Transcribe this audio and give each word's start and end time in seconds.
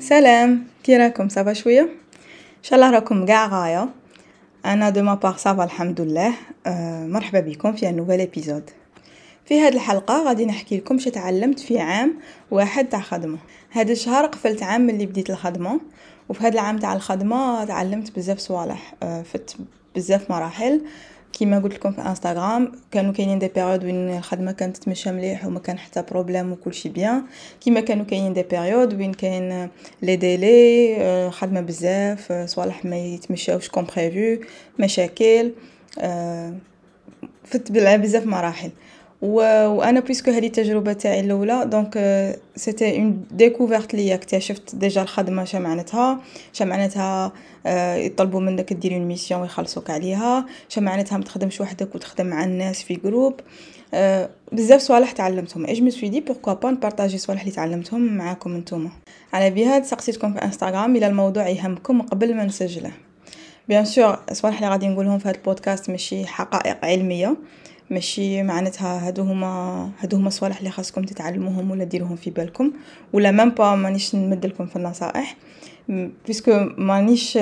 سلام. 0.00 0.66
كي 0.82 0.96
راكم 0.96 1.28
ça 1.28 1.40
va 1.40 1.52
شوية؟ 1.52 1.82
إن 1.82 2.62
شاء 2.62 2.78
الله 2.78 2.90
راكم 2.90 3.26
كاع 3.26 3.46
غاية. 3.46 3.88
أنا 4.64 4.90
de 4.90 5.02
ma 5.02 5.14
part 5.14 5.36
ça 5.36 5.50
va 5.50 5.64
الحمد 5.64 6.00
لله. 6.00 6.32
أه 6.66 7.06
مرحبا 7.06 7.40
بكم 7.40 7.72
في 7.72 7.92
nouvel 7.92 8.20
épisode 8.20 8.70
في 9.44 9.60
هذه 9.60 9.74
الحلقة 9.74 10.22
غادي 10.24 10.46
نحكي 10.46 10.76
لكم 10.76 10.98
شي 10.98 11.10
تعلمت 11.10 11.60
في 11.60 11.78
عام 11.78 12.18
واحد 12.50 12.88
تاع 12.88 13.00
خدمة. 13.00 13.38
هذا 13.70 13.92
الشهر 13.92 14.26
قفلت 14.26 14.62
عام 14.62 14.80
ملي 14.80 15.06
بديت 15.06 15.30
الخدمة 15.30 15.80
وفي 16.28 16.40
هذا 16.40 16.54
العام 16.54 16.78
تاع 16.78 16.92
الخدمة 16.92 17.64
تعلمت 17.64 18.16
بزاف 18.16 18.38
صوالح. 18.38 18.94
أه 19.02 19.22
فت 19.22 19.56
بزاف 19.96 20.30
مراحل. 20.30 20.84
كيما 21.32 21.58
قلت 21.58 21.74
لكم 21.74 21.92
في 21.92 22.00
انستغرام 22.00 22.72
كانوا 22.90 23.12
كاينين 23.12 23.38
des 23.38 23.48
périodes 23.48 23.84
وين 23.84 24.16
الخدمة 24.16 24.52
كانت 24.52 24.76
تمشى 24.76 25.12
مليح 25.12 25.46
وما 25.46 25.58
كان 25.58 25.78
حتى 25.78 26.02
problème 26.10 26.52
وكلشي 26.52 26.88
bien. 26.88 27.22
كيما 27.60 27.80
كانوا 27.80 28.04
كاينين 28.04 28.32
des 28.32 28.42
périodes 28.42 28.94
وين 28.94 29.12
كاين 29.12 29.68
les 30.02 30.16
délais 30.16 31.30
خدمة 31.30 31.60
بزاف 31.60 32.32
صوالح 32.46 32.84
ما 32.84 32.96
يتمشاوش 32.96 33.68
comme 33.68 33.86
prévu 33.96 34.44
مشاكل 34.78 35.52
فت 37.44 37.72
بزاف 37.72 38.26
مراحل. 38.26 38.70
وأنا 39.22 40.00
puisque 40.00 40.30
هذه 40.30 40.46
التجربة 40.46 40.92
تاعي 40.92 41.20
الأولى 41.20 41.64
donc 41.66 41.94
c'était 42.56 42.96
une 42.96 43.26
découverte 43.30 43.94
ليا. 43.94 44.14
اكتشفت 44.14 44.74
déjà 44.74 45.02
الخدمة 45.02 45.44
شا 45.44 45.58
معناتها؟ 45.58 46.20
شا 46.52 46.64
معناتها؟ 46.64 47.32
يطلبوا 47.96 48.40
منك 48.40 48.72
دير 48.72 48.92
une 48.92 49.02
mission 49.02 49.40
ويخلصوك 49.40 49.90
عليها. 49.90 50.46
شا 50.68 50.80
معناتها؟ 50.80 51.18
ما 51.18 51.24
تخدمش 51.24 51.60
وحدك 51.60 51.94
وتخدم 51.94 52.26
مع 52.26 52.44
الناس 52.44 52.82
في 52.82 52.94
groupe 52.94 53.40
بزاف 54.52 54.80
صوالح 54.80 55.12
تعلمتهم. 55.12 55.66
et 55.66 55.90
je 55.90 56.08
dis 56.08 56.20
pourquoi 56.20 56.52
pas 56.52 56.70
نبارطاجي 56.70 57.18
صوالح 57.18 57.40
اللي 57.40 57.52
تعلمتهم 57.52 58.16
معاكم 58.16 58.56
نتوما 58.56 58.90
على 59.32 59.50
بها 59.50 59.82
سقسيتكم 59.82 60.32
في 60.32 60.38
إنستغرام 60.44 60.96
إلى 60.96 61.06
الموضوع 61.06 61.48
يهمكم 61.48 62.02
قبل 62.02 62.34
ما 62.34 62.44
نسجله. 62.44 62.90
bien 63.68 63.84
sûr 63.84 64.18
صوالح 64.32 64.56
اللي 64.56 64.70
غادي 64.70 64.88
نقولهم 64.88 65.18
في 65.18 65.28
هذا 65.28 65.36
البودكاست 65.36 65.90
ماشي 65.90 66.26
حقائق 66.26 66.84
علمية. 66.84 67.36
ماشي 67.90 68.42
معناتها 68.42 69.06
هادو 69.06 69.22
هما 69.22 69.90
هادو 70.00 70.16
هما 70.16 70.28
الصوالح 70.28 70.58
اللي 70.58 70.70
خاصكم 70.70 71.02
تتعلموهم 71.02 71.70
ولا 71.70 71.84
ديروهم 71.84 72.16
في 72.16 72.30
بالكم. 72.30 72.72
ولا 73.12 73.30
même 73.30 73.50
pas 73.50 73.74
مانيش 73.74 74.14
نمدلكم 74.14 74.66
في 74.66 74.76
النصائح. 74.76 75.36
parce 76.26 76.42
que 76.42 76.52
مانيش 76.78 77.36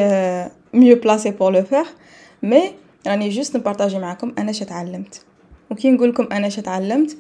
mieux 0.75 0.97
placé 0.97 1.31
pour 1.31 1.53
le 1.53 1.63
faire 1.63 1.85
mais 2.43 2.73
راني 3.07 3.29
juste 3.29 3.57
نبارطاجي 3.57 3.99
معاكم 3.99 4.33
أنا 4.39 4.51
اش 4.51 4.59
تعلمت 4.59 5.23
وكي 5.71 5.91
نقول 5.91 6.09
لكم 6.09 6.29
أنا 6.33 6.47
اش 6.47 6.57
تعلمت 6.57 7.17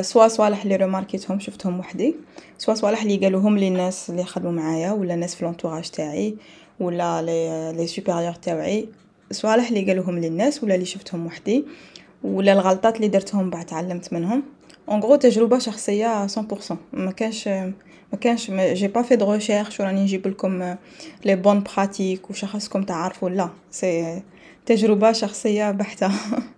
soit 0.00 0.28
صوالح 0.28 0.62
اللي 0.62 0.76
ريماركيتهم 0.76 1.40
شفتهم 1.40 1.80
وحدي. 1.80 2.14
soit 2.58 2.74
صوالح 2.74 3.02
اللي 3.02 3.16
قالوهم 3.16 3.58
لي 3.58 3.68
الناس 3.68 4.10
اللي 4.10 4.24
خدموا 4.24 4.52
معايا 4.52 4.92
ولا 4.92 5.14
الناس 5.14 5.34
في 5.34 5.44
l'entourage 5.44 5.90
تاعي 5.90 6.36
ولا 6.80 7.22
les 7.22 7.72
les 7.76 7.86
supérieurs 7.86 8.32
تاعي. 8.32 8.88
صوالح 9.30 9.68
اللي 9.68 9.86
قالوهم 9.86 10.18
للناس 10.18 10.64
ولا 10.64 10.74
اللي 10.74 10.86
شفتهم 10.86 11.26
وحدي. 11.26 11.64
ولا 12.26 12.52
الغلطات 12.52 12.96
اللي 12.96 13.08
درتهم 13.08 13.50
بعد 13.50 13.66
تعلمت 13.66 14.12
منهم. 14.12 14.42
en 14.88 15.00
gros 15.00 15.16
تجربة 15.16 15.58
شخصية 15.58 16.26
100% 16.26 16.72
ما 16.92 17.10
كانش 17.10 17.48
ما 18.12 18.18
كانش 18.20 18.50
j'ai 18.50 18.88
pas 18.88 19.02
fait 19.02 19.16
de 19.16 19.32
recherche 19.32 19.80
وراني 19.80 20.02
نجيب 20.02 20.26
لكم 20.26 20.76
les 21.24 21.36
bonnes 21.36 21.62
pratiques 21.62 22.30
وش 22.30 22.44
خاصكم 22.44 22.82
تعرفوا 22.82 23.30
là 23.30 23.48
c'est 23.70 24.22
تجربة 24.66 25.12
شخصية 25.12 25.70
بحتة. 25.70 26.10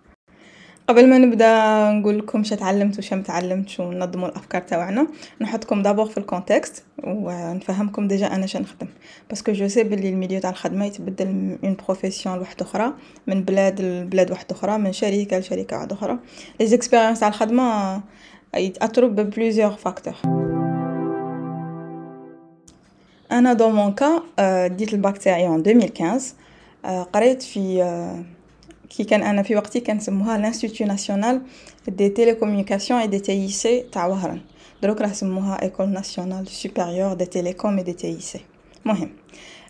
قبل 0.89 1.09
ما 1.09 1.19
نبدأ 1.19 1.91
نقول 1.91 2.19
لكم 2.19 2.45
شا 2.45 2.57
تعلمت 2.57 2.99
وش 2.99 3.13
ما 3.13 3.23
تعلمتش 3.23 3.81
وننظموا 3.81 4.29
الأفكار 4.29 4.63
تاعنا. 4.63 5.07
نحطكم 5.41 5.83
d'abord 5.83 6.07
في 6.07 6.19
ال 6.19 6.26
contexte 6.26 6.85
ونفهمكم 7.05 8.09
déjà 8.09 8.27
أنا 8.27 8.47
شنو 8.47 8.63
نخدم. 8.63 8.87
parce 9.29 9.44
que 9.44 9.53
je 9.53 9.69
sais 9.69 9.85
بلي 9.85 10.09
ال 10.09 10.14
milieu 10.14 10.41
تاع 10.41 10.51
الخدمة 10.51 10.85
يتبدل 10.85 11.59
une 11.65 11.77
profession 11.85 12.37
لواحده 12.37 12.65
أخرى 12.67 12.93
من 13.27 13.43
بلاد 13.43 13.81
لبلاد 13.81 14.31
واحدة 14.31 14.57
أخرى 14.57 14.79
من 14.79 14.93
شركة 14.93 15.39
لشركة 15.39 15.77
واحدة 15.77 15.95
أخرى. 15.95 16.19
les 16.61 16.67
expériences 16.67 17.21
تاع 17.21 17.29
الخدمة 17.29 18.01
يتأثروا 18.57 19.09
ب 19.09 19.15
plusieurs 19.15 19.71
facteurs 19.71 20.15
أنا 23.33 23.53
dans 23.53 23.69
mon 23.69 23.93
cas 23.93 24.23
ديت 24.69 24.95
الباك 24.95 25.19
تاعي 25.19 25.47
en 25.47 25.55
2015 25.55 26.35
قريت 27.13 27.43
في 27.43 27.85
كي 28.91 29.05
كان 29.05 29.23
أنا 29.23 29.43
في 29.43 29.57
وقتي 29.57 29.81
كنسموها 29.81 30.39
l'institut 30.39 30.85
national 30.85 31.41
des 31.89 32.09
télécommunications 32.09 32.92
et 32.92 33.01
des 33.01 33.19
TIC 33.19 33.81
تاع 33.81 34.07
وهران 34.07 34.41
دروك 34.83 35.01
راه 35.01 35.13
سموها 35.13 35.63
école 35.63 35.89
nationale 35.89 36.49
supérieure 36.49 37.15
des 37.15 37.27
télécoms 37.27 37.83
et 37.83 37.87
des 37.87 37.93
TIC 37.93 38.41
مهم 38.85 39.11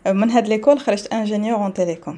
من 0.07 0.31
هاد 0.31 0.47
l'école 0.47 0.79
خرجت 0.79 1.13
ingénieur 1.13 1.63
en 1.63 1.73
télécom 1.73 2.17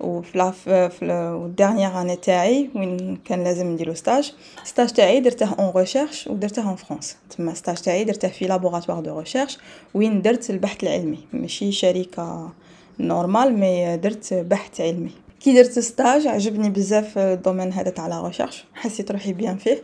وفي 0.00 0.38
la 0.38 0.50
في 0.50 0.90
ال 1.02 1.13
dernière 1.13 2.00
année 2.00 2.16
تاعي 2.16 2.70
وين 2.74 3.16
كان 3.24 3.44
لازم 3.44 3.66
نديرو 3.66 3.94
stage 3.94 4.32
stage 4.64 4.92
تاعي 4.92 5.20
درته 5.20 5.52
en 5.52 5.72
recherche 5.76 6.26
ودرته 6.26 6.68
en 6.68 6.76
France 6.76 7.16
تما 7.36 7.54
stage 7.54 7.80
تاعي 7.80 8.04
درته 8.04 8.28
في 8.28 8.46
laboratoire 8.46 9.00
de 9.00 9.18
recherche 9.18 9.58
وين 9.94 10.22
درت 10.22 10.50
البحث 10.50 10.82
العلمي 10.82 11.18
ماشي 11.32 11.72
شركه 11.72 12.52
normale 13.00 13.58
mais 13.58 13.96
درت 13.96 14.34
بحث 14.34 14.80
علمي 14.80 15.10
كي 15.40 15.54
درت 15.54 15.78
stage 15.78 16.26
عجبني 16.26 16.70
بزاف 16.70 17.18
ال 17.18 17.25
domaine 17.25 17.72
هذا 17.72 17.90
تاع 17.90 18.06
la 18.06 18.26
recherche. 18.26 18.64
حسيت 18.74 19.10
روحي 19.10 19.32
bien 19.32 19.56
فيه. 19.56 19.82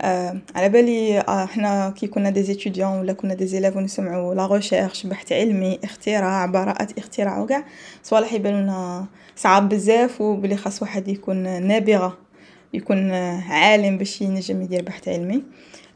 آه 0.00 0.38
على 0.54 0.68
بالي 0.68 1.18
آه 1.20 1.44
إحنا 1.44 1.90
كي 1.90 2.06
كنا 2.06 2.30
des 2.30 2.42
étudiants 2.42 2.98
ولا 2.98 3.12
كنا 3.12 3.34
des 3.34 3.46
élèves 3.46 3.76
ونسمعوا 3.76 4.34
la 4.34 4.46
recherche 4.46 5.06
بحث 5.06 5.32
علمي 5.32 5.78
اختراع 5.84 6.46
براءات 6.46 6.98
اختراع 6.98 7.38
وكاع 7.38 7.64
صوالح 8.02 8.32
يبانونا 8.32 9.06
صعاب 9.36 9.68
بزاف 9.68 10.20
وبلي 10.20 10.56
خاص 10.56 10.82
واحد 10.82 11.08
يكون 11.08 11.66
نابغة 11.66 12.18
يكون 12.74 13.10
عالم 13.50 13.98
باش 13.98 14.20
ينجم 14.22 14.62
يدير 14.62 14.82
بحث 14.82 15.08
علمي. 15.08 15.42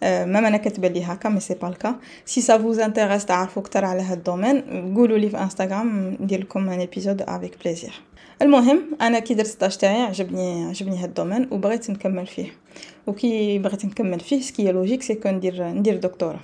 آه 0.02 0.24
même 0.24 0.44
أنا 0.44 0.56
كتبان 0.56 0.92
لي 0.92 1.04
هكا 1.04 1.28
mais 1.28 1.40
c'est 1.40 1.54
pas 1.54 1.68
le 1.68 1.79
cas 1.79 1.96
si 2.24 2.40
ça 2.40 2.58
vous 2.58 2.78
intéresse 2.78 3.26
تعرفوا 3.26 3.62
أكثر 3.62 3.84
على 3.84 4.02
هاد 4.02 4.18
ال 4.18 4.28
domaine 4.28 4.94
قولوا 4.96 5.18
لي 5.18 5.30
في 5.30 5.38
انستغرام 5.38 6.16
ندير 6.20 6.40
لكم 6.40 6.68
un 6.70 6.80
épisode 6.80 7.22
avec 7.22 7.58
plaisir 7.64 8.00
المهم 8.42 8.82
أنا 9.00 9.18
كي 9.18 9.34
درت 9.34 9.46
stage 9.46 9.76
تاعي 9.76 10.02
عجبني 10.02 10.64
عجبني 10.64 10.98
هاد 10.98 11.08
ال 11.08 11.13
domaine 11.13 11.48
وبغيت 11.50 11.90
نكمل 11.90 12.26
فيه. 12.26 12.52
وكي 13.06 13.58
بغيت 13.58 13.84
نكمل 13.84 14.20
فيه 14.20 14.40
ce 14.40 14.53
qui 14.53 14.72
est 14.72 14.81
logique 14.81 15.02
c'est 15.02 15.20
ندير 15.26 15.68
ندير 15.68 15.96
دكتوراه 15.96 16.40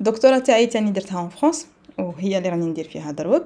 الدكتوراه 0.00 0.38
تاعي 0.38 0.66
تاني 0.66 0.90
درتها 0.90 1.20
en 1.20 1.28
France 1.28 1.66
وهي 1.98 2.38
اللي 2.38 2.48
راني 2.48 2.66
ندير 2.66 2.88
فيها 2.88 3.10
دروك 3.10 3.44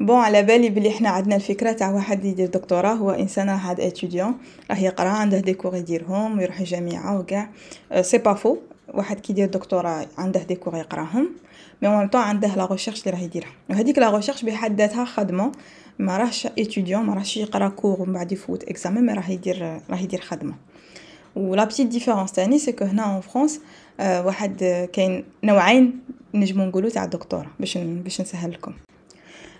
bon 0.00 0.16
على 0.16 0.42
بالي 0.42 0.68
بلي 0.68 0.90
حنا 0.90 1.08
عندنا 1.08 1.36
الفكرة 1.36 1.72
تاع 1.72 1.90
واحد 1.90 2.24
يدير 2.24 2.46
دكتوراه 2.48 2.92
هو 2.92 3.10
إنسان 3.10 3.50
راه 3.50 3.56
هاد 3.56 3.80
étudiant 3.80 4.34
راه 4.70 4.78
يقرأ 4.78 5.08
عنده 5.08 5.40
des 5.40 5.54
cours 5.54 5.76
يديرهم 5.76 6.38
ويروح 6.38 6.60
الجامعة 6.60 7.18
وكاع. 7.18 7.50
سي 8.00 8.18
با 8.18 8.34
فو 8.34 8.56
واحد 8.94 9.20
كي 9.20 9.32
يدير 9.32 9.48
دكتوراه 9.48 10.06
عنده 10.18 10.42
des 10.42 10.54
cours 10.54 10.76
يقراهم. 10.76 11.30
mais 11.82 11.88
en 11.88 12.08
même 12.08 12.13
temps 12.13 12.20
عنده 12.20 12.54
la 12.56 12.66
recherche 12.66 13.00
اللي 13.00 13.18
راه 13.18 13.24
يديرها. 13.24 13.50
وهذيك 13.70 13.98
la 13.98 14.16
recherche 14.16 14.42
بحد 14.42 14.80
ذاتها 14.80 15.04
خدمة. 15.04 15.52
ما 15.98 16.16
راهش 16.16 16.46
étudiant 16.46 17.02
ما 17.02 17.14
راهش 17.14 17.36
يقرا 17.36 17.68
cours 17.68 18.02
ومن 18.02 18.12
بعد 18.12 18.32
يفوت 18.32 18.64
examen 18.64 19.06
mais 19.06 19.12
راه 19.12 19.30
يدير 19.30 19.80
راه 19.90 19.98
يدير 19.98 20.20
خدمة. 20.20 20.54
و 21.36 21.45
la 21.45 21.64
petite 21.64 21.86
différence 21.86 22.32
تاني 22.32 22.58
c'est 22.58 22.72
que 22.72 22.84
هنا 22.84 23.22
en 23.34 23.48
آه 24.00 24.26
واحد 24.26 24.88
كاين 24.92 25.24
نوعين 25.44 26.00
نجمو 26.34 26.64
نقولو 26.64 26.88
تاع 26.88 27.04
الدكتوراه 27.04 27.50
باش 27.60 27.78
باش 27.78 28.20
نسهل 28.20 28.52
لكم 28.52 28.72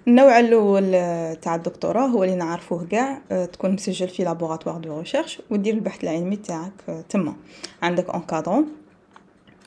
النوع 0.09 0.41
الأول 0.41 0.91
تاع 1.37 1.55
الدكتوراه 1.55 2.07
هو 2.07 2.25
اللي 2.25 2.35
نعرفوه 2.35 2.87
كاع 2.91 3.21
تكون 3.53 3.73
مسجل 3.73 4.09
في 4.09 4.25
laboratoire 4.25 4.79
de 4.79 4.99
recherche 4.99 5.43
ودير 5.51 5.75
البحث 5.75 6.05
العلمي 6.05 6.37
تاعك 6.37 7.05
تما. 7.09 7.35
عندك 7.83 8.11
encadrant 8.11 8.67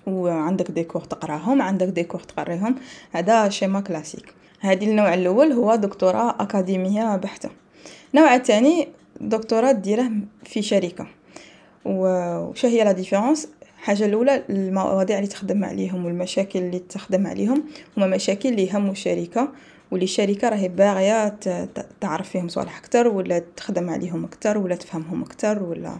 وعندك 0.08 0.72
des 0.72 0.84
cours 0.84 1.02
تقراهم 1.02 1.62
عندك 1.62 1.88
des 1.88 2.04
cours 2.04 2.22
تقريهم. 2.22 2.76
هذا 3.12 3.50
schéma 3.50 3.82
classique 3.82 4.34
هذه 4.64 4.86
النوع 4.86 5.14
الأول 5.14 5.52
هو 5.52 5.76
دكتوراه 5.76 6.36
أكاديمية 6.40 7.16
بحتة. 7.16 7.50
النوع 8.14 8.36
الثاني 8.36 8.88
دكتوراه 9.22 9.72
ديره 9.72 10.12
في 10.44 10.62
شركة. 10.62 11.08
وش 11.86 12.66
هي 12.66 12.84
la 12.84 12.92
différence؟ 12.92 13.48
الحاجة 13.78 14.06
الأولى 14.06 14.44
المواضيع 14.50 15.18
اللي 15.18 15.28
تخدم 15.28 15.66
عليهم 15.66 16.06
والمشاكل 16.06 16.60
اللي 16.60 16.80
تخدم 16.80 17.28
عليهم. 17.28 17.64
هما 17.98 18.08
مشاكل 18.08 18.50
اللي 18.50 18.68
يهموا 18.68 18.92
الشركة 18.92 19.50
واللي 19.92 20.04
الشركة 20.04 20.50
راهي 20.50 20.68
باغية 20.68 21.36
تعرف 22.02 22.30
فيهم 22.30 22.48
صوالح 22.48 22.78
أكثر 22.78 23.08
ولا 23.08 23.44
تخدم 23.56 23.90
عليهم 23.90 24.26
أكثر 24.26 24.58
ولا 24.58 24.76
تفهمهم 24.76 25.22
أكثر 25.22 25.64
ولا 25.64 25.98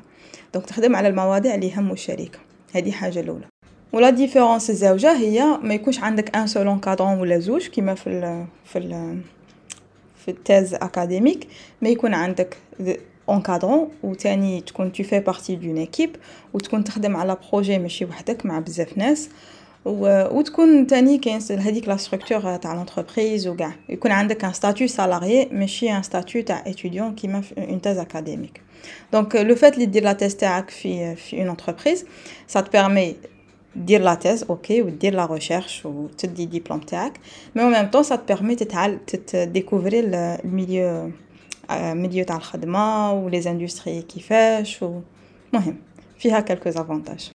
donc 0.54 0.66
تخدم 0.66 0.96
على 0.96 1.08
المواضيع 1.08 1.56
اللي 1.56 1.68
يهموا 1.68 1.94
الشركة. 1.94 2.40
هذه 2.74 2.92
حاجة 2.92 3.20
الأولى. 3.20 3.53
و 3.94 3.99
la 3.99 4.10
différence 4.10 4.70
الزوجه 4.70 5.18
هي 5.18 5.58
ما 5.64 5.74
يكونش 5.74 6.00
عندك 6.00 6.36
un 6.36 6.48
seul 6.48 6.68
encadrant 6.68 7.20
ولا 7.20 7.40
زوج 7.40 7.68
كيما 7.68 7.96
في 7.96 8.08
ال 8.08 8.46
في 8.66 8.80
ال 8.80 9.22
في 10.26 10.32
ال 10.32 10.39
thèse 10.39 10.74
académique 10.74 11.48
ما 11.82 11.90
يكون 11.90 12.14
عندك 12.14 12.58
encadrant 13.30 13.90
وتاني 14.04 14.62
تكون 14.62 14.92
tu 14.92 15.04
fais 15.04 15.20
partie 15.20 15.56
d'une 15.56 15.78
équipe 15.78 16.16
وتكون 16.54 16.84
تخدم 16.84 17.16
على 17.16 17.38
projet 17.52 17.80
ماشي 17.80 18.06
وحدك 18.06 18.46
مع 18.46 18.60
بزاف 18.60 18.98
ناس. 18.98 19.30
وتكون 19.86 20.88
تاني 20.88 21.18
كاين 21.18 21.40
هذيك 21.52 21.88
la 21.88 21.98
structure 21.98 22.56
تاع 22.56 22.74
l'entreprise 22.74 23.48
وكاع. 23.48 23.74
يكون 23.90 24.12
عندك 24.12 24.46
un 24.46 24.54
statut 24.54 24.88
salarié 24.88 25.46
ماشي 25.52 25.92
un 25.92 26.04
statut 26.04 26.44
تاع 26.44 26.64
étudiant 26.68 27.16
كيما 27.16 27.42
في 27.42 27.58
une 27.58 27.82
thèse 27.82 27.98
académique 27.98 28.62
donc 29.14 29.36
le 29.36 29.56
fait 29.56 29.74
اللي 29.74 29.86
دير 29.86 30.04
la 30.04 30.14
thèse 30.14 30.36
تاعك 30.36 30.70
في 30.70 31.16
في 31.16 31.42
une 31.42 31.50
entreprise 31.50 32.06
ça 32.48 32.62
te 32.62 32.75
permet 32.75 33.16
دير 33.76 34.02
la 34.02 34.16
thèse 34.16 34.44
OK 34.44 34.82
ودير 34.82 35.14
la 35.14 35.26
recherche 35.26 35.86
وتدي 35.86 36.46
ديبلوم 36.46 36.80
تاعك. 36.80 37.20
mais 37.56 37.64
au 37.64 37.70
même 37.70 37.86
temps 37.86 38.16
ça 38.16 38.24
te 38.24 38.32
permet 38.32 38.56
تتعال 38.56 39.06
تديكوفري 39.06 40.00
ال 40.00 40.16
milieu 40.16 41.12
milieu 41.72 42.26
تاع 42.26 42.38
الخدمه 42.38 43.12
و 43.14 43.42
les 43.42 43.56
industries 43.56 44.02
كيفاش 44.02 44.84
ومهم 44.84 45.76
فيها 46.18 46.40
quelques 46.40 46.70
avantages 46.70 47.32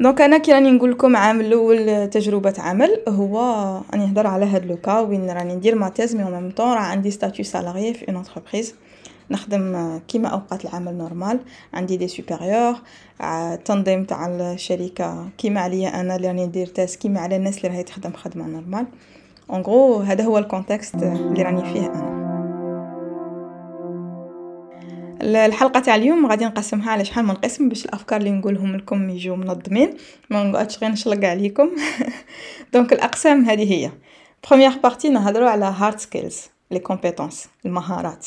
donc 0.00 0.20
أنا 0.20 0.38
كي 0.38 0.52
راني 0.52 0.70
نقول 0.70 0.90
لكم 0.90 1.16
عام 1.16 1.40
الأول 1.40 2.10
تجربة 2.10 2.54
عمل 2.58 3.02
هو 3.08 3.38
راني 3.92 4.06
نهضر 4.06 4.26
على 4.26 4.44
هاد 4.44 4.66
le 4.66 4.80
cas 4.80 5.00
وين 5.00 5.30
راني 5.30 5.54
ندير 5.54 5.74
ma 5.74 5.88
thèse 5.88 6.16
mais 6.16 6.24
même 6.24 6.50
temps 6.50 6.72
راه 6.72 6.80
عندي 6.80 7.10
statut 7.10 7.44
salarié 7.44 7.94
في 7.94 8.08
une 8.08 8.16
entreprise 8.16 8.74
نخدم 9.30 9.98
كيما 10.08 10.28
أوقات 10.28 10.64
العمل 10.64 10.94
normal. 10.94 11.40
عندي 11.74 11.96
des 11.96 12.08
supérieurs 12.08 12.74
التنظيم 13.22 14.04
تاع 14.04 14.26
الشركة 14.26 15.28
كيما 15.38 15.60
عليا 15.60 16.00
أنا 16.00 16.16
اللي 16.16 16.28
راني 16.28 16.46
ندير 16.46 16.66
thèse 16.66 17.00
كيما 17.00 17.20
على 17.20 17.36
الناس 17.36 17.56
اللي 17.56 17.68
راهي 17.68 17.82
تخدم 17.82 18.12
خدمة 18.12 18.46
normale. 18.46 18.86
donc 19.50 20.06
هذا 20.06 20.24
هو 20.24 20.38
ال 20.38 20.44
contexte 20.44 20.94
اللي 20.94 21.42
راني 21.42 21.72
فيه 21.72 21.86
أنا. 21.86 22.24
الحلقة 25.24 25.80
تاع 25.80 25.94
اليوم 25.94 26.26
غادي 26.26 26.44
نقسمها 26.44 26.90
على 26.90 27.04
شحال 27.04 27.24
من 27.24 27.34
قسم 27.34 27.68
باش 27.68 27.84
الأفكار 27.84 28.20
اللي 28.20 28.30
نقولهم 28.30 28.76
لكم 28.76 29.10
يجوا 29.10 29.36
منظمين. 29.36 29.90
ما 30.30 30.44
نقعدش 30.44 30.78
غير 30.78 30.90
نشلق 30.90 31.28
عليكم. 31.28 31.70
donc 32.72 32.92
الأقسام 32.92 33.44
هذه 33.44 33.72
هي. 33.72 33.90
première 34.48 34.70
partie 34.82 35.08
نهضروا 35.08 35.48
على 35.50 35.64
hard 35.64 35.98
skills 35.98 36.40
les 36.70 36.78
compétences 36.78 37.48
المهارات. 37.66 38.26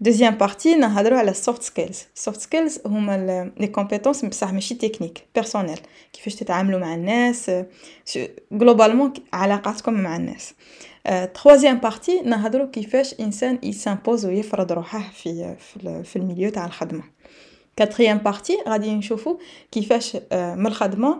deuxième 0.00 0.34
partie 0.34 0.74
نهضروا 0.74 1.18
على 1.18 1.30
ال 1.30 1.36
soft 1.36 1.62
skills 1.62 2.04
ال 2.16 2.21
soft 2.21 2.40
skills 2.40 2.78
هما 2.86 3.50
les 3.56 3.66
compétences 3.66 4.24
بصح 4.24 4.52
ماشي 4.52 4.74
techniques 4.74 5.24
personnelles 5.34 5.80
كيفاش 6.12 6.34
تتعاملوا 6.34 6.80
مع 6.80 6.94
الناس 6.94 7.50
globalement 8.52 9.12
علاقاتكم 9.32 9.92
مع 9.92 10.16
الناس 10.16 10.54
troisième 11.34 11.78
partie 11.78 12.20
نهضروا 12.20 12.66
كيفاش 12.66 13.14
انسان 13.20 13.58
ي 13.62 13.69
s'impose 13.69 14.26
ويفرض 14.26 14.72
روحه 14.72 15.10
في 15.12 15.56
في 16.04 16.16
ال 16.16 16.21
milieu 16.21 16.50
تاع 16.50 16.66
الخدمه 16.66 17.02
quatrième 17.76 18.18
partie 18.18 18.58
غادي 18.68 18.94
نشوفوا 18.94 19.36
كيفاش 19.72 20.16
من 20.32 20.66
الخدمه 20.66 21.16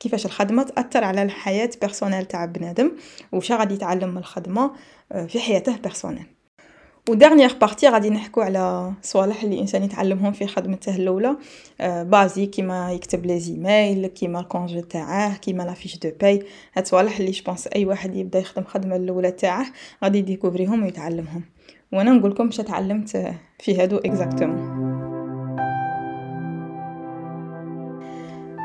كيفاش 0.00 0.26
الخدمه 0.26 0.62
تاثر 0.62 1.04
على 1.04 1.22
الحياة 1.22 1.70
personnelle 1.80 2.24
تاع 2.24 2.44
بنادم 2.44 2.92
وش 3.32 3.52
غادي 3.52 3.74
يتعلم 3.74 4.08
من 4.08 4.18
الخدمه 4.18 4.70
في 5.28 5.40
حياته 5.40 5.76
personnelle 5.76 6.35
و 7.08 7.13
dernière 7.13 7.56
partie 7.60 7.88
غادي 7.88 8.10
نحكو 8.10 8.40
على 8.40 8.92
صوالح 9.02 9.42
اللي 9.42 9.54
الإنسان 9.54 9.82
يتعلمهم 9.82 10.32
في 10.32 10.46
خدمته 10.46 10.96
الاولى 10.96 11.36
basé 11.80 12.46
كيما 12.46 12.92
يكتب 12.92 13.26
les 13.26 13.40
e-mails 13.40 14.06
كيما 14.06 14.40
ال 14.40 14.47
congé 14.47 14.80
تاعه 14.80 15.36
كيما 15.36 15.62
la 15.62 15.72
fiche 15.72 15.98
de 15.98 16.10
paie. 16.20 16.42
هاد 16.74 16.86
صوالح 16.86 17.18
اللي 17.18 17.30
je 17.30 17.40
pense 17.40 17.66
أي 17.66 17.84
واحد 17.84 18.16
يبدا 18.16 18.38
يخدم 18.38 18.64
خدمة 18.64 18.96
الأولى 18.96 19.30
تاعه 19.30 19.66
غادي 20.04 20.18
ي 20.18 20.23
découvrir 20.23 20.71
هم 20.71 20.82
ويتعلمهم. 20.82 21.42
وأنا 21.92 22.12
نقول 22.12 22.30
لكم 22.30 22.46
واش 22.46 22.56
تعلمت 22.56 23.34
في 23.58 23.82
هادو 23.82 23.96
exactement 23.96 24.86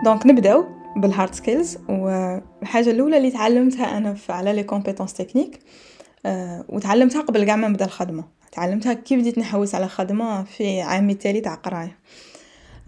donc 0.06 0.26
نبداو 0.26 0.66
بال 0.98 1.10
hard 1.10 1.34
skills 1.34 1.78
والحاجة 1.90 2.92
الأولى 2.92 3.18
اللي 3.18 3.32
تعلمتها 3.32 3.98
أنا 3.98 4.16
على 4.30 4.54
les 4.54 4.64
compétences 4.64 5.14
techniques 5.14 5.60
وتعلمتها 6.70 7.22
قبل 7.22 7.44
كاع 7.44 7.56
ما 7.56 7.68
نبدا 7.68 7.86
الخدمة. 7.86 8.24
تعلمتها 8.52 8.94
كي 8.94 9.18
بديت 9.18 9.38
نحوس 9.38 9.76
على 9.76 9.88
خدمة 9.88 10.44
في 10.44 10.82
عامي 10.82 11.14
التالي 11.14 11.42
تاع 11.42 11.56
قراية. 11.56 11.98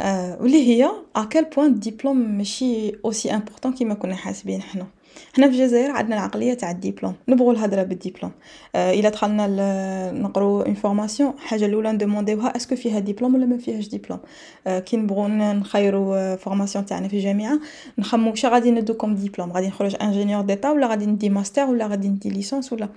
أه 0.01 0.37
واللي 0.41 0.67
هي 0.67 0.91
à 1.15 1.21
quel 1.21 1.45
point 1.45 1.67
الدبلوم 1.67 2.17
ماشي 2.17 2.91
aussi 3.05 3.33
important 3.33 3.73
كيما 3.73 3.93
كنا 3.93 4.15
حاسبين 4.15 4.61
حنا. 4.61 4.87
حنا 5.35 5.47
في 5.49 5.53
الجزائر 5.53 5.91
عندنا 5.91 6.15
العقلية 6.15 6.53
تاع 6.53 6.71
الدبلوم 6.71 7.13
نبغوا 7.27 7.53
الهضرة 7.53 7.83
بالدبلوم 7.83 8.31
آه 8.75 8.93
إلا 8.93 9.09
دخلنا 9.09 10.11
نقرو 10.11 10.61
une 10.61 10.73
formation 10.73 11.33
الحاجة 11.33 11.65
الأولى 11.65 11.91
ن 11.91 11.97
demander 11.97 12.44
وها 12.44 12.55
est-ce 12.55 12.69
que 12.69 12.75
فيها 12.75 12.99
دبلوم 12.99 13.35
ولا 13.35 13.45
ما 13.45 13.57
فيهاش 13.57 13.87
دبلوم 13.87 14.19
آه 14.67 14.79
كي 14.79 14.97
نبغوا 14.97 15.27
نخيروا 15.27 16.35
formation 16.35 16.85
تاعنا 16.85 17.07
في 17.07 17.15
الجامعة 17.15 17.59
نخمو 17.97 18.29
واش 18.29 18.45
غادي 18.45 18.71
ندو 18.71 18.93
comme 18.93 19.15
diplôme 19.15 19.51
غادي 19.51 19.67
نخرج 19.67 19.95
ingénieur 20.01 20.41
d'état 20.41 20.71
ولا 20.71 20.87
غادي 20.87 21.05
ندي 21.05 21.29
ماستر 21.29 21.65
ولا 21.65 21.87
غادي 21.87 22.07
ندي 22.07 22.29
licence 22.29 22.73
ولا؟ 22.73 22.89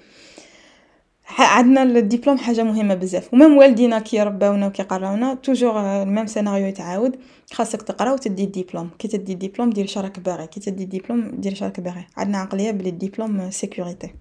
عندنا 1.28 1.82
الدبلوم 1.82 2.38
حاجة 2.38 2.62
مهمة 2.62 2.94
بزاف 2.94 3.34
و 3.34 3.39
même 3.39 3.56
والدينا 3.56 3.98
كي 3.98 4.22
رباونا 4.22 4.66
وكي 4.66 4.82
قراونا 4.82 5.34
toujours 5.34 6.02
ال 6.02 6.07
même 6.07 6.26
scénario 6.26 6.66
يتعاود 6.66 7.16
خاصك 7.52 7.82
تقرا 7.82 8.12
وتدي 8.12 8.44
الدبلوم 8.44 8.90
كي 8.98 9.08
تدي 9.08 9.32
الدبلوم 9.32 9.70
دير 9.70 9.86
شراك 9.86 10.20
باغي 10.20 10.46
كي 10.46 10.60
تدي 10.60 10.84
الدبلوم 10.84 11.30
دير 11.30 11.54
شراك 11.54 11.80
باغي 11.80 12.06
عندنا 12.16 12.38
عقلية 12.38 12.70
بلي 12.70 12.88
الدبلوم 12.88 13.50
sécurité 13.50 14.14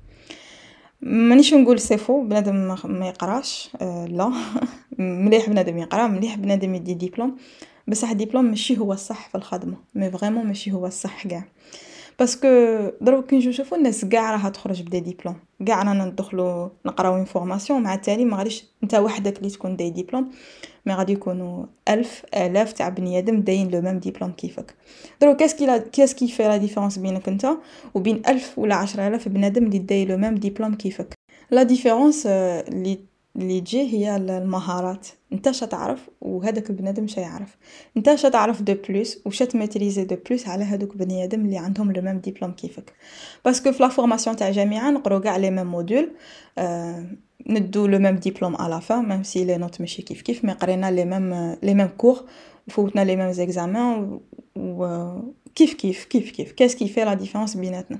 مانيش 1.01 1.53
نقول 1.53 1.79
c'est 1.79 2.04
faux 2.04 2.23
بنادم 2.23 2.75
ما 2.85 3.07
يقراش 3.07 3.69
آه 3.81 4.05
لا 4.05 4.31
مليح 4.99 5.49
بنادم 5.49 5.77
يقرا 5.77 6.07
مليح 6.07 6.35
بنادم 6.35 6.75
يدي 6.75 6.93
دبلوم 6.93 7.37
بصح 7.87 8.09
الدبلوم 8.09 8.45
ماشي 8.45 8.77
هو 8.77 8.93
الصح 8.93 9.29
في 9.29 9.35
الخدمة 9.35 9.77
mais 9.95 10.11
vraiment 10.11 10.45
ماشي 10.47 10.71
هو 10.71 10.85
الصح 10.85 11.27
كاع. 11.27 11.43
parce 12.19 12.37
que 12.37 12.47
دروك 13.01 13.25
كي 13.25 13.37
نشوفو 13.37 13.75
الناس 13.75 14.05
كاع 14.05 14.31
راها 14.31 14.49
تخرج 14.49 14.81
ب 14.81 14.86
des 14.86 14.99
diplômes. 14.99 15.35
كاع 15.67 15.83
رانا 15.83 16.05
ندخلو 16.05 16.71
نقراو 16.85 17.17
une 17.17 17.34
formation 17.34 17.83
مع 17.83 17.93
التالي 17.93 18.25
ما 18.25 18.37
غاديش 18.37 18.65
نتا 18.83 18.99
وحدك 18.99 19.37
اللي 19.37 19.49
تكون 19.49 19.75
داي 19.75 19.89
ديبلوم 19.89 20.31
mais 20.85 20.93
غادي 20.93 21.13
يكونوا 21.13 21.65
ألف 21.89 22.25
آلاف 22.35 22.73
تاع 22.73 22.89
بني 22.89 23.19
آدم 23.19 23.41
داين 23.41 23.71
le 23.71 23.81
même 23.81 23.99
diplôme 23.99 24.31
كيفك. 24.31 24.75
دروك 25.21 25.37
qu'est-ce 25.37 25.79
qui 25.79 25.89
qu'est-ce 25.89 26.18
qui 26.18 26.27
fait 26.27 26.43
la 26.43 26.57
différence 26.57 26.99
بينك 26.99 27.29
نتا 27.29 27.57
وبين 27.93 28.21
ألف 28.27 28.59
ولا 28.59 28.75
عشرة 28.75 29.07
آلاف 29.07 29.27
بنادم 29.27 29.65
اللي 29.65 29.79
داي 29.79 30.05
le 30.05 30.17
même 30.17 30.35
diplôme 30.35 30.75
كيفك؟ 30.75 31.13
la 31.51 31.63
différence 31.63 32.25
اللي 32.25 32.99
اللي 33.35 33.61
تجي 33.61 33.81
هي 33.93 34.15
المهارات. 34.15 35.07
انت 35.33 35.51
شا 35.51 35.65
تعرف 35.65 36.09
وهذاك 36.21 36.69
البنادم 36.69 37.07
شا 37.07 37.19
يعرف 37.19 37.55
انت 37.97 38.15
شا 38.15 38.29
تعرف 38.29 38.61
de 38.61 38.75
plus 38.89 39.19
وش 39.25 39.39
ت 39.43 39.49
maîtriser 39.49 40.03
de 40.03 40.15
plus 40.29 40.47
على 40.47 40.63
هذوك 40.63 40.97
بني 40.97 41.23
آدم 41.23 41.45
اللي 41.45 41.57
عندهم 41.57 41.91
le 41.91 42.01
même 42.01 42.19
diplôme 42.19 42.51
كيفك. 42.51 42.93
parce 43.45 43.62
que 43.62 43.71
في 43.71 43.83
la 43.83 43.89
formation 43.89 44.35
تاع 44.35 44.51
جامعة 44.51 44.91
نقرو 44.91 45.21
كاع 45.21 45.37
les 45.37 45.51
mêmes 45.51 45.67
modules 45.67 46.11
آه 46.57 47.05
ندو 47.47 47.85
le 47.85 47.99
même 47.99 48.15
diplôme 48.15 48.55
à 48.55 48.64
la 48.64 48.81
fin 48.81 48.95
même 48.95 49.23
si 49.23 49.45
les 49.45 49.57
notes 49.57 49.81
ماشي 49.81 50.01
كيف 50.01 50.21
كيف 50.21 50.45
mais 50.45 50.51
قرينا 50.51 50.91
les 50.91 51.05
mêmes 51.05 51.55
les 51.63 51.73
mêmes 51.73 51.87
cours 51.87 52.23
فوتنا 52.67 53.01
les 53.01 53.15
mêmes 53.15 53.31
examens 53.31 54.19
و 54.55 54.85
كيف 55.55 55.73
كيف 55.73 56.05
كيف 56.05 56.31
كيف 56.31 56.51
qu'est-ce 56.51 56.75
qui 56.75 56.87
fait 56.87 57.05
la 57.05 57.13
différence 57.13 57.57
بيناتنا 57.57 57.99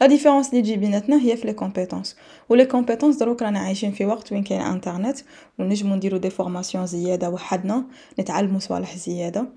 la 0.00 0.06
différence 0.06 0.50
اللي 0.50 0.62
تجي 0.62 0.76
بيناتنا 0.76 1.22
هي 1.22 1.36
في 1.36 1.46
les 1.46 1.52
compétences 1.52 2.16
و 2.48 2.52
les 2.52 2.64
compétences 2.64 3.16
دروك 3.16 3.42
رانا 3.42 3.58
عايشين 3.58 3.92
في 3.92 4.06
وقت 4.06 4.32
وين 4.32 4.42
كاين 4.42 4.60
انترنت 4.60 5.18
ونجمو 5.58 5.94
نديرو 5.94 6.18
des 6.18 6.30
formations 6.30 6.86
زياده 6.86 7.30
وحدنا 7.30 7.84
نتعلمو 8.20 8.58
صوالح 8.58 8.96
زياده 8.96 9.48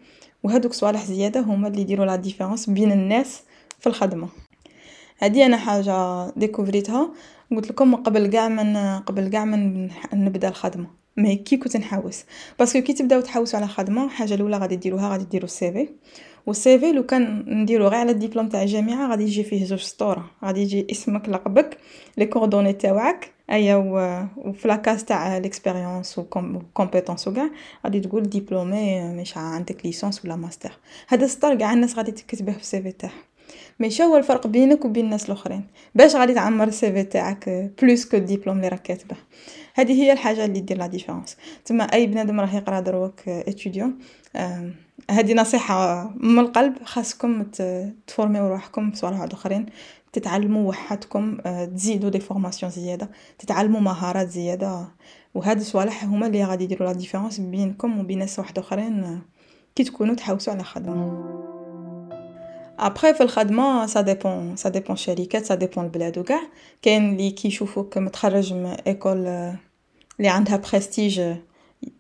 وهادوك 0.44 0.74
صوالح 0.74 1.06
زياده 1.06 1.40
هما 1.40 1.68
اللي 1.68 1.82
يديروا 1.82 2.06
la 2.06 2.16
différence 2.16 2.70
بين 2.70 2.92
الناس 2.92 3.42
في 3.80 3.88
الخدمه 3.88 4.30
هذه 5.18 5.46
أنا 5.46 5.58
حاجة 5.58 6.30
découvri 6.30 6.95
تها 6.95 7.12
قلت 7.52 7.70
لكم 7.70 7.96
قبل 7.96 8.28
كاع 8.28 8.50
من 8.50 8.78
قبل 9.00 9.28
كاع 9.28 9.46
من 9.46 9.90
نبدا 10.14 10.48
الخدمه 10.48 10.88
mais 11.18 11.36
كي 11.36 11.58
كنت 11.58 11.78
نحوس 11.78 12.24
parce 12.60 12.73
que 12.73 12.82
كي 12.82 12.94
تبداو 12.94 13.22
تحوسوا 13.22 13.60
على 13.60 13.68
خدمه 13.68 14.06
الحاجة 14.06 14.34
الاولى 14.34 14.58
غادي 14.58 14.76
ديروها 14.76 15.10
غادي 15.10 15.26
ديروا 15.26 15.46
ال 15.46 15.72
CV 15.72 15.90
لو 16.94 17.04
كان 17.04 17.46
نديرو 17.48 17.88
غير 17.88 18.00
على 18.00 18.12
الدبلوم 18.12 18.50
تاع 18.50 18.64
الجامعة 18.64 19.10
غادي 19.10 19.24
يجي 19.24 19.44
فيه 19.44 19.66
زوج 19.66 19.80
سطوره 19.80 20.32
غادي 20.46 20.62
يجي 20.62 20.88
اسمك 20.92 21.30
لقبك 21.30 21.78
les 22.18 22.26
coordonnées 22.26 22.74
تاوعك 22.74 23.32
أيا 23.52 23.76
وفي 24.38 24.68
la 24.68 24.80
case 24.80 25.06
تاع 25.06 25.38
l'expérience 25.38 26.20
و 26.20 26.24
compétences 26.74 27.28
وكاع 27.28 27.50
غادي 27.86 28.00
تقول 28.00 28.24
diplômé 28.24 29.14
مش 29.14 29.38
عندك 29.38 29.86
licence 29.86 30.26
ولا 30.26 30.36
ماستر 30.36 30.72
هذا 31.08 31.26
السطر 31.26 31.56
كاع 31.56 31.74
الناس 31.74 31.98
غادي 31.98 32.12
تكتبه 32.12 32.52
في 32.52 32.60
ال 32.60 32.82
CV 32.82 32.92
تاعها 32.92 33.29
mais 33.80 33.90
شو 33.90 34.04
هو 34.04 34.18
الفرق 34.18 34.48
بينك 34.48 34.86
وبين 34.86 35.06
الناس 35.06 35.26
الآخرين؟ 35.26 35.68
باش 35.96 36.16
غادي 36.16 36.34
تعمر 36.34 36.68
ال 36.68 36.92
CV 36.92 37.04
تاعك 37.04 37.72
plus 37.82 38.06
que 38.06 38.18
الدبلوم 38.18 38.58
اللي 38.58 38.68
راك 38.68 38.82
كاتبه. 38.82 39.16
هذه 39.74 40.04
هي 40.04 40.12
الحاجة 40.12 40.46
اللي 40.46 40.60
دير 40.60 40.78
la 40.78 40.88
différence 40.88 41.38
تما 41.66 41.84
أي 41.84 42.08
بنادم 42.08 42.40
راه 42.40 42.56
يقرأ 42.56 42.80
دروك 42.80 43.30
étudiant 43.30 44.00
هذه 45.12 45.34
نصيحة 45.34 46.10
من 46.18 46.40
القلب. 46.40 46.74
خاصكم 46.84 47.44
ت 48.08 48.13
former 48.13 48.43
و 48.43 48.48
روحكم 48.48 48.92
في 48.92 48.98
صوالح 48.98 49.22
اخرين 49.22 49.66
تتعلموا 50.14 50.70
وحدكم 50.70 51.38
تزيدوا 51.76 52.10
des 52.10 52.20
formations 52.20 52.72
زيادة 52.72 53.10
تتعلموا 53.40 53.80
مهارات 53.82 54.30
زيادة. 54.30 54.88
وهاد 55.34 55.60
الصوالح 55.60 56.04
هما 56.04 56.28
اللي 56.28 56.44
غادي 56.44 56.64
يديروا 56.64 56.88
la 56.88 56.94
différence 56.94 57.40
بينكم 57.40 58.00
وبين 58.00 58.20
ناس 58.20 58.40
واحد 58.40 58.60
آخرين 58.60 59.22
كي 59.76 59.84
تكونوا 59.84 60.16
تحوسوا 60.16 60.54
على 60.54 60.64
خدمة. 60.64 61.59
ابخي 62.80 63.14
في 63.14 63.24
الخدمة 63.24 63.86
ça 63.86 64.02
dépend 64.02 64.56
ça 64.56 64.70
dépend 64.70 64.94
الشركات 64.94 65.46
ça 65.46 65.56
dépend 65.56 65.84
البلاد 65.84 66.18
وكاع 66.18 66.42
كاين 66.82 67.18
لي 67.18 67.32
كيشوفوك 67.32 67.98
متخرج 67.98 68.54
من 68.54 68.66
école 68.66 69.24
لي 70.20 70.28
عندها 70.28 70.58
بريستيج 70.58 71.22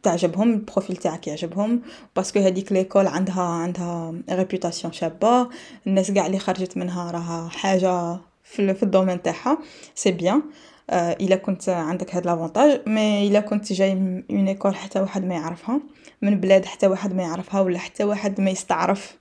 تعجبهم 0.03 0.53
ال 0.53 0.59
profil 0.59 0.95
تاعك 0.95 1.27
يعجبهم 1.27 1.81
parce 2.15 2.30
que 2.30 2.39
هذيك 2.39 2.71
l'école 2.71 3.07
عندها 3.07 3.41
عندها 3.41 4.13
réputation 4.29 4.93
شابة 4.93 5.50
الناس 5.88 6.12
كاع 6.12 6.25
اللي 6.25 6.39
خرجت 6.39 6.77
منها 6.77 7.12
راها 7.12 7.50
حاجة 7.50 8.17
في, 8.43 8.74
في 8.74 8.83
ال 8.83 8.88
domaine 8.88 9.21
تاعها 9.21 9.57
c'est 9.95 10.11
bien 10.11 10.41
آه 10.89 11.12
إلا 11.12 11.36
كنت 11.36 11.69
عندك 11.69 12.15
هاد 12.15 12.25
l'avantage 12.25 12.81
mais 12.88 13.27
إلا 13.27 13.39
كنت 13.39 13.74
جاي 13.74 13.95
من 14.29 14.48
école 14.47 14.75
حتى 14.75 15.00
واحد 15.00 15.25
ما 15.25 15.36
يعرفها 15.36 15.81
من 16.21 16.39
بلاد 16.39 16.65
حتى 16.65 16.88
واحد 16.88 17.13
ما 17.15 17.24
يعرفها 17.24 17.62
ولا 17.62 17.79
حتى 17.79 18.03
واحد 18.03 18.41
ما 18.41 18.50
يستعرف 18.50 19.18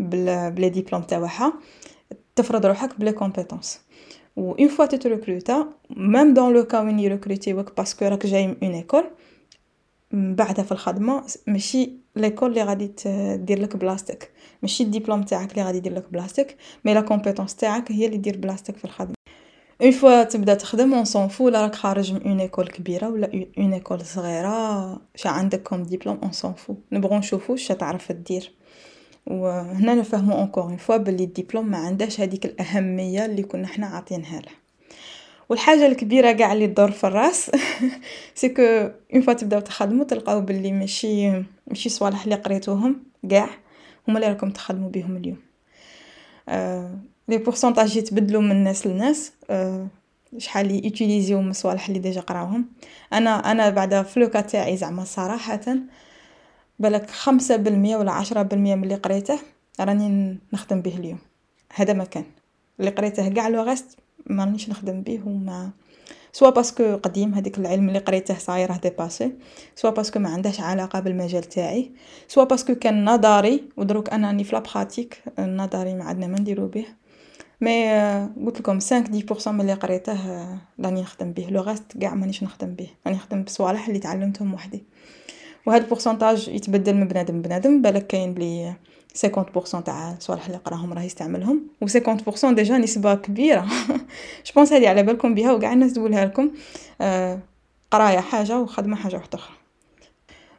بلي 0.00 0.68
ديبلوم 0.68 1.02
تاعها 1.02 1.52
تفرض 2.36 2.66
روحك 2.66 2.98
ب 3.00 3.03
les 3.03 3.12
compétences 3.12 3.80
و 4.36 4.52
une 4.52 4.68
fois 4.68 4.86
تت 4.86 5.02
recruter 5.02 5.68
même 5.90 6.34
dans 6.34 6.52
le 6.52 6.64
cas 6.64 6.80
وين 6.80 6.98
ي 6.98 7.05
recruter 7.05 7.62
وك 7.62 7.76
parce 7.76 7.94
que 7.94 8.04
راك 8.04 8.26
جاي 8.26 8.46
من 8.46 8.56
une 8.62 8.74
école 8.74 9.04
بعدها 10.12 10.64
في 10.64 10.72
الخدمة 10.72 11.24
ماشي 11.46 11.92
l'école 12.16 12.50
اللي 12.50 12.62
غادي 12.62 12.92
دير 13.36 13.62
لك 13.62 13.76
بلاصتك 13.76 14.30
ماشي 14.62 14.82
الدبلوم 14.82 15.22
تاعك 15.22 15.52
اللي 15.52 15.62
غادي 15.62 15.78
يدير 15.78 15.94
لك 15.94 16.12
بلاصتك 16.12 16.56
mais 16.84 16.94
la 16.94 17.00
compétence 17.00 17.56
تاعك 17.56 17.92
هي 17.92 18.06
اللي 18.06 18.16
دير 18.16 18.36
بلاصتك 18.36 18.76
في 18.76 18.84
الخدمة. 18.84 19.14
une 19.82 19.90
fois 19.90 20.24
تبدأ 20.24 20.54
تخدم 20.54 20.94
on 20.94 21.04
s'en 21.04 21.28
fout 21.28 21.48
لا 21.48 21.62
راك 21.62 21.74
خارج 21.74 22.12
من 22.12 22.22
une 22.22 22.40
école 22.40 22.68
كبيرة 22.68 23.08
ولا 23.08 23.30
une 23.58 23.72
école 23.72 24.00
صغيرة 24.00 25.00
شا 25.14 25.30
عندك 25.30 25.62
comme 25.62 25.82
diplôme 25.82 26.18
on 26.22 26.32
s'en 26.32 26.52
fout 26.52 26.74
نبغوا 26.92 27.18
نشوفو 27.18 27.56
شا 27.56 27.74
تعرف 27.74 28.12
دير 28.12 28.52
وهنا 29.26 29.94
نفهمو 29.94 30.34
encore 30.34 30.62
une 30.64 30.76
fois 30.76 30.96
بلي 30.96 31.24
الدبلوم 31.24 31.70
ما 31.70 31.78
عندهاش 31.78 32.20
هذيك 32.20 32.44
الأهمية 32.44 33.24
اللي 33.24 33.42
كنا 33.42 33.66
حنا 33.66 33.86
عاطينها 33.86 34.40
له. 34.40 34.52
والحاجة 35.48 35.86
الكبيرة 35.86 36.32
قاع 36.32 36.52
اللي 36.52 36.66
تدور 36.66 36.90
في 36.90 37.06
الرأس 37.06 37.50
c'est 38.34 38.48
que 38.48 38.62
une 39.14 39.22
fois 39.22 39.32
تبداو 39.32 39.60
تخدموا 39.60 40.04
تلقاو 40.04 40.40
بلي 40.40 40.72
ماشي 40.72 41.42
ماشي 41.66 41.88
صوالح 41.88 42.22
اللي 42.24 42.34
قريتوهم 42.34 43.02
قاع 43.30 43.50
هما 44.08 44.18
اللي 44.18 44.28
راكم 44.28 44.50
تخدموا 44.50 44.90
بهم 44.90 45.16
اليوم. 45.16 45.38
آه 46.48 46.98
les 47.28 47.38
pourcentages 47.38 47.96
يتبدلوا 47.96 48.42
من 48.42 48.64
ناس 48.64 48.86
لناس. 48.86 49.32
آه 49.50 49.86
شحال 50.38 50.84
يـ 50.84 50.89
utiliser 50.89 51.32
يو 51.32 51.42
من 51.42 51.50
الصوالح 51.50 51.88
اللي 51.88 51.98
déjà 51.98 52.20
قراوهم. 52.20 52.66
أنا 53.12 53.50
أنا 53.50 53.70
بعدا 53.70 54.02
فلوكا 54.02 54.40
تاعي 54.40 54.76
زعما 54.76 55.04
صراحة 55.04 55.60
بالك 56.80 57.10
خمسة 57.10 57.56
بالمية 57.56 57.96
ولا 57.96 58.12
عشرة 58.12 58.42
بالمية 58.42 58.74
من 58.74 58.84
اللي 58.84 58.94
قريته 58.94 59.38
راني 59.80 60.38
نخدم 60.52 60.80
به 60.82 60.96
اليوم. 60.96 61.18
هذا 61.74 61.92
ما 61.92 62.04
كان. 62.04 62.24
اللي 62.80 62.90
قريته 62.90 63.34
قاع 63.34 63.48
le 63.48 63.62
reste 63.62 63.98
ما 64.26 64.44
رانيش 64.44 64.68
نخدم 64.68 65.02
به 65.02 65.20
وما 65.26 65.70
soit 66.32 66.50
parce 66.50 66.79
que 66.79 66.96
قديم 66.96 67.34
هذيك 67.34 67.58
العلم 67.58 67.88
اللي 67.88 67.98
قريته 67.98 68.38
صايره 68.38 68.76
dépassé. 68.76 69.32
soit 69.76 69.90
parce 69.90 70.08
que 70.08 70.18
ما 70.18 70.28
عندهش 70.28 70.60
علاقة 70.60 71.00
بالمجال 71.00 71.44
تاعي. 71.44 71.90
soit 72.28 72.44
parce 72.44 72.63
que 72.63 72.74
كان 72.74 73.04
نظري 73.04 73.64
ودروك 73.76 74.10
أنا 74.10 74.26
راني 74.26 74.44
في 74.44 74.56
la 74.56 74.69
pratique 74.69 75.22
النظري 75.38 75.94
ما 75.94 76.04
عندنا 76.04 76.26
ما 76.26 76.40
نديرو 76.40 76.66
به. 76.66 76.86
mais 77.60 77.90
قلت 78.46 78.60
لكم 78.60 78.80
5 78.80 79.04
10% 79.42 79.48
من 79.48 79.60
اللي 79.60 79.74
قريته 79.74 80.18
راني 80.80 81.00
نخدم 81.00 81.32
به. 81.32 81.46
le 81.50 81.60
reste 81.60 81.98
كاع 82.00 82.14
مانيش 82.14 82.42
نخدم 82.42 82.74
به. 82.74 82.88
راني 83.06 83.16
نخدم 83.16 83.42
بصوالح 83.42 83.86
اللي 83.86 83.98
تعلمتهم 83.98 84.54
وحدي. 84.54 84.84
وهاد 85.70 85.82
ال 85.82 85.88
pourcentage 85.88 86.48
يتبدل 86.48 86.94
من 86.94 87.08
بنادم 87.08 87.42
بنادم 87.42 87.82
بالك 87.82 88.06
كاين 88.06 88.34
بلي 88.34 88.74
50% 89.16 89.82
تاع 89.84 90.12
الصوالح 90.12 90.46
اللي 90.46 90.58
قراهم 90.58 90.92
راه 90.92 91.02
يستعملهم 91.02 91.62
و 91.80 91.86
50% 91.86 92.44
déjà 92.52 92.78
نسبة 92.78 93.14
كبيرة. 93.14 93.66
je 94.46 94.52
pense 94.54 94.72
هادي 94.72 94.86
على 94.86 95.02
بالكم 95.02 95.34
بها 95.34 95.52
وكاع 95.52 95.72
الناس 95.72 95.92
تقولها 95.92 96.24
لكم. 96.24 96.50
آه 97.00 97.38
قراية 97.90 98.18
حاجة 98.18 98.58
وخدمة 98.60 98.96
حاجة 98.96 99.16
واحدة 99.16 99.38
أخرى. 99.38 99.54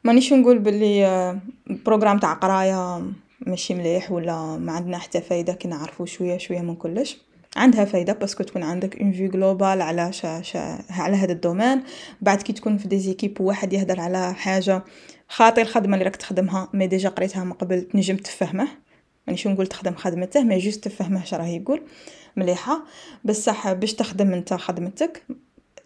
مانيش 0.04 0.34
نقول 0.34 0.60
بلي 0.60 1.06
آه 1.06 1.40
programme 1.86 2.20
تاع 2.20 2.34
قراية 2.34 3.02
ماشي 3.40 3.74
مليح 3.74 4.12
ولا 4.12 4.58
ما 4.58 4.72
عندنا 4.72 4.98
حتى 4.98 5.22
فايدة 5.22 5.54
كي 5.54 5.68
نعرفو 5.68 6.06
شوية 6.06 6.38
شوية 6.38 6.62
من 6.62 6.76
كلش. 6.76 7.18
عندها 7.56 7.86
فايدة 7.86 8.14
parce 8.14 8.33
que 8.33 8.44
تكون 8.44 8.64
عندك 8.64 9.02
une 9.02 9.12
vue 9.12 9.30
globale 9.30 9.82
على 9.82 10.14
شا 10.14 10.42
شا 10.42 10.80
على 10.90 11.18
هذا 11.18 11.32
ال 11.32 11.38
domaine. 11.38 11.84
بعد 12.22 12.42
كي 12.42 12.54
تكون 12.54 12.78
في 12.78 12.88
des 12.88 13.04
équipes 13.04 13.42
وواحد 13.42 13.74
يهدر 13.74 14.00
على 14.00 14.34
حاجة 14.34 14.84
خاطي 15.28 15.62
الخدمة 15.62 15.94
اللي 15.94 16.06
راك 16.06 16.16
تخدمها 16.16 16.70
mais 16.74 16.88
déjà 16.88 17.10
قريتها 17.10 17.44
من 17.44 17.54
قبل 17.54 17.82
تنجم 17.82 18.18
تفهمه. 18.18 18.68
مانيش 19.28 19.48
نقول 19.48 19.68
تخدم 19.68 19.96
خدمته 19.96 20.44
mais 20.44 20.58
juste 20.58 20.84
تفهمه 20.84 21.24
اش 21.24 21.34
راه 21.34 21.48
يقول. 21.48 21.82
مليحة. 22.36 22.84
بصح 23.26 23.74
باش 23.74 23.94
تخدم 23.94 24.34
انت 24.34 24.54
خدمتك 24.54 25.24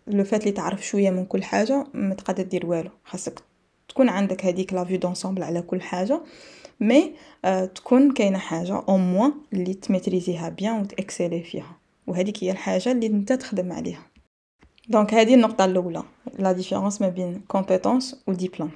le 0.07 0.23
fait 0.23 0.41
اللي 0.41 0.51
تعرف 0.51 0.85
شوية 0.85 1.09
من 1.09 1.25
كل 1.25 1.43
حاجة 1.43 1.87
ما 1.93 2.15
تقدر 2.15 2.43
دير 2.43 2.65
والو. 2.65 2.89
خاصك 3.05 3.39
تكون 3.89 4.09
عندك 4.09 4.45
هذيك 4.45 4.73
la 4.73 4.83
vue 4.83 4.97
d'ensemble 4.97 5.43
على 5.43 5.61
كل 5.61 5.81
حاجة. 5.81 6.21
mais 6.79 7.11
آه 7.45 7.65
تكون 7.65 8.11
كاينة 8.11 8.37
حاجة 8.37 8.83
au 8.89 8.97
moins 8.97 9.33
اللي 9.53 9.73
ت 9.73 9.81
maîtriser 9.81 10.49
يها 10.49 10.60
bien 10.60 10.81
وت 10.81 10.94
exceller 10.94 11.43
فيها. 11.43 11.77
وهذيك 12.07 12.43
هي 12.43 12.51
الحاجة 12.51 12.91
اللي 12.91 13.07
انت 13.07 13.33
تخدم 13.33 13.71
عليها. 13.71 14.03
donc 14.89 15.13
هذه 15.13 15.33
النقطة 15.33 15.65
الأولى. 15.65 16.03
la 16.39 16.51
différence 16.51 17.01
ما 17.01 17.09
بين 17.09 17.41
compétences 17.47 18.23
و 18.27 18.33
ديبلوم 18.33 18.71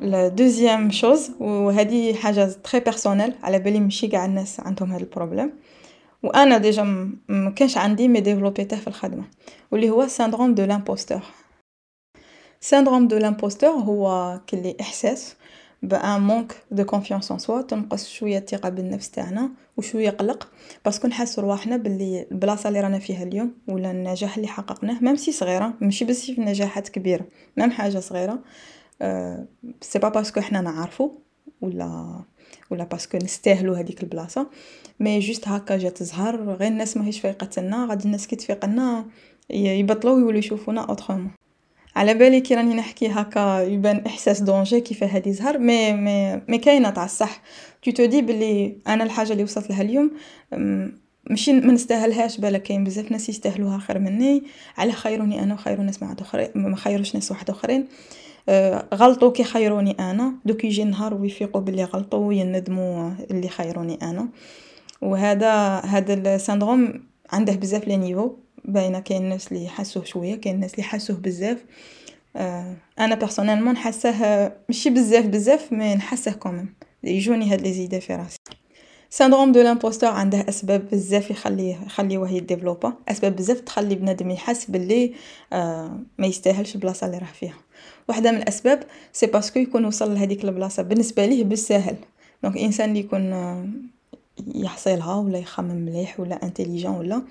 la 0.00 0.28
deuxième 0.28 0.90
chose 0.90 1.30
وهذه 1.40 2.14
حاجة 2.14 2.44
très 2.44 2.80
personnelle 2.80 3.34
على 3.42 3.58
بالي 3.58 3.80
ماشي 3.80 4.06
قاع 4.06 4.24
الناس 4.24 4.60
عندهم 4.60 4.92
هذا 4.92 5.00
ال 5.00 5.06
problème 5.06 5.52
وأنا 6.24 6.58
déjà 6.58 6.82
ما 7.28 7.50
كانش 7.50 7.76
عندي 7.76 8.08
mais 8.08 8.20
développer 8.20 8.63
يته 8.63 8.76
في 8.76 8.88
الخدمة 8.88 9.24
واللي 9.72 9.90
هو 9.90 10.08
syndrome 10.08 10.54
de 10.54 10.64
l'imposteur 10.64 11.20
syndrome 12.60 13.08
de 13.08 13.16
l'imposteur 13.18 13.70
هو 13.70 14.40
كلي 14.48 14.76
إحساس 14.80 15.36
بأن 15.82 16.20
manque 16.20 16.54
de 16.70 16.84
confiance 16.84 17.32
en 17.32 17.38
soi 17.38 17.62
تنقص 17.62 18.08
شوية 18.08 18.38
الثقة 18.38 18.68
بالنفس 18.68 19.10
تاعنا 19.10 19.50
وشوية 19.76 20.10
قلق 20.10 20.48
parce 20.84 20.99
que 20.99 21.08
نحس 21.08 21.38
رواحنا 21.38 21.76
باللي 21.76 22.26
البلاصه 22.32 22.68
اللي 22.68 22.80
رانا 22.80 22.98
فيها 22.98 23.22
اليوم 23.22 23.54
ولا 23.68 23.90
النجاح 23.90 24.36
اللي 24.36 24.48
حققناه 24.48 24.98
même 25.02 25.16
si 25.16 25.32
صغيرة 25.32 25.74
ماشي 25.80 26.04
بس 26.04 26.24
في 26.30 26.40
نجاحات 26.40 26.88
كبيرة 26.88 27.24
même 27.56 27.70
حاجة 27.70 27.98
صغيرة 27.98 28.38
أه 29.02 29.46
c'est 29.80 29.98
pas 29.98 30.08
parce 30.08 30.28
que 30.28 30.40
حنا 30.40 30.60
نعرفو 30.60 31.10
ولا 31.60 32.20
ولا 32.70 32.84
parce 32.84 33.05
que 33.05 33.18
نستاهلو 33.18 33.74
هذيك 33.74 34.02
البلاصة. 34.02 34.46
mais 35.00 35.18
juste 35.18 35.48
هكا 35.48 35.78
جات 35.78 35.98
تزهر 35.98 36.36
غير 36.36 36.68
الناس 36.68 36.96
ماهيش 36.96 37.20
فايقة 37.20 37.62
لنا 37.62 37.86
غادي 37.86 38.04
الناس 38.04 38.26
كي 38.26 38.36
تفيق 38.36 38.64
لنا 38.64 39.04
يبطلوا 39.50 40.20
يولوا 40.20 40.38
يشوفونا 40.38 40.80
autrement 40.80 41.30
على 41.96 42.14
بالي 42.14 42.40
كي 42.40 42.54
راني 42.54 42.74
نحكي 42.74 43.08
هكا 43.08 43.62
يبان 43.62 44.02
إحساس 44.06 44.40
danger 44.40 44.80
كيف 44.80 45.04
هادي 45.04 45.32
زهر 45.32 45.58
مي 45.58 45.92
مي 45.92 46.42
مي 46.48 46.58
كاينة 46.58 46.90
تاع 46.90 47.04
الصح. 47.04 47.42
tu 47.94 48.04
dis 48.04 48.22
بلي 48.22 48.76
أنا 48.88 49.04
الحاجة 49.04 49.32
اللي 49.32 49.42
وصلت 49.42 49.70
لها 49.70 49.82
اليوم 49.82 50.10
ماشي 51.30 51.52
ما 51.52 51.72
نستاهلهاش 51.72 52.38
بالك 52.40 52.62
كاين 52.62 52.84
بزاف 52.84 53.12
ناس 53.12 53.28
يستاهلوها 53.28 53.78
خير 53.78 53.98
مني. 53.98 54.42
على 54.76 54.92
خيروني 54.92 55.42
أنا 55.42 55.54
وخيروا 55.54 55.84
ناس 55.84 56.02
مع 56.02 56.16
اخرين 56.20 56.48
ما 56.54 56.76
خيروش 56.76 57.14
ناس 57.14 57.30
واحد 57.30 57.50
آخرين. 57.50 57.86
غلطوا 58.94 59.32
كي 59.32 59.44
خيروني 59.44 59.90
أنا. 59.90 60.34
دوك 60.44 60.64
يجي 60.64 60.84
نهار 60.84 61.14
ويفيقوا 61.14 61.60
بلي 61.60 61.84
غلطوا 61.84 62.26
ويندموا 62.26 63.10
اللي 63.30 63.48
خيروني 63.48 63.98
أنا. 64.02 64.28
وهذا 65.02 65.78
هذا 65.78 66.34
ال 66.34 66.42
syndrome 66.42 67.06
عنده 67.32 67.52
بزاف 67.52 67.88
les 67.88 67.96
niveaux. 67.96 68.36
باينة 68.64 69.00
كاين 69.00 69.22
الناس 69.22 69.52
اللي 69.52 69.64
يحسوه 69.64 70.04
شوية 70.04 70.34
كاين 70.34 70.54
الناس 70.54 70.70
اللي 70.70 70.82
يحسوه 70.82 71.16
بزاف. 71.16 71.64
آه 72.36 72.76
أنا 72.98 73.14
personnellement 73.14 73.72
نحسه 73.72 74.12
ماشي 74.68 74.90
بزاف 74.90 75.26
بزاف 75.26 75.72
mais 75.72 75.94
نحسه 75.94 76.32
quand 76.32 76.55
même 76.55 76.74
يجوني 77.02 77.52
هاد 77.52 77.60
les 77.60 77.72
idées 77.72 78.00
في 78.00 78.14
راسي. 78.14 78.38
syndrome 79.10 79.52
de 79.52 79.62
l'imposteur 79.62 80.10
عنده 80.10 80.48
أسباب 80.48 80.88
بزاف 80.92 81.30
يخليه 81.30 81.78
يخليوه 81.86 82.30
ي 82.30 82.35
développer. 82.35 82.92
أسباب 83.08 83.36
بزاف 83.36 83.60
تخلي 83.60 83.94
بنادم 83.94 84.30
يحس 84.30 84.70
باللي 84.70 85.12
آه 85.52 86.00
ما 86.18 86.26
يستاهلش 86.26 86.74
البلاصه 86.74 87.06
اللي 87.06 87.18
راه 87.18 87.32
فيها. 87.40 87.56
واحدة 88.08 88.32
من 88.32 88.38
الأسباب 88.38 88.82
c'est 89.12 89.26
parce 89.26 89.46
que 89.46 89.58
يكون 89.58 89.84
وصل 89.84 90.14
لهذيك 90.14 90.44
البلاصة. 90.44 90.82
بالنسبة 90.82 91.26
ليه 91.26 91.44
بالساهل. 91.44 91.96
donc 92.42 92.58
إنسان 92.58 92.88
اللي 92.88 93.00
يكون 93.00 93.32
آه 93.32 93.66
يحصلها 94.54 95.14
ولا 95.14 95.38
يخمم 95.38 95.74
مليح 95.74 96.20
ولا 96.20 96.42
intelligent 96.42 96.94
ولا 96.94 97.22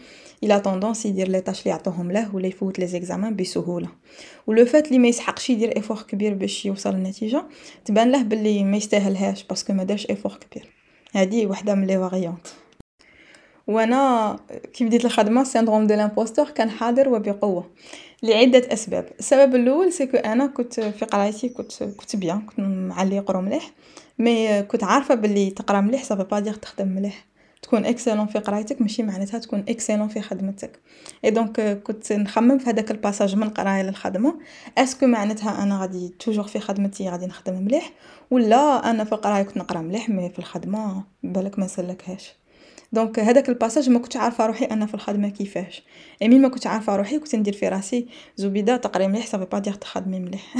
il 0.43 0.59
a 0.59 0.64
tendance 0.64 1.05
يدير 1.05 1.27
les 1.27 1.41
tâches 1.41 1.59
اللي 1.59 1.69
يعطوهم 1.69 2.11
له 2.11 2.35
ولا 2.35 2.47
يفوت 2.47 2.79
les 2.79 2.87
examens 2.87 3.35
بسهولة. 3.35 3.87
و 4.47 4.53
le 4.53 4.65
fait 4.65 4.87
اللي 4.87 4.99
ما 4.99 5.07
يسحقش 5.07 5.49
يدير 5.49 5.75
effort 5.75 6.01
كبير 6.01 6.33
باش 6.33 6.65
يوصل 6.65 6.93
للنتيجة 6.95 7.45
تبان 7.85 8.11
له 8.11 8.23
باللي 8.23 8.63
ما 8.63 8.77
يستاهلهاش 8.77 9.43
parce 9.43 9.62
que 9.62 9.73
ما 9.73 9.83
دارش 9.83 10.09
effort 10.09 10.33
كبير. 10.33 10.69
هذه 11.13 11.45
وحدة 11.45 11.75
من 11.75 11.87
les 11.87 11.97
variantes 11.97 12.47
وأنا 13.67 14.35
كي 14.73 14.85
بديت 14.85 15.05
الخدمة 15.05 15.43
سيندروم 15.43 15.87
دو 15.87 15.95
لامبوستور 15.95 16.49
كان 16.49 16.69
حاضر 16.69 17.09
وبقوة 17.09 17.71
لعدة 18.23 18.73
أسباب. 18.73 19.09
السبب 19.19 19.55
الأول 19.55 19.93
سكو 19.93 20.17
أنا 20.17 20.47
كنت 20.47 20.79
في 20.79 21.05
قرايتي 21.05 21.49
كنت 21.49 21.83
كنت 21.83 22.15
بيان 22.15 22.41
كنت 22.41 22.59
مع 22.59 23.03
يقرو 23.03 23.41
مليح 23.41 23.71
مي 24.19 24.63
كنت 24.63 24.83
عارفة 24.83 25.15
باللي 25.15 25.49
تقرأ 25.49 25.81
مليح 25.81 26.03
صافي 26.03 26.23
با 26.23 26.39
دير 26.39 26.53
تخدم 26.53 26.87
مليح. 26.87 27.25
تكون 27.61 27.85
اكسلون 27.85 28.25
في 28.25 28.39
قرايتك 28.39 28.81
ماشي 28.81 29.03
معناتها 29.03 29.39
تكون 29.39 29.65
اكسلون 29.69 30.07
في 30.07 30.21
خدمتك. 30.21 30.79
اي 31.25 31.31
دونك 31.31 31.83
كنت 31.83 32.13
نخمم 32.13 32.57
في 32.57 32.69
هذاك 32.69 32.91
الباساج 32.91 33.35
من 33.35 33.43
القرايه 33.43 33.83
للخدمة. 33.83 34.39
اسكو 34.77 35.07
معناتها 35.07 35.63
أنا 35.63 35.81
غادي 35.81 36.13
توجور 36.19 36.43
في 36.43 36.59
خدمتي 36.59 37.09
غادي 37.09 37.25
نخدم 37.25 37.53
مليح؟ 37.53 37.91
ولا 38.31 38.89
أنا 38.89 39.03
في 39.03 39.13
القراية 39.13 39.43
كنت 39.43 39.57
نقرأ 39.57 39.81
مليح 39.81 40.09
مي 40.09 40.29
في 40.29 40.39
الخدمة 40.39 41.03
بالك 41.23 41.59
ما 41.59 41.65
نسلكهاش 41.65 42.33
donc 42.93 43.19
هذاك 43.19 43.49
ال 43.49 43.54
passage 43.54 43.89
ما 43.89 43.99
كنتش 43.99 44.17
عارفة 44.17 44.45
روحي 44.45 44.65
أنا 44.65 44.85
في 44.85 44.93
الخدمة 44.93 45.29
كيفاش. 45.29 45.83
اي 46.21 46.29
مين 46.29 46.41
ما 46.41 46.47
كنتش 46.47 46.67
عارفة 46.67 46.95
روحي 46.95 47.19
كنت 47.19 47.35
ندير 47.35 47.53
في 47.53 47.67
راسي 47.69 48.07
زبيده 48.35 48.77
تقري 48.77 49.07
مليح 49.07 49.27
ça 49.27 49.33
veut 49.33 49.45
pas 49.45 49.59
dire 49.59 49.73
تخدمي 49.73 50.19
مليح. 50.19 50.55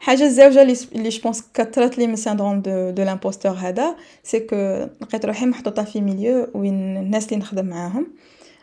حاجة 0.00 0.22
الزوجه 0.24 0.62
اللي 0.62 1.08
je 1.08 1.18
pense 1.18 1.44
كثرت 1.54 1.98
لي 1.98 2.06
من 2.06 2.16
syndrome 2.16 2.60
de 2.60 2.90
de 2.90 3.02
l'imposteur 3.02 3.52
هذا 3.52 3.96
c'est 4.22 4.40
que 4.40 4.56
لقيت 5.00 5.26
روحي 5.26 5.46
محطوطة 5.46 5.84
في 5.84 6.00
milieu 6.00 6.48
وين 6.54 6.96
الناس 6.96 7.24
اللي 7.26 7.36
نخدم 7.36 7.66
معاهم 7.66 8.06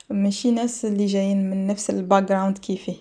ماشي 0.10 0.52
ناس 0.52 0.86
اللي 0.86 1.06
جايين 1.06 1.50
من 1.50 1.68
نفس 1.68 1.90
ال 1.90 2.24
background 2.24 2.58
كيفي 2.58 2.96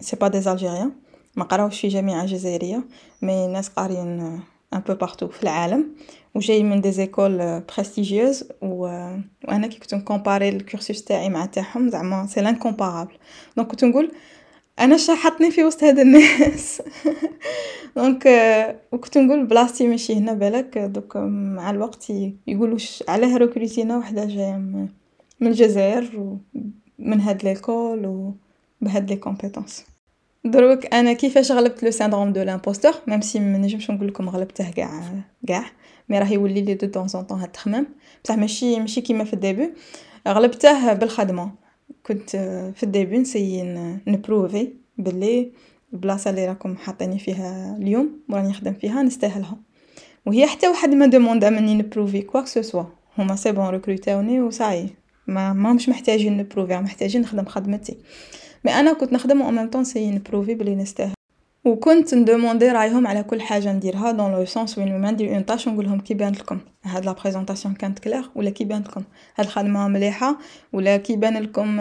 c'est 0.00 0.16
pas 0.16 0.28
des 0.28 0.38
Algériens 0.38 0.92
ما 1.36 1.44
قراوش 1.44 1.80
في 1.80 1.88
جامعة 1.88 2.26
جزائرية 2.26 2.84
مي 3.22 3.46
ناس 3.46 3.68
قاريين 3.68 4.40
un 4.72 4.80
peu 4.80 4.94
partout 4.94 5.28
في 5.28 5.42
العالم. 5.42 5.94
وجاي 6.34 6.62
من 6.62 6.80
des 6.80 6.92
écoles 6.92 7.60
prestigieuses 7.60 8.44
و... 8.62 8.78
وأنا 9.48 9.66
كي 9.66 9.78
كنت 9.78 9.94
ن 9.94 10.00
comparer 10.00 10.48
ال 10.48 10.56
cursus 10.56 11.04
تاعي 11.04 11.28
مع 11.28 11.46
تاعهم 11.46 11.88
زعما 11.88 12.26
c'est 12.26 12.40
incomparable 12.40 13.14
donc 13.56 13.68
كنت 13.68 13.84
نقول 13.84 14.12
أنا 14.78 14.96
شا 14.96 15.14
حطني 15.14 15.50
في 15.50 15.64
وسط 15.64 15.84
هاد 15.84 15.98
الناس. 15.98 16.82
donc 17.96 18.26
وكنت 18.92 19.18
نقول 19.18 19.46
بلاصتي 19.46 19.88
ماشي 19.88 20.14
هنا 20.14 20.32
بالك 20.32 20.78
دوك 20.78 21.16
مع 21.16 21.70
الوقت 21.70 22.12
يقولوا 22.46 22.78
علاه 23.08 23.36
recruter 23.36 23.86
ينا 23.86 23.98
وحدة 23.98 24.24
جاية 24.24 24.56
من 25.40 25.46
الجزائر 25.46 26.38
ومن 26.98 27.20
هاد 27.20 27.44
l'école 27.44 28.34
وبهاد 28.80 29.10
les 29.10 29.16
compétences 29.16 29.86
دروك 30.44 30.94
أنا 30.94 31.12
كيفاش 31.12 31.52
غلبت 31.52 31.82
le 31.84 31.90
syndrome 31.90 32.32
de 32.32 32.42
l'imposteur 32.42 32.92
même 33.06 33.20
si 33.20 33.40
ما 33.40 33.58
نجمش 33.58 33.90
نقول 33.90 34.08
لكم 34.08 34.28
غلبته 34.28 34.70
كاع 34.70 35.02
كاع 35.46 35.64
mais 36.08 36.18
راه 36.18 36.32
يولي 36.32 36.60
لي 36.60 36.74
دو 36.74 36.86
طون 36.86 37.06
طون 37.06 37.38
هاد 37.38 37.46
التخمام. 37.46 37.86
بصح 38.24 38.36
ماشي 38.36 38.80
ماشي 38.80 39.00
كيما 39.00 39.24
في 39.24 39.32
ال 39.32 39.39
début 39.39 39.72
غلبته 40.28 40.92
بالخدمة. 40.92 41.50
كنت 42.06 42.30
في 42.76 42.82
ال 42.82 42.88
début 42.88 43.18
ن 43.18 43.24
essayer 43.24 43.62
ن 44.06 44.14
prouver 44.14 44.72
بلي 44.98 45.52
البلاصه 45.92 46.30
اللي 46.30 46.46
راكم 46.46 46.76
حاطيني 46.76 47.18
فيها 47.18 47.76
اليوم 47.76 48.20
وراني 48.28 48.48
نخدم 48.48 48.74
فيها 48.74 49.02
نستاهلها. 49.02 49.58
وهي 50.26 50.46
حتى 50.46 50.68
واحد 50.68 50.94
ما 50.94 51.06
demander 51.06 51.50
مني 51.50 51.74
ن 51.74 51.80
prouver 51.80 52.22
quoi 52.22 52.35
que 52.35 52.44
ce 52.44 52.62
soit. 52.62 52.84
هما 53.18 53.36
سي 53.36 53.52
بون 53.52 53.68
ريكروتاوني 53.68 54.40
وصاي. 54.40 54.88
ما 55.26 55.52
ما 55.52 55.72
مش 55.72 55.88
محتاجين 55.88 56.36
ن 56.36 56.41
prouver 56.41 56.76
محتاجين 56.76 57.20
نخدم 57.22 57.44
خدمتي. 57.44 57.96
mais 58.64 58.72
أنا 58.72 58.92
كنت 58.92 59.12
نخدم 59.12 59.40
en 59.40 59.50
même 59.50 59.70
temps 59.70 59.84
نسيي 59.84 60.10
نبروفي 60.10 60.54
بلي 60.54 60.74
نستاهل 60.74 61.12
وكنت 61.64 62.14
ندوموندي 62.14 62.68
رأيهم 62.68 63.06
على 63.06 63.22
كل 63.22 63.40
حاجة 63.40 63.72
نديرها 63.72 64.10
dans 64.10 64.32
le 64.32 64.44
sens 64.44 64.78
وين 64.78 64.98
ما 65.00 65.10
ندير 65.10 65.34
une 65.34 65.42
tâche 65.42 65.68
نقول 65.68 65.84
لهم 65.84 66.00
كي 66.00 66.14
بان 66.14 66.32
لكم. 66.32 66.58
هاد 66.84 67.04
la 67.04 67.12
présentation 67.12 67.74
كانت 67.74 67.98
كلير 67.98 68.30
ولا 68.34 68.50
كي 68.50 68.64
بان 68.64 68.82
لكم. 68.82 69.02
هاد 69.36 69.46
الخدمة 69.46 69.88
مليحة 69.88 70.38
ولا 70.72 70.96
كي 70.96 71.16
بان 71.16 71.36
لكم 71.36 71.76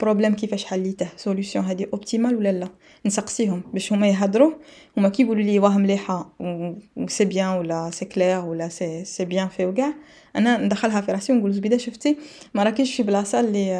problème 0.00 0.34
كيفاش 0.34 0.64
حليته. 0.64 1.08
solution 1.16 1.60
هادي 1.60 1.88
optimale 1.92 2.36
ولا 2.36 2.52
لا؟ 2.52 2.68
نسقسيهم 3.06 3.62
باش 3.72 3.92
هما 3.92 4.08
يهضروا 4.08 4.52
هما 4.96 5.08
كي 5.08 5.22
يقولوا 5.22 5.42
لي 5.42 5.58
واه 5.58 5.78
مليحة 5.78 6.34
و 6.40 7.06
c'est 7.08 7.24
bien 7.24 7.48
ولا 7.48 7.90
c'est 7.90 8.04
clair 8.04 8.44
ولا 8.44 8.68
c'est 8.68 9.04
c'est 9.04 9.24
bien 9.24 9.48
fait 9.48 9.66
وكاع. 9.66 9.94
أنا 10.36 10.56
ندخلها 10.56 11.00
في 11.00 11.12
راسي 11.12 11.32
ونقول 11.32 11.52
زبيدة 11.52 11.76
شفتي؟ 11.76 12.16
ما 12.54 12.62
راكيش 12.62 12.94
في 12.96 13.02
بلاصة 13.02 13.40
اللي 13.40 13.72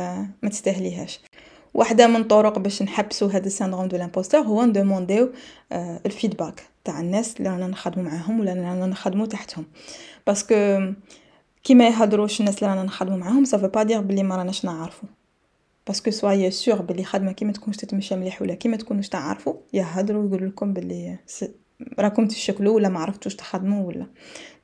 ما 0.42 0.48
تستاهليهاش. 0.48 1.20
واحدة 1.74 2.06
من 2.06 2.24
طرق 2.24 2.58
باش 2.58 2.82
نحبسو 2.82 3.26
هذا 3.26 3.46
ال 3.46 3.51
syndrome 3.51 3.86
de 3.88 3.96
l'imposteur 3.96 4.40
هو 4.40 4.64
ندومونديو 4.64 5.32
آه 5.72 6.00
ال 6.06 6.12
feedback 6.12 6.62
تاع 6.84 7.00
الناس 7.00 7.36
اللي 7.36 7.50
رانا 7.50 7.66
نخدمو 7.66 8.04
معاهم 8.04 8.40
ولا 8.40 8.54
رانا 8.54 8.86
نخدمو 8.86 9.24
تحتهم. 9.24 9.64
parce 10.26 10.59
que 10.59 10.78
كي 11.64 11.74
ما 11.74 11.86
يهضروش 11.86 12.40
الناس 12.40 12.58
اللي 12.58 12.70
رانا 12.70 12.82
نخدمو 12.82 13.16
معاهم 13.16 13.44
ça 13.44 13.52
veut 13.52 13.68
pas 13.68 13.82
dire 13.82 14.00
بلي 14.00 14.22
ما 14.22 14.36
راناش 14.36 14.64
نعرفو. 14.64 15.06
parce 15.86 16.01
que 16.01 16.10
soyez 16.10 16.50
sûrs 16.50 16.82
بلي 16.82 17.04
خدمة 17.04 17.32
كي 17.32 17.44
ما 17.44 17.52
تكونش 17.52 17.76
تتمشى 17.76 18.16
مليح 18.16 18.42
ولا 18.42 18.54
كي 18.54 18.68
ما 18.68 18.76
تكونوش 18.76 19.08
تعرفوا 19.08 19.54
يهضروا 19.72 20.22
ويقولوا 20.22 20.48
لكم 20.48 20.72
بلي 20.72 21.18
راكم 21.98 22.26
تشكلوا 22.28 22.74
ولا 22.74 22.88
ما 22.88 23.00
عرفتوش 23.00 23.34
تخدموا 23.34 23.86
ولا. 23.86 24.06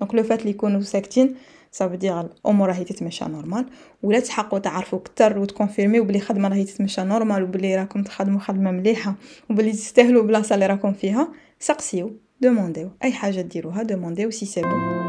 donc 0.01 0.15
le 0.15 0.23
fait 0.23 0.41
اللي 0.41 0.51
يكونوا 0.51 0.81
ساكتين 0.81 1.35
ça 1.73 1.81
veut 1.81 1.97
dire 1.97 2.21
الأمور 2.21 2.69
راهي 2.69 2.85
تتمشى 2.85 3.25
normal 3.25 3.67
ولا 4.03 4.21
تحقوا 4.21 4.59
تعرفوا 4.59 4.99
كتر 4.99 5.39
وتكونفيرميو 5.39 6.05
بلي 6.05 6.21
خدمة 6.21 6.49
راهي 6.49 6.65
تتمشى 6.65 7.03
normal 7.03 7.43
وبلي 7.43 7.77
راكم 7.77 8.03
تخدموا 8.03 8.41
خدمة 8.41 8.71
مليحة 8.71 9.15
وبلي 9.51 9.73
تستاهلوا 9.73 10.23
البلاصه 10.23 10.55
اللي 10.55 10.67
راكم 10.67 10.93
فيها 10.93 11.29
سقسيو 11.61 12.13
دومونديو 12.41 12.91
أي 13.05 13.13
حاجة 13.13 13.41
ديروها 13.41 13.83
دومونديو 13.83 14.31
c'est 14.31 14.47
c'est 14.47 14.63
bon 14.63 15.09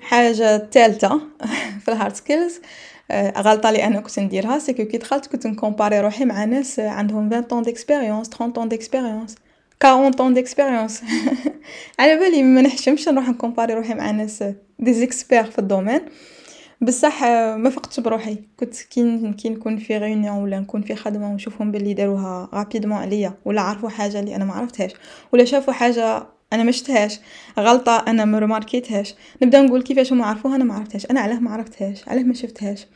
حاجة 0.00 0.56
الثالثه 0.56 1.20
في 1.82 1.88
ال 1.88 1.93
hard 1.93 2.14
skills 2.14 2.60
غلطة 3.12 3.68
اللي 3.68 3.84
أنا 3.84 4.00
كنت 4.00 4.20
نديرها 4.20 4.58
c'est 4.58 4.72
كي 4.72 4.98
دخلت 4.98 5.26
كنت 5.26 5.46
نكومباري 5.46 6.00
روحي 6.00 6.24
مع 6.24 6.44
ناس 6.44 6.80
عندهم 6.80 7.26
20 7.26 7.42
ans 7.42 7.62
d'expérience 7.62 8.28
30 8.28 8.52
ans 8.52 8.68
d'expérience 8.68 9.36
40 9.84 10.10
ans 10.10 10.34
d'expérience 10.34 11.02
على 11.98 12.16
بالي 12.16 12.42
ما 12.42 12.62
نحشمش 12.62 13.08
نروح 13.08 13.28
نكومباري 13.28 13.74
روحي 13.74 13.94
مع 13.94 14.10
ناس 14.10 14.44
des 14.78 14.92
experts 14.94 15.44
في 15.44 15.58
ال 15.58 15.63
domaine. 15.63 16.00
بصح 16.80 17.22
ما 17.56 17.70
فقتش 17.70 18.00
بروحي. 18.00 18.38
كنت 18.60 18.82
كي 18.82 19.32
كي 19.32 19.48
نكون 19.48 19.76
في 19.76 19.96
réunion 19.98 20.36
ولا 20.36 20.60
نكون 20.60 20.82
في 20.82 20.94
خدمة 20.94 21.30
ونشوفهم 21.32 21.72
باللي 21.72 21.94
داروها 21.94 22.48
rapidement 22.52 22.98
عليا 22.98 23.34
ولا 23.44 23.60
عرفوا 23.60 23.88
حاجة 23.88 24.20
اللي 24.20 24.36
أنا 24.36 24.44
ما 24.44 24.52
عرفتهاش 24.54 24.92
ولا 25.32 25.44
شافوا 25.44 25.72
حاجة 25.72 26.26
أنا 26.52 26.62
ما 26.62 26.70
شفتهاش 26.72 27.20
غلطة 27.58 28.04
أنا 28.08 28.24
ما 28.24 28.38
رماركيتهاش 28.38 29.14
نبدأ 29.42 29.60
نقول 29.62 29.82
كيفاش 29.82 30.12
هما 30.12 30.26
عرفوها 30.26 30.56
أنا 30.56 30.64
ما 30.64 30.74
عرفتهاش. 30.74 31.06
أنا 31.06 31.20
علاه 31.20 31.38
ما 31.38 31.50
عرفتهاش 31.50 32.08
علاه 32.08 32.22
ما 32.22 32.34
شفتهاش. 32.34 32.86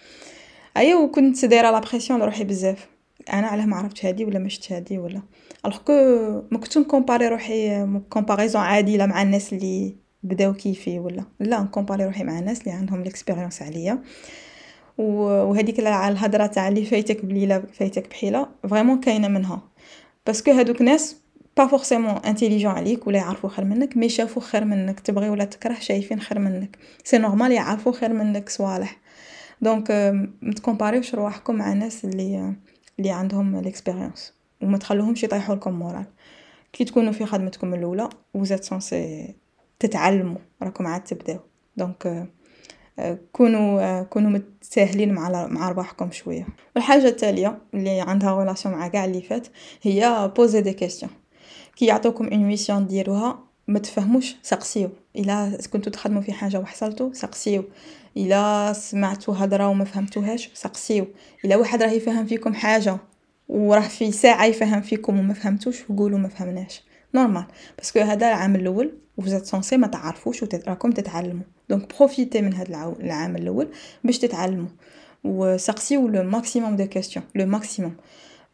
أيوا 0.77 1.03
وكنت 1.05 1.45
دايرة 1.45 1.71
la 1.71 1.79
pression 1.79 2.21
لروحي 2.21 2.45
بزاف. 2.45 2.87
أنا 3.33 3.47
علاه 3.47 3.67
ما 3.67 3.77
عرفتش 3.77 4.07
هادي 4.07 4.25
ولا 4.25 4.39
ما 4.39 4.49
شفت 4.49 4.73
هادي 4.73 4.99
ولا. 4.99 5.23
alors 5.67 5.79
que 5.79 5.93
ما 6.51 6.59
كنتش 6.59 6.79
نكومباري 6.79 7.29
روحي 7.29 7.87
comparaison 8.11 8.63
عادله 8.63 9.07
مع 9.07 9.23
الناس 9.23 9.53
اللي 9.53 9.97
بداو 10.23 10.55
كيفي 10.55 10.99
ولا 10.99 11.25
لا 11.41 11.63
نكومباري 11.63 12.05
روحي 12.05 12.25
مع 12.25 12.39
الناس 12.39 12.61
اللي 12.61 12.73
عندهم 12.73 13.03
l'expérience 13.03 13.63
عليا. 13.63 14.03
وهذيك 14.99 15.81
الهضرة 15.81 16.47
تاع 16.47 16.69
اللي 16.69 16.85
فايتك 16.85 17.25
بليله 17.25 17.63
فايتك 17.73 18.11
بحيلة 18.11 18.49
vraiment 18.71 19.01
كاينة 19.01 19.29
منها. 19.29 19.63
parce 20.27 20.42
que 20.42 20.51
هادوك 20.51 20.83
ناس 20.83 21.17
pas 21.57 21.67
forcément 21.67 22.11
intelligents 22.11 22.71
عليك 22.73 23.07
ولا 23.07 23.19
يعرفوا 23.19 23.51
خير 23.51 23.65
منك 23.65 23.97
mais 23.97 24.09
شافوا 24.09 24.43
خير 24.43 24.65
منك 24.65 25.01
تبغي 25.01 25.29
ولا 25.31 25.45
تكره 25.45 25.75
شايفين 25.81 26.21
خير 26.21 26.39
منك. 26.39 26.79
c'est 27.05 27.19
normal 27.19 27.53
يعرفوا 27.53 27.93
خير 27.93 28.13
منك 28.13 28.49
صوالح. 28.49 28.97
donc 29.61 29.91
ما 30.43 30.53
تكومباريوش 30.57 31.15
رواحكم 31.15 31.55
مع 31.55 31.73
الناس 31.73 32.05
اللي 32.05 32.55
اللي 32.99 33.11
عندهم 33.11 33.61
l'expérience 33.61 34.38
وما 34.63 34.79
تخلوهمش 34.79 35.25
يطيحوا 35.25 35.55
لكم 35.55 35.73
moral 35.73 36.05
كي 36.73 36.85
تكونوا 36.85 37.13
في 37.13 37.27
خدمتكم 37.27 37.75
الأولى 37.75 38.09
vous 38.35 38.50
êtes 38.50 38.65
censés 38.65 39.35
تتعلموا 39.79 40.39
راكم 40.63 40.87
عاد 40.87 41.05
تبداو. 41.05 41.39
donc 41.77 42.29
كونوا 43.33 44.03
كونوا 44.03 44.31
متساهلين 44.31 45.15
مع 45.15 45.47
مع 45.47 45.69
رواحكم 45.69 46.11
شوية. 46.11 46.47
والحاجة 46.77 47.09
التالية 47.09 47.59
اللي 47.75 48.01
عندها 48.01 48.39
relation 48.39 48.75
مع 48.75 48.89
كاع 48.89 49.05
اللي 49.05 49.23
فات 49.23 49.47
هي 49.83 50.33
posez 50.37 50.61
des 50.61 50.73
questions 50.73 51.13
كي 51.77 51.87
يعطوكم 51.87 52.29
une 52.29 52.45
mission 52.45 52.87
ديروها 52.87 53.39
ما 53.69 53.79
تفهموش 53.79 54.37
سقسيو. 54.43 54.91
إلا 55.17 55.59
كنتو 55.73 55.91
تخدموا 55.91 56.23
في 56.23 56.33
حاجة 56.33 56.61
وحصلتوا 56.61 57.13
سقسيو. 57.13 57.65
إلا 58.17 58.73
سمعتوا 58.73 59.35
هضره 59.35 59.69
وما 59.69 59.85
فهمتوهاش 59.85 60.51
سقسيو. 60.55 61.07
إلا 61.45 61.57
واحد 61.57 61.83
راه 61.83 61.91
يفهم 61.91 62.27
فيكم 62.27 62.55
حاجة 62.55 62.99
وراه 63.49 63.81
في 63.81 64.13
ساعة 64.13 64.45
يفهم 64.45 64.81
فيكم 64.81 65.19
وما 65.19 65.35
فهمتوش 65.35 65.83
قولوا 65.83 66.19
ما 66.19 66.29
فهمناش. 66.29 66.83
normal 67.15 67.45
parce 67.79 67.92
que 67.93 68.01
هذا 68.01 68.29
العام 68.29 68.57
الأول 68.57 68.93
vous 69.17 69.32
êtes 69.32 69.47
censés 69.47 69.77
ما 69.77 69.87
تعرفوش 69.87 70.43
وراكم 70.43 70.93
تتعلموا. 70.93 71.45
donc 71.69 71.97
profitez 71.97 72.43
من 72.43 72.55
هذا 72.55 72.97
العام 73.01 73.37
الأول 73.37 73.69
باش 74.05 74.19
تتعلموا. 74.19 74.69
وسقسيو 75.25 76.09
le 76.09 76.23
maximum 76.23 76.77
de 76.77 76.87
questions 76.87 77.25
le 77.35 77.47
maximum 77.47 77.97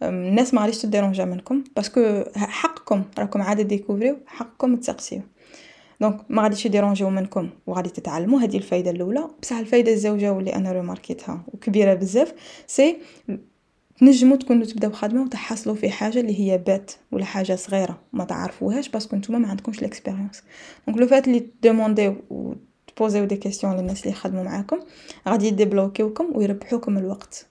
الناس 0.03 0.55
ما 0.55 0.61
غاديش 0.63 0.79
تديرونجا 0.83 1.25
منكم. 1.25 1.65
parce 1.77 2.07
que 2.07 2.25
حقكم 2.37 3.05
راكم 3.19 3.43
عاد 3.43 3.61
ديكوفريو 3.61 4.17
حقكم 4.27 4.77
تسقسيو. 4.77 5.21
donc 6.01 6.21
ما 6.29 6.43
غاديش 6.43 6.67
يديرونجيو 6.67 7.11
منكم 7.11 7.51
وغادي 7.67 7.91
تتعلموا. 7.91 8.41
هذه 8.41 8.57
الفايدة 8.57 8.91
الأولى. 8.91 9.29
بصح 9.43 9.57
الفايدة 9.57 9.93
الزوجة 9.93 10.33
واللي 10.33 10.55
أنا 10.55 10.73
ريماركيتها 10.73 11.45
وكبيرة 11.49 11.95
بزاف 11.95 12.35
c'est 12.67 12.97
تنجموا 13.99 14.37
تكونوا 14.37 14.65
تبداو 14.67 14.93
خدمه 14.93 15.23
وتحصلوا 15.23 15.75
في 15.75 15.91
حاجة 15.91 16.21
اللي 16.21 16.41
هي 16.41 16.59
bête 16.59 16.93
ولا 17.13 17.25
حاجة 17.25 17.55
صغيرة 17.55 18.01
ما 18.13 18.25
تعرفوهاش 18.25 18.89
parce 18.89 19.06
que 19.06 19.17
نتوما 19.17 19.39
ما 19.39 19.49
عندكمش 19.49 19.83
l'expérience 19.83 20.43
donc 20.87 20.99
le 21.01 21.07
fait 21.07 21.29
اللي 21.29 21.47
دومونديو 21.63 22.17
و 22.31 22.53
تبوزيو 22.97 23.25
des 23.25 23.37
questions 23.37 23.77
للناس 23.77 24.01
اللي 24.01 24.11
يخدموا 24.11 24.43
معاكم 24.43 24.79
غادي 25.29 25.47
يديبلوكيوكم 25.47 26.37
ويربحوكم 26.37 26.99
الوقت. 26.99 27.47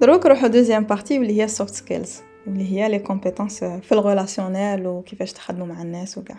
دروك 0.00 0.26
نروحو 0.26 0.46
deuxième 0.46 0.84
partie 0.84 1.18
واللي 1.18 1.38
هي 1.40 1.44
ال 1.44 1.50
soft 1.50 1.74
skills 1.74 2.20
اللي 2.46 2.72
هي 2.72 2.88
les 2.88 2.98
compétences 2.98 3.64
في 3.64 3.92
ال 3.92 4.00
relationnel 4.00 4.86
وكيفاش 4.86 5.32
تخدموا 5.32 5.66
مع 5.66 5.82
الناس 5.82 6.18
وكاع 6.18 6.36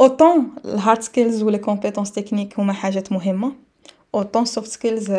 autant 0.00 0.50
ال 0.64 0.72
hard 0.72 1.02
skills 1.02 1.42
و 1.42 1.46
les 1.46 1.58
compétences 1.58 2.12
techniques 2.12 2.60
هما 2.60 2.72
حاجات 2.72 3.12
مهمة 3.12 3.52
autant 4.14 4.44
soft 4.44 4.70
skills 4.70 5.10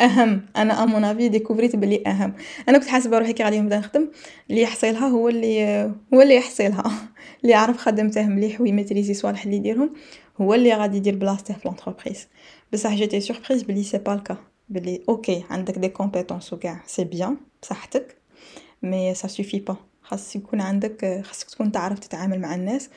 أهم. 0.00 0.42
أنا 0.56 0.82
à 0.82 0.86
mon 0.86 1.04
avis 1.04 1.28
ديكوفريت 1.28 1.76
بلي 1.76 2.02
أهم. 2.06 2.34
أنا 2.68 2.78
كنت 2.78 2.88
حاسبة 2.88 3.18
روحي 3.18 3.32
كي 3.32 3.44
غادي 3.44 3.60
نبدا 3.60 3.78
نخدم 3.78 4.08
اللي 4.50 4.62
يحصيلها 4.62 5.08
هو 5.08 5.28
اللي 5.28 5.84
هو 6.14 6.22
اللي 6.22 6.36
يحصيلها. 6.36 6.84
اللي 7.42 7.52
يعرف 7.52 7.76
خدمته 7.76 8.26
مليح 8.26 8.60
ويميتريزي 8.60 9.14
صوالح 9.14 9.44
اللي 9.44 9.56
يديرهم 9.56 9.90
هو 10.40 10.54
اللي 10.54 10.74
غادي 10.74 10.96
يدير 10.96 11.16
بلاصته 11.16 11.54
في 11.54 11.60
l'entreprise 11.68 12.28
بصح 12.72 12.94
j'étais 12.94 13.20
surprise 13.20 13.62
بلي 13.62 13.82
c'est 13.82 13.98
pas 13.98 14.14
le 14.14 14.23
cas 14.23 14.36
بلي 14.68 15.02
OK 15.08 15.44
عندك 15.50 15.78
des 15.78 15.88
compétences 15.88 16.52
وكاع 16.52 16.82
c'est 16.86 17.04
bien 17.04 17.36
بصحتك. 17.62 18.23
mais 18.84 19.14
ça 19.14 19.28
suffit 19.28 19.58
pas 19.58 19.76
خاص 20.02 20.36
يكون 20.36 20.60
عندك 20.60 21.22
خاصك 21.24 21.50
تكون 21.50 21.72
تعرف 21.72 21.98
تتعامل 21.98 22.40
مع 22.40 22.54
الناس 22.54 22.90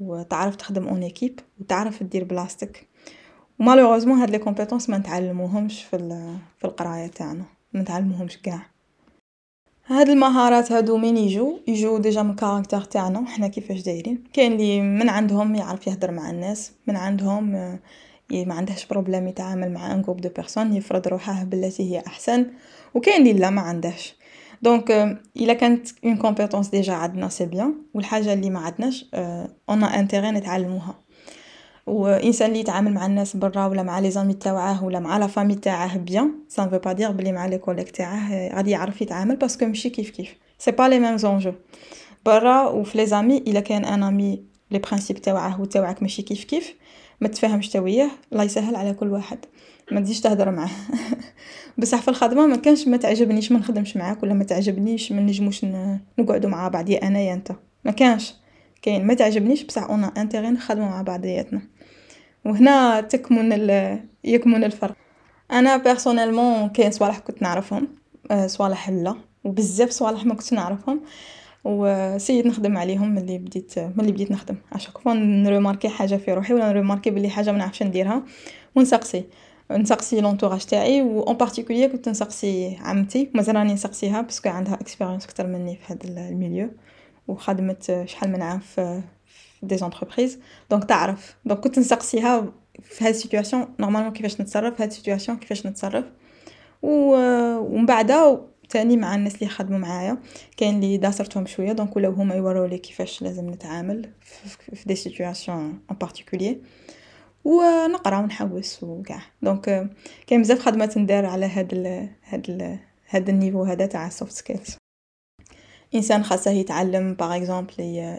وتعرف 0.00 0.56
تخدم 0.56 0.88
en 0.88 1.02
équipe 1.02 1.40
وتعرف 1.60 2.02
دير 2.02 2.24
بلاصتك 2.24 2.86
و 3.58 3.62
malheureusement 3.62 4.18
هاد 4.18 4.30
les 4.30 4.38
compétences 4.38 4.90
ما 4.90 4.98
نتعلموهمش 4.98 5.82
في 5.82 5.98
في 6.58 6.64
القراية 6.64 7.06
تاعنا. 7.06 7.44
ما 7.72 7.80
نتعلموهمش 7.80 8.38
كاع. 8.38 8.66
هاد 9.86 10.08
المهارات 10.08 10.72
هادو 10.72 10.96
مين 10.96 11.16
يجو؟ 11.16 11.58
يجو 11.68 11.98
déjà 11.98 12.22
من 12.22 12.30
ال 12.30 12.35
caractère 12.35 12.80
تاعنا. 12.80 13.26
حنا 13.26 13.48
كيفاش 13.48 13.82
دايرين؟ 13.82 14.24
كاين 14.32 14.52
اللي 14.52 14.80
من 14.80 15.08
عندهم 15.08 15.54
يعرف 15.54 15.86
يهدر 15.86 16.10
مع 16.10 16.30
الناس 16.30 16.72
من 16.86 16.96
عندهم 16.96 17.50
ما 18.30 18.54
عندهش 18.54 18.86
problème 18.86 19.28
يتعامل 19.28 19.72
مع 19.72 19.92
un 19.92 20.02
groupe 20.02 20.20
de 20.20 20.28
personnes 20.28 20.72
يفرض 20.72 21.08
روحه 21.08 21.44
بالتي 21.44 21.82
هي 21.92 22.02
أحسن. 22.06 22.46
وكاين 22.94 23.26
اللي 23.26 23.32
لا 23.32 23.50
ما 23.50 23.60
عندهش 23.60 24.14
donc 24.64 24.90
الا 25.36 25.52
كانت 25.52 25.88
une 26.04 26.16
compétence 26.16 26.68
déjà 26.68 26.92
عندنا 26.92 27.28
c'est 27.28 27.46
bien 27.46 27.74
والحاجة 27.94 28.32
اللي 28.32 28.50
ما 28.50 28.60
عندناش 28.60 29.06
on 29.70 29.84
a 29.84 29.90
intérêt 29.90 30.30
نتعلموها 30.30 30.94
وانسان 31.86 32.48
اللي 32.48 32.60
يتعامل 32.60 32.92
مع 32.92 33.06
الناس 33.06 33.36
برا 33.36 33.66
ولا 33.66 33.82
مع 33.82 33.98
les 33.98 34.10
amis 34.10 34.34
تاوعاه 34.34 34.84
ولا 34.84 35.00
مع 35.00 35.18
la 35.18 35.26
famille 35.26 35.54
تاعه 35.54 35.98
bien 35.98 36.32
ça 36.48 36.64
ne 36.64 36.69
veut 36.69 36.78
pas 36.78 36.92
dire 36.92 37.10
بلي 37.10 37.32
مع 37.32 37.46
les 37.46 37.58
collègues 37.58 37.90
تاعه 37.90 38.48
غادي 38.56 38.70
يعرف 38.70 39.02
يتعامل 39.02 39.36
parce 39.36 39.55
que 39.55 39.66
ماشي 39.66 39.90
كيف 39.90 40.10
كيف 40.10 40.34
c'est 40.58 40.70
pas 40.70 40.88
les 40.88 40.98
mêmes 40.98 41.16
enjeux 41.16 41.52
برا 42.26 42.68
وفي 42.68 42.98
les 42.98 43.06
amis 43.06 43.36
الا 43.36 43.60
كان 43.60 43.84
un 43.84 44.02
ami 44.02 44.42
les 44.70 44.78
principes 44.78 45.18
تاوعه 45.18 45.60
وتاوعك 45.60 46.02
ماشي 46.02 46.22
كيف 46.22 46.44
كيف 46.44 46.74
ما 47.20 47.28
تفهمش 47.28 47.76
وياه 47.76 48.10
الله 48.32 48.44
يسهل 48.44 48.76
على 48.76 48.94
كل 48.94 49.08
واحد 49.08 49.38
ما 49.92 50.00
تزيدش 50.00 50.20
تهضر 50.20 50.50
معاه. 50.50 50.70
بصح 51.78 52.02
في 52.02 52.08
الخدمة 52.08 52.46
ما 52.46 52.56
كانش 52.56 52.88
ما 52.88 52.96
تعجبنيش 52.96 53.52
ما 53.52 53.58
نخدمش 53.58 53.96
معاك 53.96 54.22
ولا 54.22 54.34
ما 54.34 54.44
تعجبنيش 54.44 55.12
ما 55.12 55.20
نجموش 55.20 55.64
نقعدوا 56.18 56.50
مع 56.50 56.68
بعض 56.68 56.88
يا 56.90 57.06
أنا 57.06 57.20
يا 57.20 57.34
أنت. 57.34 57.52
ما 57.84 57.92
كانش. 57.92 58.34
كاين. 58.82 59.06
ما 59.06 59.14
تعجبنيش 59.14 59.62
بصح 59.62 59.82
on 59.82 60.06
a 60.16 60.20
intérêt 60.20 60.50
نخدموا 60.50 60.88
مع 60.88 61.02
بعضياتنا. 61.02 61.62
وهنا 62.44 63.00
تكمن 63.00 63.70
يكمن 64.24 64.64
الفرق. 64.64 64.96
أنا 65.52 65.76
personnellement 65.76 66.68
كاين 66.68 66.90
صوالح 66.90 67.18
كنت 67.18 67.42
نعرفهم. 67.42 67.88
آه، 68.30 68.46
صوالح 68.46 68.90
لا. 68.90 69.14
وبزاف 69.44 69.90
صوالح 69.90 70.24
ما 70.24 70.34
كنت 70.34 70.52
نعرفهم. 70.52 71.00
وسيد 71.64 72.46
نخدم 72.46 72.76
عليهم 72.76 73.14
ملي 73.14 73.38
بديت 73.38 73.78
ملي 73.78 74.12
بديت 74.12 74.30
نخدم. 74.30 74.56
à 74.72 74.76
chaque 74.76 74.98
fois 74.98 75.14
نروماركي 75.14 75.88
حاجة 75.88 76.16
في 76.16 76.32
روحي 76.32 76.54
ولا 76.54 76.68
نروماركي 76.68 77.10
بلي 77.10 77.28
حاجة 77.28 77.52
ما 77.52 77.58
نعرفش 77.58 77.82
نديرها. 77.82 78.22
ونسقسي. 78.74 79.24
نسقسي 79.70 80.20
l'entourage 80.20 80.64
تاعي 80.64 81.02
و 81.02 81.22
en 81.22 81.36
particulier 81.36 81.92
كنت 81.92 82.08
نسقسي 82.08 82.76
عمتي 82.80 83.30
مازال 83.34 83.56
راني 83.56 83.72
نسقسيها 83.72 84.20
parce 84.20 84.37
que 84.37 84.48
عندها 84.48 84.74
expérience 84.74 85.24
أكثر 85.24 85.46
مني 85.46 85.76
في 85.76 85.92
هذا 85.92 86.28
ال 86.28 86.34
milieu 86.34 86.70
وخدمت 87.28 88.02
شحال 88.06 88.32
من 88.32 88.42
عام 88.42 88.58
في 88.58 89.02
des 89.62 89.76
entreprises 89.76 90.38
donc 90.70 90.84
تعرف 90.84 91.36
donc 91.44 91.60
كنت 91.60 91.78
نسقسيها 91.78 92.52
في 92.82 93.04
هاد 93.04 93.14
ال 93.14 93.19
situation 93.19 93.66
normalement 93.80 94.12
كيفاش 94.12 94.40
نتصرف 94.40 94.74
في 94.76 94.82
هاد 94.82 94.88
ال 94.88 94.93
situation 94.93 95.38
كيفاش 95.38 95.66
نتصرف 95.66 96.04
ومن 96.82 97.86
بعد 97.86 98.38
تاني 98.68 98.96
مع 98.96 99.14
الناس 99.14 99.34
اللي 99.34 99.48
خدموا 99.48 99.78
معايا 99.78 100.18
كاين 100.56 100.74
اللي 100.74 100.96
داسرتهم 100.96 101.46
شوية 101.46 101.72
donc 101.72 101.96
ولاو 101.96 102.12
هما 102.12 102.34
يوروا 102.34 102.66
لي 102.66 102.78
كيفاش 102.78 103.22
لازم 103.22 103.50
نتعامل 103.50 104.10
في 104.74 104.84
des 104.86 104.94
situations 104.94 105.80
en 105.90 105.96
particulier 106.00 106.60
ونقرأ 107.44 108.18
ونحوس 108.18 108.82
وكاع. 108.82 109.20
donc 109.42 109.90
كاين 110.26 110.42
بزاف 110.42 110.58
خدمات 110.58 110.98
ندير 110.98 111.26
على 111.26 111.46
هاد 111.46 111.72
ال 111.72 112.08
هاد 112.28 112.50
ال 112.50 112.78
هاد 113.08 113.28
ال 113.28 113.33
niveau 113.33 113.64
هذا 113.64 113.86
تاع 113.86 114.06
ال 114.06 114.11
soft 114.11 114.32
skills 114.32 114.76
إنسان 115.94 116.24
خاصه 116.24 116.50
يتعلم 116.50 117.14
par 117.14 117.36
exemple 117.36 117.74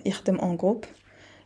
يخدم 0.05 0.35
en 0.35 0.57
groupe 0.57 0.85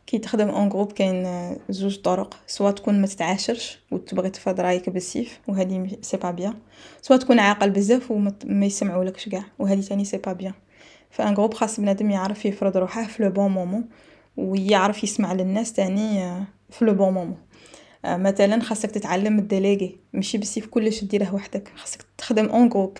كي 0.06 0.18
تخدم 0.18 0.48
en 0.48 0.68
groupe 0.68 0.92
كاين 0.92 1.56
زوج 1.70 2.00
طرق. 2.00 2.36
soit 2.46 2.70
تكون 2.70 3.00
ما 3.00 3.06
تتعاشرش 3.06 3.78
وتبغي 3.90 4.30
تفرض 4.30 4.60
رأيك 4.60 4.90
بالسيف 4.90 5.40
وهذه 5.48 5.98
c'est 6.02 6.16
pas 6.16 6.30
bien 6.30 6.54
soit 7.02 7.16
تكون 7.16 7.38
عاقل 7.38 7.70
بزاف 7.70 8.10
وما 8.10 8.66
يسمعولكش 8.66 9.28
كاع 9.28 9.44
وهذه 9.58 9.80
تاني 9.80 10.04
c'est 10.04 10.18
pas 10.18 10.32
bien 10.32 10.54
في 11.10 11.22
un 11.22 11.34
groupe 11.34 11.54
خاص 11.54 11.80
بنادم 11.80 12.10
يعرف 12.10 12.44
يفرض 12.46 12.76
روحه 12.76 13.06
في 13.06 13.22
le 13.22 13.30
bon 13.30 13.50
moment 13.50 13.88
ويعرف 14.36 15.04
يسمع 15.04 15.32
للناس 15.32 15.72
تاني 15.72 16.34
في 16.70 16.84
le 16.84 16.94
bon 16.94 17.12
moment 17.14 17.36
مثلا 18.04 18.60
خاصك 18.62 18.90
تتعلم 18.90 19.38
الديليغي 19.38 19.96
ماشي 20.12 20.38
بالسيف 20.38 20.66
كلش 20.66 21.04
ديره 21.04 21.34
وحدك 21.34 21.72
خاصك 21.76 22.04
تخدم 22.18 22.46
en 22.46 22.68
groupe 22.68 22.98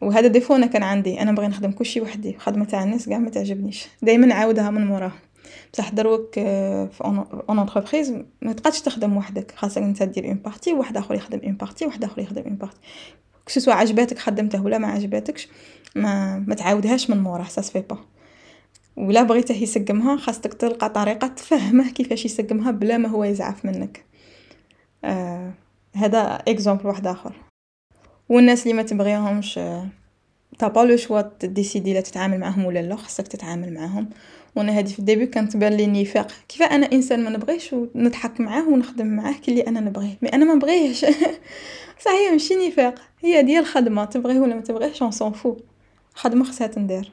وهذا 0.00 0.26
défaut 0.26 0.56
أنا 0.56 0.66
كان 0.66 0.82
عندي 0.82 1.22
أنا 1.22 1.32
بغي 1.32 1.46
نخدم 1.46 1.72
كلشي 1.72 2.00
وحدي 2.00 2.36
خدمة 2.38 2.64
تاع 2.64 2.84
الناس 2.84 3.08
كاع 3.08 3.18
ما 3.18 3.30
تعجبنيش. 3.30 3.86
دائما 4.02 4.26
نعاودها 4.26 4.70
من 4.70 4.86
موراه 4.86 5.12
بصح 5.72 5.88
دروك 5.88 6.34
في 6.34 7.00
une 7.48 7.58
entreprise 7.58 8.14
ما 8.42 8.52
تقدش 8.52 8.80
تخدم 8.80 9.16
وحدك. 9.16 9.52
خاصك 9.56 9.82
انت 9.82 10.02
دير 10.02 10.28
une 10.28 10.34
partie 10.34 10.72
وواحد 10.72 10.96
آخر 10.96 11.14
يخدم 11.14 11.40
une 11.44 11.54
partie 11.54 11.84
وواحد 11.84 12.04
آخر 12.04 12.20
يخدم 12.20 12.42
une 12.42 12.56
partie 12.56 12.78
soit 13.46 13.72
عجباتك 13.72 14.18
خدمته 14.18 14.62
ولا 14.62 14.78
ما 14.78 14.88
عجباتكش 14.88 15.48
ما 15.94 16.38
ما 16.38 16.54
تعاودهاش 16.54 17.10
من 17.10 17.18
موراه 17.18 17.48
سا 17.48 17.60
سفي 17.60 17.80
با 17.80 17.98
ولا 18.96 19.22
بغيته 19.22 19.54
يسقمها 19.54 20.16
خاصك 20.16 20.54
تلقى 20.54 20.88
طريقة 20.88 21.26
تفهمه 21.26 21.90
كيفاش 21.90 22.24
يسقمها 22.24 22.70
بلا 22.70 22.98
ما 22.98 23.08
هو 23.08 23.24
يزعف 23.24 23.64
منك. 23.64 24.04
آه 25.04 25.52
هذا 25.94 26.42
exemple 26.48 26.86
واحد 26.86 27.06
آخر. 27.06 27.32
والناس 28.28 28.62
اللي 28.62 28.74
ما 28.74 28.82
تبغيهمش 28.82 29.54
t'as 30.58 30.68
pas 30.68 30.80
le 30.80 30.96
choix 30.96 31.20
décider 31.42 31.94
لا 31.94 32.00
تتعامل 32.00 32.40
معاهم 32.40 32.64
ولا 32.64 32.82
لا 32.82 32.96
خاصك 32.96 33.28
تتعامل 33.28 33.74
معاهم. 33.74 34.10
وأنا 34.56 34.72
هذه 34.72 34.92
في 34.92 34.98
الديبي 34.98 35.26
كانت 35.26 35.52
تبان 35.52 35.72
لي 35.72 36.02
نفاق 36.02 36.32
كيف 36.48 36.62
أنا 36.62 36.92
إنسان 36.92 37.24
ما 37.24 37.30
نبغيش 37.30 37.72
ونضحك 37.72 38.40
معاه 38.40 38.68
ونخدم 38.68 39.06
معاه 39.06 39.34
كلي 39.46 39.60
أنا 39.60 39.80
نبغيه؟ 39.80 40.18
مي 40.22 40.28
أنا 40.28 40.44
ما 40.44 40.54
نبغيهش. 40.54 41.06
صحيح 42.04 42.32
ماشي 42.32 42.54
نفاق 42.68 42.94
هي 43.20 43.42
ديال 43.42 43.60
الخدمة 43.62 44.04
تبغيه 44.04 44.40
ولا 44.40 44.54
ما 44.54 44.60
تبغيهش 44.60 45.02
اون 45.02 45.10
سون 45.10 45.32
فو 45.32 45.56
خدمة 46.14 46.44
خصها 46.44 46.66
تندار 46.66 47.10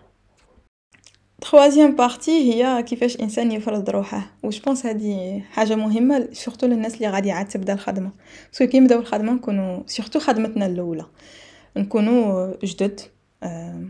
تخوازيام 1.41 1.95
بارتي 1.95 2.53
هي 2.53 2.83
كيفاش 2.83 3.19
إنسان 3.19 3.51
يفرض 3.51 3.89
روحه. 3.89 4.31
وش 4.43 4.59
بونس 4.59 4.85
هذه 4.85 5.43
حاجة 5.51 5.75
مهمة 5.75 6.29
سورتو 6.33 6.67
للناس 6.67 6.95
اللي 6.95 7.07
غادي 7.07 7.31
عاد 7.31 7.47
تبدأ 7.47 7.73
الخدمة. 7.73 8.11
باسكو 8.51 8.67
كي 8.67 8.79
نبداو 8.79 8.99
الخدمة 8.99 9.33
نكونوا 9.33 9.83
سورتو 9.87 10.19
خدمتنا 10.19 10.65
الأولى 10.65 11.05
نكونوا 11.77 12.53
جدد 12.63 12.99
آه 13.43 13.83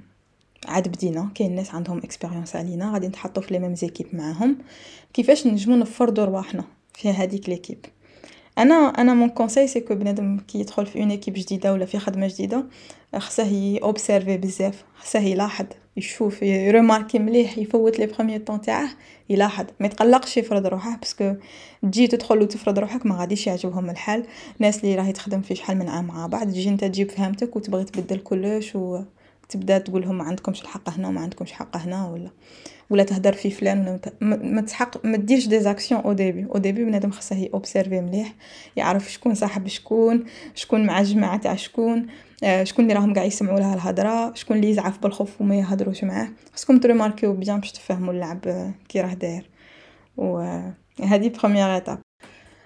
عاد 0.68 0.88
بدينا. 0.88 1.32
كاين 1.36 1.56
ناس 1.56 1.76
عندهم 1.76 1.98
expérience 1.98 2.56
علينا 2.56 2.94
غادي 2.94 3.08
نتحطوا 3.08 3.44
في 3.44 3.54
les 3.54 3.60
mêmes 3.60 3.76
équipes 3.76 4.08
معاهم. 4.14 4.58
كيفاش 5.14 5.48
نجمو 5.48 5.76
نفرضوا 5.76 6.26
رواحنا 6.26 6.64
في 6.94 7.10
هذيك 7.10 7.50
l'équipe 7.50 7.86
أنا 8.62 8.76
أنا 8.76 9.14
mon 9.14 9.30
conseil 9.30 9.68
c'est 9.68 9.80
que 9.80 9.96
بنادم 9.96 10.38
كي 10.48 10.60
يدخل 10.60 10.86
في 10.86 11.00
une 11.00 11.12
équipe 11.12 11.34
جديدة 11.34 11.74
ولا 11.74 11.86
في 11.86 12.00
خدمة 12.00 12.28
جديدة 12.28 12.66
خصه 13.16 13.48
يوبسيرفي 13.48 14.38
بزاف 14.38 14.84
خصه 14.96 15.20
يلاحظ 15.20 15.66
يشوف 15.98 16.42
يروماركي 16.44 17.20
مليح 17.20 17.58
يفوت 17.58 18.00
les 18.00 18.06
premiers 18.06 18.40
temps 18.40 18.62
تاعه 18.62 18.90
يلاحظ. 19.30 19.66
ما 19.80 19.86
يتقلقش 19.86 20.38
يفرض 20.38 20.68
روحه 20.68 20.98
parce 20.98 21.20
que 21.20 21.34
تجي 21.84 22.08
تدخل 22.08 22.42
وتفرض 22.42 22.80
روحك 22.80 23.06
ما 23.06 23.16
غاديش 23.16 23.48
يعجبهم 23.48 23.90
الحال. 23.90 24.26
الناس 24.58 24.84
اللي 24.84 24.96
راهي 24.96 25.12
تخدم 25.12 25.42
في 25.42 25.56
شحال 25.56 25.78
من 25.78 25.88
عام 25.90 26.08
مع 26.08 26.28
بعض 26.28 26.48
تجي 26.48 26.70
انت 26.70 26.84
تجيب 26.84 27.12
فهمتك 27.12 27.56
وتبغي 27.56 27.84
تبدل 27.84 28.18
كلش 28.20 28.76
وتبدا 28.76 29.78
تقول 29.78 30.02
لهم 30.02 30.18
ما 30.18 30.24
عندكمش 30.24 30.62
الحق 30.62 30.90
هنا 30.90 31.08
وما 31.08 31.22
عندكمش 31.22 31.52
حق 31.52 31.78
هنا 31.78 32.10
ولا. 32.10 32.30
ولا 32.92 33.04
تهدر 33.04 33.34
في 33.34 33.52
فلان 33.52 33.88
ولا 33.88 34.38
ما 34.38 34.62
تحق 34.62 35.06
ما 35.06 35.18
ديرش 35.18 35.48
des 35.48 35.60
actions 35.60 36.02
au 36.02 36.14
début 36.14 36.46
au 36.56 36.58
début 36.58 36.86
بنادم 36.86 37.12
خاصه 37.12 37.36
هي 37.36 37.50
اوبسيرفي 37.54 38.02
مليح 38.02 38.34
يعرف 38.76 39.12
شكون 39.12 39.36
صاحب 39.36 39.68
شكون 39.68 40.24
شكون 40.56 40.86
مع 40.86 41.02
جماعة 41.02 41.38
تاع 41.38 41.56
شكون 41.56 42.08
آه، 42.44 42.64
شكون 42.64 42.86
اللي 42.86 42.96
راهم 42.96 43.14
قاع 43.14 43.24
يسمعوا 43.24 43.60
لها 43.60 43.74
الهضرة 43.74 44.34
شكون 44.34 44.58
اللي 44.58 44.70
يزعف 44.70 45.00
بالخوف 45.00 45.42
وما 45.42 45.56
يهضروش 45.56 46.04
معاه. 46.04 46.28
خاصكم 46.52 46.78
تريماركيو 46.78 47.34
bien 47.34 47.60
باش 47.60 47.72
تفهموا 47.72 48.14
اللعب 48.14 48.48
آه، 48.48 48.74
كي 48.90 49.02
راه 49.02 49.14
داير. 49.14 49.50
وهذه 50.18 51.32
première 51.40 51.76
étape 51.76 52.00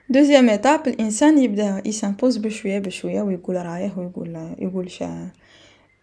deuxième 0.10 0.50
étape 0.50 0.88
الإنسان 0.88 1.38
يبدأ 1.38 1.82
يسامبوز 1.86 2.38
بشوية 2.38 2.80
بشوية 2.80 3.22
ويقول 3.22 3.56
رايه 3.56 3.94
ويقول 3.98 4.56
يقول 4.60 4.90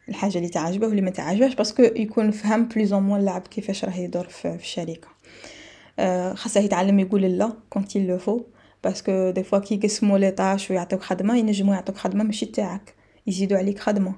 الحاجة 0.08 0.38
اللي 0.38 0.48
تعجبه 0.48 0.86
واللي 0.86 1.02
ما 1.02 1.10
تعجبهش 1.10 1.54
parce 1.54 1.72
que 1.72 1.82
يكون 1.82 2.30
فهم 2.30 2.64
plus 2.64 2.94
ou 2.94 3.02
moins 3.02 3.20
اللعب 3.20 3.42
كيفاش 3.42 3.84
راه 3.84 3.96
يدور 3.96 4.28
في, 4.28 4.54
الشركة. 4.54 5.08
آه، 5.98 6.34
خاصه 6.34 6.60
يتعلم 6.60 7.00
يقول 7.00 7.22
لا 7.22 7.52
quand 7.70 7.96
il 7.96 8.07
le 8.07 8.18
faut 8.18 8.40
parce 8.84 9.13
que 9.13 9.30
des 9.30 9.42
fois 9.42 9.58
كي 9.58 9.74
يقسموا 9.74 10.18
les 10.18 10.30
tâches 10.30 10.70
ويعطوك 10.70 11.02
خدمة 11.02 11.36
ينجموا 11.36 11.74
يعطوك 11.74 11.96
خدمة 11.96 12.24
ماشي 12.24 12.46
تاعك 12.46 12.94
يزيدوا 13.26 13.58
عليك 13.58 13.78
خدمة. 13.78 14.14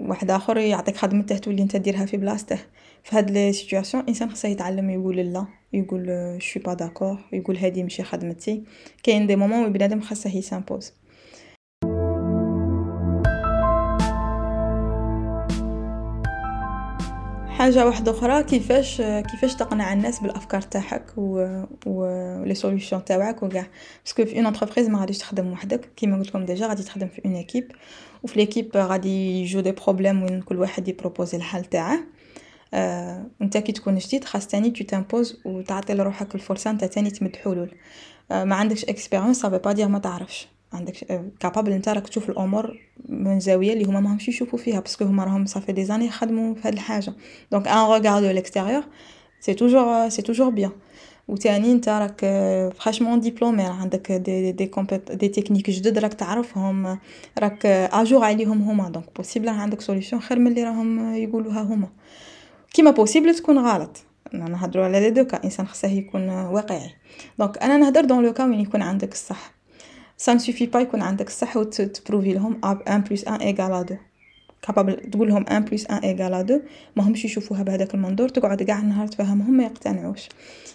واحد 0.00 0.30
آخر 0.30 0.56
يعطيك 0.56 0.96
خدمته 0.96 1.38
تولي 1.38 1.62
أنت 1.62 1.76
ديرها 1.76 2.06
في 2.06 2.16
بلاصته 2.16 2.58
في 3.04 3.16
هاد 3.16 3.30
les 3.30 3.52
situations 3.52 4.02
الانسان 4.02 4.30
خصه 4.30 4.48
يتعلم 4.48 4.90
يقول 4.90 5.16
لا 5.16 5.46
يقول 5.72 6.36
je 6.42 6.48
suis 6.48 6.60
pas 6.60 6.74
d'accord 6.74 7.18
يقول 7.32 7.56
هادي 7.56 7.82
ماشي 7.82 8.02
خدمتي. 8.02 8.62
كاين 9.02 9.26
des 9.26 9.36
moments 9.36 9.62
وين 9.62 9.72
بنادم 9.72 10.00
خاصه 10.00 10.36
يسامبوز 10.36 10.92
حاجة 17.58 17.86
واحدة 17.86 18.12
أخرى 18.12 18.42
كيفاش 18.42 18.96
كيفاش 19.00 19.54
تقنع 19.54 19.92
الناس 19.92 20.20
بالأفكار 20.20 20.60
تاعك 20.60 21.04
و 21.18 22.06
les 22.44 22.54
solutions 22.54 23.04
تاعك 23.04 23.42
وكاع؟ 23.42 23.66
parce 24.04 24.16
que 24.16 24.24
في 24.24 24.36
une 24.36 24.46
entreprise 24.46 24.88
ما 24.88 25.00
غاديش 25.00 25.18
تخدم 25.18 25.52
وحدك 25.52 25.90
كيما 25.96 26.18
قلت 26.18 26.28
لكم 26.28 26.44
déjà 26.44 26.66
غادي 26.66 26.82
تخدم 26.82 27.08
في 27.08 27.22
une 27.24 27.34
équipe 27.34 27.72
وفي 28.22 28.38
l'équipe 28.38 28.76
غادي 28.76 29.40
يجو 29.42 29.60
des 29.60 29.72
problèmes 29.72 30.22
وين 30.22 30.42
كل 30.42 30.56
واحد 30.56 30.88
يبروبوزي 30.88 31.36
الحل 31.36 31.64
تاعه. 31.64 31.98
آه، 32.74 33.26
أنت 33.42 33.56
كي 33.56 33.72
تكون 33.72 33.98
جديد 33.98 34.24
خاص 34.24 34.46
تاني 34.46 34.70
tu 34.70 34.84
t'imposes 34.84 35.40
وتعطي 35.44 35.94
لروحك 35.94 36.34
الفرصة 36.34 36.70
أنت 36.70 36.84
تاني 36.84 37.10
تمد 37.10 37.36
حلول 37.36 37.70
آه، 38.30 38.44
ما 38.44 38.54
عندكش 38.56 38.84
expérience 38.84 39.40
ça 39.40 39.46
veut 39.46 39.58
pas 39.58 39.72
dire 39.72 39.88
ما 39.88 39.98
تعرفش. 39.98 40.48
عندك 40.72 41.22
capable 41.40 41.72
أنت 41.72 41.88
راك 41.88 42.08
تشوف 42.08 42.30
الأمور 42.30 42.78
من 43.08 43.40
زاوية 43.40 43.72
اللي 43.72 43.84
هما 43.84 44.00
ماهمش 44.00 44.28
يشوفوا 44.28 44.58
فيها 44.58 44.80
parce 44.80 44.95
que 44.95 45.04
هما 45.04 45.24
راهم 45.24 45.46
ça 45.46 45.72
fait 45.72 45.84
des 45.84 45.91
années 45.91 46.06
يخدموا 46.06 46.54
في 46.54 46.68
هاد 46.68 46.72
الحاجة. 46.72 47.12
donc 47.52 47.68
un 47.68 47.90
regard 47.90 48.22
de 48.22 48.30
l'extérieur 48.30 48.84
c'est 49.40 49.54
toujours 49.54 50.08
c'est 50.08 50.22
toujours 50.22 50.48
bien 50.50 50.70
وتاني 51.28 51.72
أنت 51.72 51.88
راك 51.88 52.20
fraîchement 52.78 53.20
diplômé 53.20 53.62
عندك 53.62 54.12
des 54.12 54.52
des 54.52 54.66
compét- 54.66 55.12
des 55.12 55.28
techniques 55.28 55.70
جدد 55.70 55.98
راك 55.98 56.14
تعرفهم 56.14 56.98
راك 57.38 57.66
à 57.66 57.78
jour 57.78 58.24
عليهم 58.24 58.62
هما. 58.62 58.88
donc 58.88 59.16
possible 59.16 59.48
عندك 59.48 59.80
solution 59.80 60.20
خير 60.20 60.38
من 60.38 60.46
اللي 60.46 60.64
راهم 60.64 61.14
يقولوها 61.14 61.62
هما. 61.62 61.88
كيما 62.74 62.90
possible 62.90 63.34
تكون 63.34 63.58
غلط. 63.58 63.96
نهضروا 64.32 64.84
على 64.84 65.00
les 65.00 65.10
deux 65.10 65.24
cas 65.24 65.44
إنسان 65.44 65.66
خصه 65.66 65.88
يكون 65.88 66.28
واقعي. 66.30 66.90
donc 67.38 67.58
أنا 67.58 67.76
نهضر 67.76 68.04
dans 68.04 68.24
le 68.24 68.32
cas 68.32 68.44
وين 68.44 68.60
يكون 68.60 68.82
عندك 68.82 69.12
الصح. 69.12 69.57
ça 70.20 70.34
ne 70.34 70.42
suffit 70.42 70.66
pas 70.66 70.80
يكون 70.80 71.02
عندك 71.02 71.26
الصح 71.26 71.56
وتبروفي 71.56 72.32
لهم 72.32 72.60
1 72.64 73.08
plus 73.08 73.28
1 73.28 73.42
égale 73.42 73.72
2 73.72 74.00
capable 74.62 75.10
تقول 75.10 75.28
لهم 75.28 75.44
1 75.50 75.70
plus 75.70 75.86
1 75.90 76.04
égale 76.04 76.34
2 76.34 76.62
ما 76.96 77.08
همش 77.08 77.24
يشوفوها 77.24 77.62
بهذاك 77.62 77.94
المنظور 77.94 78.28
تقعد 78.28 78.62
كاع 78.62 78.78
النهار 78.78 79.06
تفهمهم 79.06 79.56
ما 79.56 79.64
يقتنعوش. 79.64 80.28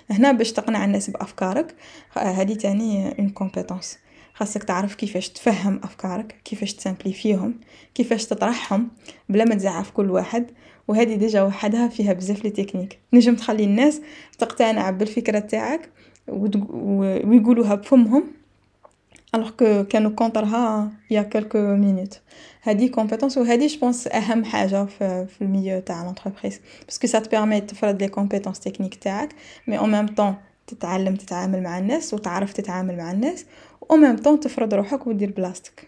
هنا 0.10 0.32
باش 0.32 0.52
تقنع 0.52 0.86
الناس 0.86 1.10
بأفكارك 1.10 1.76
هذه 2.14 2.54
تاني 2.54 3.20
اون 3.20 3.30
كومبيتونس 3.30 3.98
خاصك 4.34 4.64
تعرف 4.64 4.96
كيفاش 4.96 5.30
تفهم 5.30 5.80
أفكارك 5.84 6.36
كيفاش 6.46 6.74
تسامبليفيهم 6.74 7.60
كيفاش 7.96 8.26
تطرحهم 8.26 8.90
بلا 9.30 9.46
ما 9.46 9.56
تزعف 9.56 9.92
كل 9.92 10.12
واحد. 10.12 10.52
وهذه 10.88 11.16
ديجا 11.16 11.44
وحدها 11.44 11.88
فيها 11.88 12.14
بزاف 12.14 12.44
لي 12.44 12.50
تكنيك 12.50 13.00
نجم 13.14 13.36
تخلي 13.36 13.64
الناس 13.64 14.02
تقتنع 14.38 14.90
بالفكرة 14.90 15.40
تاعك 15.40 15.90
ويقولوها 16.28 17.76
بفمهم. 17.76 18.43
الوغ 19.36 19.50
كو 19.50 19.84
كانوا 19.84 20.12
كونترها 20.12 20.92
يا 21.10 21.22
كلكو 21.22 21.76
مينوت 21.76 22.22
هادي 22.64 22.90
كومبيتونس 22.90 23.38
وهادي 23.38 23.68
جوبونس 23.68 24.08
اهم 24.08 24.46
حاجة 24.46 24.86
في, 24.86 25.28
في 25.28 25.42
الميو 25.42 25.80
تاع 25.80 26.04
لونتربريز 26.04 26.62
باسكو 26.86 27.08
سا 27.08 27.20
تبيرمي 27.20 27.62
تفرض 27.62 28.02
لي 28.02 28.08
كومبيتونس 28.08 28.60
تكنيك 28.60 28.96
تاعك 28.96 29.30
مي 29.68 29.80
أو 29.80 29.86
ميم 29.86 30.08
طون 30.08 30.36
تتعلم 30.68 31.16
تتعامل 31.16 31.64
مع 31.64 31.78
الناس 31.78 32.14
وتعرف 32.14 32.54
تتعامل 32.54 32.98
مع 32.98 33.12
الناس 33.12 33.46
au 33.92 33.96
même 33.96 34.16
temps 34.16 34.40
تفرض 34.40 34.74
روحك 34.74 35.08
ودير 35.08 35.32
بلاصتك 35.32 35.88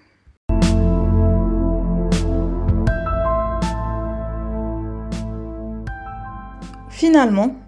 finalement 6.89 7.61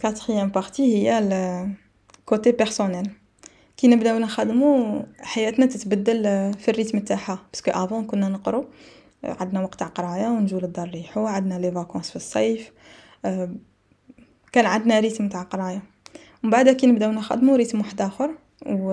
quatrième 0.00 0.48
partie 0.48 0.82
هي 0.82 1.18
ال 1.18 1.45
côté 1.45 2.52
personnel 2.52 3.10
كي 3.78 3.88
نبداو 3.88 4.18
نخدمو 4.18 5.02
حياتنا 5.20 5.66
تتبدل 5.66 6.22
في 6.58 6.68
ال 6.68 6.72
rythme 6.72 6.98
تاعها. 6.98 7.38
parce 7.52 7.63
que 7.63 7.70
avant 7.70 8.04
كنا 8.04 8.28
نقرو 8.28 8.64
عندنا 9.24 9.62
وقت 9.62 9.74
تاع 9.74 9.86
قراية 9.86 10.26
ونجو 10.26 10.58
للدار 10.58 10.88
نريحو 10.88 11.26
عندنا 11.26 11.58
les 11.58 11.72
vacances 11.72 12.10
في 12.10 12.16
الصيف 12.16 12.72
كان 14.52 14.66
عندنا 14.66 15.00
rythme 15.00 15.28
تاع 15.28 15.42
قراية. 15.42 15.82
ومن 16.42 16.50
بعد 16.50 16.68
كي 16.68 16.86
نبداو 16.86 17.12
نخدمو 17.12 17.54
rythme 17.54 17.78
واحد 17.78 18.00
آخر 18.00 18.30
و 18.66 18.92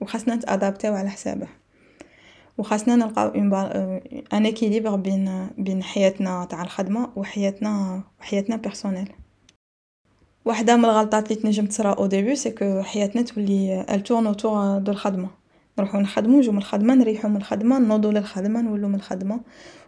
وخاصنا 0.00 0.34
نتادابتيو 0.34 0.94
على 0.94 1.10
حسابه. 1.10 1.48
وخاصنا 2.58 2.96
نلقاو 2.96 3.28
un 4.32 4.46
équilibre 4.46 4.96
بين 4.96 5.48
بين 5.58 5.82
حياتنا 5.82 6.44
تاع 6.44 6.62
الخدمة 6.62 7.10
وحياتنا 7.16 8.02
وحياتنا 8.20 8.56
personnelle 8.56 9.12
واحدة 10.44 10.76
من 10.76 10.84
الغلطات 10.84 11.30
اللي 11.30 11.42
تنجم 11.42 11.66
تصرا 11.66 11.92
au 11.92 12.06
début 12.06 12.36
c'est 12.36 12.50
que 12.50 12.82
حياتنا 12.82 13.22
تولي 13.22 13.86
elle 13.90 14.02
tourne 14.02 14.26
autour 14.26 14.78
de 14.78 14.92
الخدمة. 14.92 15.28
نروحو 15.78 16.00
نخدمو 16.00 16.38
نجو 16.38 16.52
من 16.52 16.58
الخدمة 16.58 16.94
نريحو 16.94 17.28
من 17.28 17.36
الخدمة 17.36 17.78
نوضو 17.78 18.10
للخدمة 18.10 18.60
نولو 18.60 18.88
من 18.88 18.94
الخدمة. 18.94 19.40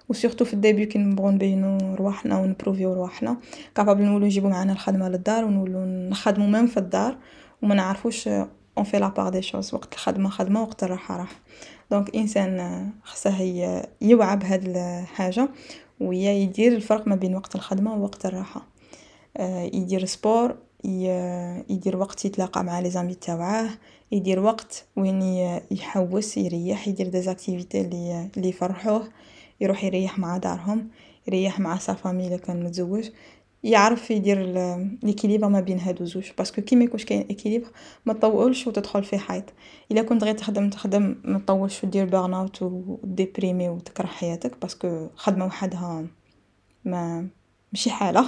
و 0.08 0.13
surtout 0.13 0.44
في 0.44 0.54
ال 0.54 0.60
début 0.60 0.86
كي 0.86 0.98
نبغو 0.98 1.30
نبينو 1.30 1.94
رواحنا 1.94 2.38
ونبروفيو 2.38 2.94
رواحنا. 2.94 3.36
capable 3.74 4.04
نولو 4.04 4.26
نجيبو 4.26 4.48
معانا 4.48 4.72
الخدمة 4.72 5.08
للدار 5.08 5.44
ونولو 5.44 5.84
نخدمو 6.10 6.46
même 6.46 6.66
في 6.66 6.76
الدار. 6.76 7.18
وما 7.62 7.74
نعرفوش 7.74 8.28
on 8.28 8.84
fait 8.84 8.98
la 8.98 9.08
part 9.08 9.28
des 9.28 9.42
choses 9.42 9.74
وقت 9.74 9.94
الخدمة 9.94 10.28
خدمة 10.28 10.62
وقت 10.62 10.84
الراحة 10.84 11.16
راحة. 11.16 11.36
donc 11.90 12.16
إنسان 12.16 12.86
خصه 13.04 13.42
يوعى 14.00 14.36
بهاد 14.36 14.64
الحاجة 14.76 15.48
ويا 16.00 16.32
يدير 16.32 16.72
الفرق 16.72 17.08
ما 17.08 17.14
بين 17.14 17.34
وقت 17.34 17.54
الخدمة 17.54 17.94
ووقت 17.94 18.26
الراحة. 18.26 18.75
يدير 19.74 20.04
sport 20.04 20.56
يدير 21.70 21.96
وقت 21.96 22.24
يتلاقى 22.24 22.64
مع 22.64 22.80
les 22.80 22.90
amis 22.90 23.14
تاوعاه 23.14 23.70
يدير 24.12 24.40
وقت 24.40 24.84
وين 24.96 25.22
يحوس 25.70 26.36
يريح 26.36 26.88
يدير 26.88 27.08
des 27.08 27.26
activités 27.26 27.80
اللي 27.80 28.30
اللي 28.36 28.48
يفرحوه 28.48 29.08
يروح 29.60 29.84
يريح 29.84 30.18
مع 30.18 30.36
دارهم 30.36 30.88
يريح 31.28 31.60
مع 31.60 31.78
sa 31.78 31.92
famille 31.92 32.38
كان 32.38 32.64
متزوج 32.64 33.10
يعرف 33.64 34.10
يدير 34.10 34.38
l'équilibre 35.02 35.48
ما 35.48 35.60
بين 35.60 35.78
هادو 35.80 36.04
زوج. 36.04 36.30
parce 36.38 36.53
que 36.53 36.62
كي 36.62 36.76
ما 36.76 36.84
يكونش 36.84 37.04
كاين 37.04 37.26
équilibre 37.30 37.68
ما 38.06 38.12
تطولش 38.12 38.66
وتدخل 38.66 39.04
في 39.04 39.18
حيط. 39.18 39.44
إلا 39.92 40.02
كنت 40.02 40.24
غير 40.24 40.34
تخدم 40.34 40.70
تخدم 40.70 41.16
ما 41.24 41.38
تطولش 41.38 41.84
ودير 41.84 42.04
burn 42.04 42.34
out 42.34 42.62
وديبريمي 42.62 43.68
وتكره 43.68 44.06
حياتك 44.06 44.60
parce 44.62 44.91
que 44.91 45.08
خدمة 45.16 45.46
وحدها 45.46 46.06
ما 46.84 47.28
ماشي 47.72 47.90
حالة. 47.90 48.24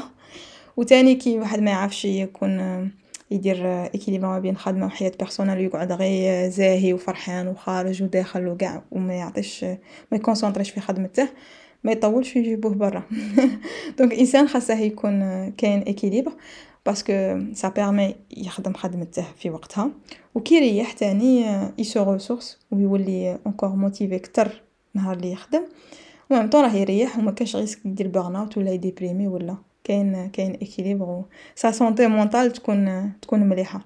وتاني 0.79 1.15
كي 1.15 1.39
واحد 1.39 1.61
ما 1.61 1.71
يعرفش 1.71 2.05
يكون 2.05 2.91
يدير 3.31 3.85
équilibre 3.85 4.27
ما 4.27 4.39
بين 4.39 4.57
خدمة 4.57 4.87
وحياة 4.87 5.13
personnelle 5.19 5.61
يقعد 5.61 5.93
غير 5.93 6.49
زاهي 6.51 6.93
وفرحان 6.93 7.49
وخارج 7.49 8.03
وداخل 8.03 8.49
وكاع 8.49 8.83
وما 8.91 9.15
يعطيش 9.15 9.65
ما 9.65 10.17
يكونسونطريش 10.17 10.71
في 10.71 10.81
خدمته 10.81 11.29
ما 11.85 11.93
يطولش 11.93 12.37
يجيبوه 12.37 12.75
برا. 12.75 13.03
donc 13.99 14.13
الانسان 14.13 14.49
خاصه 14.49 14.75
يكون 14.75 15.49
كاين 15.51 15.89
équilibre 15.89 16.33
parce 16.87 17.19
que 17.19 17.39
ça 17.53 17.69
permet 17.69 18.15
يخدم 18.37 18.73
خدمته 18.73 19.25
في 19.39 19.51
وقتها 19.51 19.91
وكي 20.35 20.55
يريح 20.55 20.93
تاني 20.93 21.47
il 21.79 21.96
se 21.96 22.13
ressource 22.13 22.59
ويولي 22.71 23.39
encore 23.47 23.69
motivé 23.69 24.19
كتر 24.19 24.63
نهار 24.95 25.17
اللي 25.17 25.33
يخدم. 25.33 25.63
و 26.31 26.35
même 26.35 26.51
temps 26.51 26.65
راه 26.65 26.75
يريح 26.77 27.19
وما 27.19 27.31
كاش 27.31 27.57
risque 27.57 27.87
يدير 27.87 28.09
burn 28.09 28.37
out 28.37 28.59
ولا 28.59 28.71
يديبريمي 28.71 29.29
ولا. 29.29 29.68
كاين 29.89 30.31
كاين 30.31 30.55
équilibre 30.55 31.23
sa 31.55 31.71
santé 31.71 32.07
mentale 32.07 32.53
تكون 32.53 33.13
تكون 33.23 33.41
مليحة. 33.41 33.81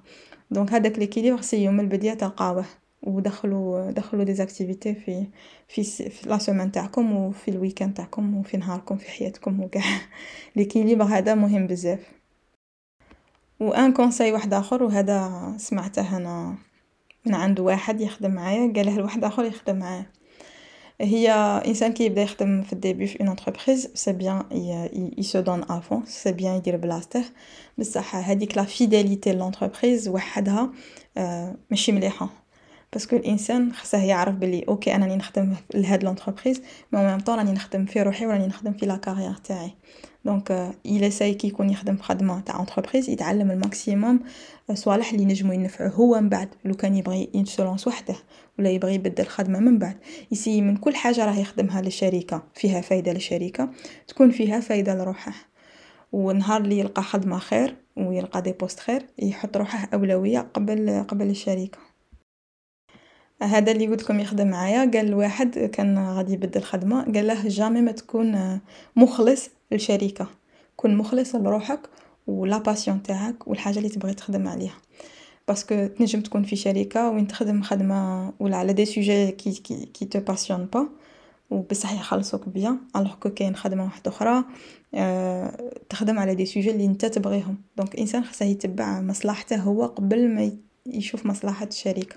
donc 0.51 0.73
هذاك 0.73 0.99
l'équilibre 0.99 1.41
سيو 1.41 1.73
من 1.73 1.81
البداية 1.81 2.15
تلقاوه 2.15 2.65
ودخلوا 3.03 3.91
دخلوا 3.91 4.25
des 4.25 4.35
activités 4.35 4.95
في 4.95 5.27
في, 5.69 5.85
في 6.11 6.29
la 6.29 6.39
semaine 6.39 6.73
تاعكم 6.73 7.17
وفي 7.17 7.51
ال 7.51 7.56
week-end 7.56 7.95
تاعكم 7.95 8.37
وفي 8.37 8.57
نهاركم 8.57 8.97
في 8.97 9.11
حياتكم 9.11 9.61
وكاع 9.61 9.83
l'équilibre 10.57 11.05
هذا 11.17 11.35
مهم 11.35 11.67
بزاف. 11.67 12.01
و 13.61 13.73
un 13.73 13.93
conseil 13.93 14.33
واحد 14.33 14.55
آخر 14.55 14.83
وهذا 14.83 15.55
سمعته 15.59 16.17
أنا 16.17 16.55
من 17.27 17.35
عند 17.35 17.61
واحد 17.61 18.01
يخدم 18.01 18.31
معايا. 18.31 18.73
قاله 18.77 18.97
لواحد 18.99 19.25
آخر 19.25 19.45
يخدم 19.45 19.79
معاه. 19.79 20.07
هي 21.03 21.31
إنسان 21.67 21.93
كي 21.93 22.23
يخدم 22.23 22.63
في 22.63 22.73
ال 22.73 22.79
début 22.79 23.07
في 23.07 23.21
une 23.21 23.29
entreprise 23.29 23.89
c'est 23.95 24.13
bien 24.13 24.43
il 25.19 25.23
se 25.23 25.41
donne 25.41 25.63
à 25.71 25.77
fond 25.77 26.03
c'est 26.07 26.33
bien 26.33 26.55
يدير 26.55 26.77
بلاصته 26.77 27.25
بصح 27.79 28.17
هذيك 28.17 28.57
la 28.57 28.65
fidélité 28.65 29.33
l'entreprise 29.33 30.09
وحدها 30.09 30.71
ماشي 31.71 31.93
مليحة. 31.93 32.29
parce 32.93 33.08
que 33.08 33.17
الإنسان 33.17 33.73
خصه 33.73 34.05
يعرف 34.05 34.35
بلي 34.35 34.65
OK 34.69 34.95
أنا 34.95 35.05
راني 35.07 35.17
نخدم 35.17 35.55
لهاد 35.75 36.05
l'entreprise 36.05 36.63
mais 36.93 37.05
même 37.05 37.21
temps 37.21 37.39
راني 37.39 37.53
نخدم 37.53 37.85
في 37.87 38.03
روحي 38.03 38.27
وراني 38.27 38.47
نخدم 38.47 38.73
في 38.73 38.87
la 38.87 38.97
carrière 38.97 39.35
تاعي. 39.35 39.71
donc 40.25 40.75
il 40.87 41.11
essaye 41.11 41.35
كي 41.35 41.49
يكون 41.49 41.71
يخدم 41.71 41.97
في 41.97 42.03
خدمة 42.03 42.41
تاع 42.41 42.61
entreprise 42.61 43.11
يتعلم 43.11 43.51
ال 43.51 43.60
maximum 43.60 44.21
صوالح 44.75 45.13
اللي 45.13 45.25
نجمو 45.25 45.53
ينفعوه 45.53 45.91
هو 45.91 46.21
من 46.21 46.29
بعد. 46.29 46.49
لو 46.65 46.75
كان 46.75 46.97
يبغي 46.97 47.31
ينشلونس 47.35 47.89
وحده 47.89 48.15
ولا 48.59 48.71
يبغي 48.71 48.95
يبدل 48.95 49.27
خدمة 49.27 49.59
من 49.59 49.79
بعد. 49.79 49.97
يسي 50.33 50.61
من 50.61 50.77
كل 50.77 50.95
حاجة 50.97 51.25
راه 51.27 51.39
يخدمها 51.39 51.83
للشركة. 51.83 52.43
فيها 52.55 52.81
فايدة 52.81 53.13
للشركة 53.13 53.71
تكون 54.09 54.31
فيها 54.31 54.61
فايدة 54.61 54.95
لروحه. 54.95 55.33
ونهار 56.13 56.61
اللي 56.61 56.79
يلقى 56.79 57.03
خدمة 57.03 57.39
خير 57.39 57.77
ويلقى 57.97 58.43
des 58.43 58.53
postes 58.53 58.81
خير 58.81 59.07
يحط 59.19 59.57
روحه 59.57 59.89
أولوية 59.95 60.39
قبل 60.55 61.05
قبل 61.09 61.31
الشركة. 61.31 61.92
هذا 63.43 63.73
اللي 63.73 63.87
قلت 63.89 64.03
لكم 64.03 64.21
يخدم 64.21 64.49
معايا. 64.49 64.79
قال 64.79 64.97
الواحد 65.09 65.59
كان 65.59 65.99
غادي 65.99 66.33
يبدل 66.33 66.63
خدمة 66.63 67.05
قال 67.05 67.27
له 67.27 67.49
jamais 67.49 67.81
ما 67.81 67.93
تكون 67.93 68.61
مخلص 68.97 69.49
للشركة. 69.73 70.27
كون 70.77 70.97
مخلص 70.97 71.35
لروحك 71.35 71.81
و 72.27 72.38
la 72.38 72.59
passion 72.59 73.03
تاعك 73.03 73.49
والحاجة 73.49 73.79
اللي 73.79 73.89
تبغي 73.89 74.15
تخدم 74.15 74.49
عليها. 74.49 74.77
parce 75.49 75.73
que 75.73 75.87
تنجم 75.87 76.21
تكون 76.21 76.43
في 76.43 76.57
شركة 76.57 77.11
وين 77.11 77.27
تخدم 77.27 77.63
خدمة 77.63 78.33
ولا 78.41 78.57
على 78.57 78.73
des 78.73 78.85
sujets 78.85 79.31
qui 79.31 79.53
qui, 79.53 79.87
qui 79.87 80.05
te 80.05 80.21
passionnent 80.21 80.65
pas 80.65 80.89
وبصح 81.51 81.93
يخلصوك 81.93 82.49
bien 82.49 82.79
alors 82.97 83.15
que 83.15 83.31
كاين 83.31 83.57
خدمة 83.57 83.85
واحدة 83.85 84.11
أخرى 84.11 84.45
أه 84.95 85.73
تخدم 85.89 86.19
على 86.19 86.35
des 86.35 86.47
sujets 86.47 86.71
اللي 86.71 86.85
أنت 86.85 87.07
تبغيهم. 87.07 87.57
donc 87.77 87.95
الانسان 87.95 88.25
خصه 88.25 88.47
يتبع 88.47 89.01
مصلحته 89.01 89.57
هو 89.57 89.87
قبل 89.87 90.29
ما 90.29 90.53
يشوف 90.87 91.27
مصلحة 91.27 91.67
الشركة. 91.67 92.17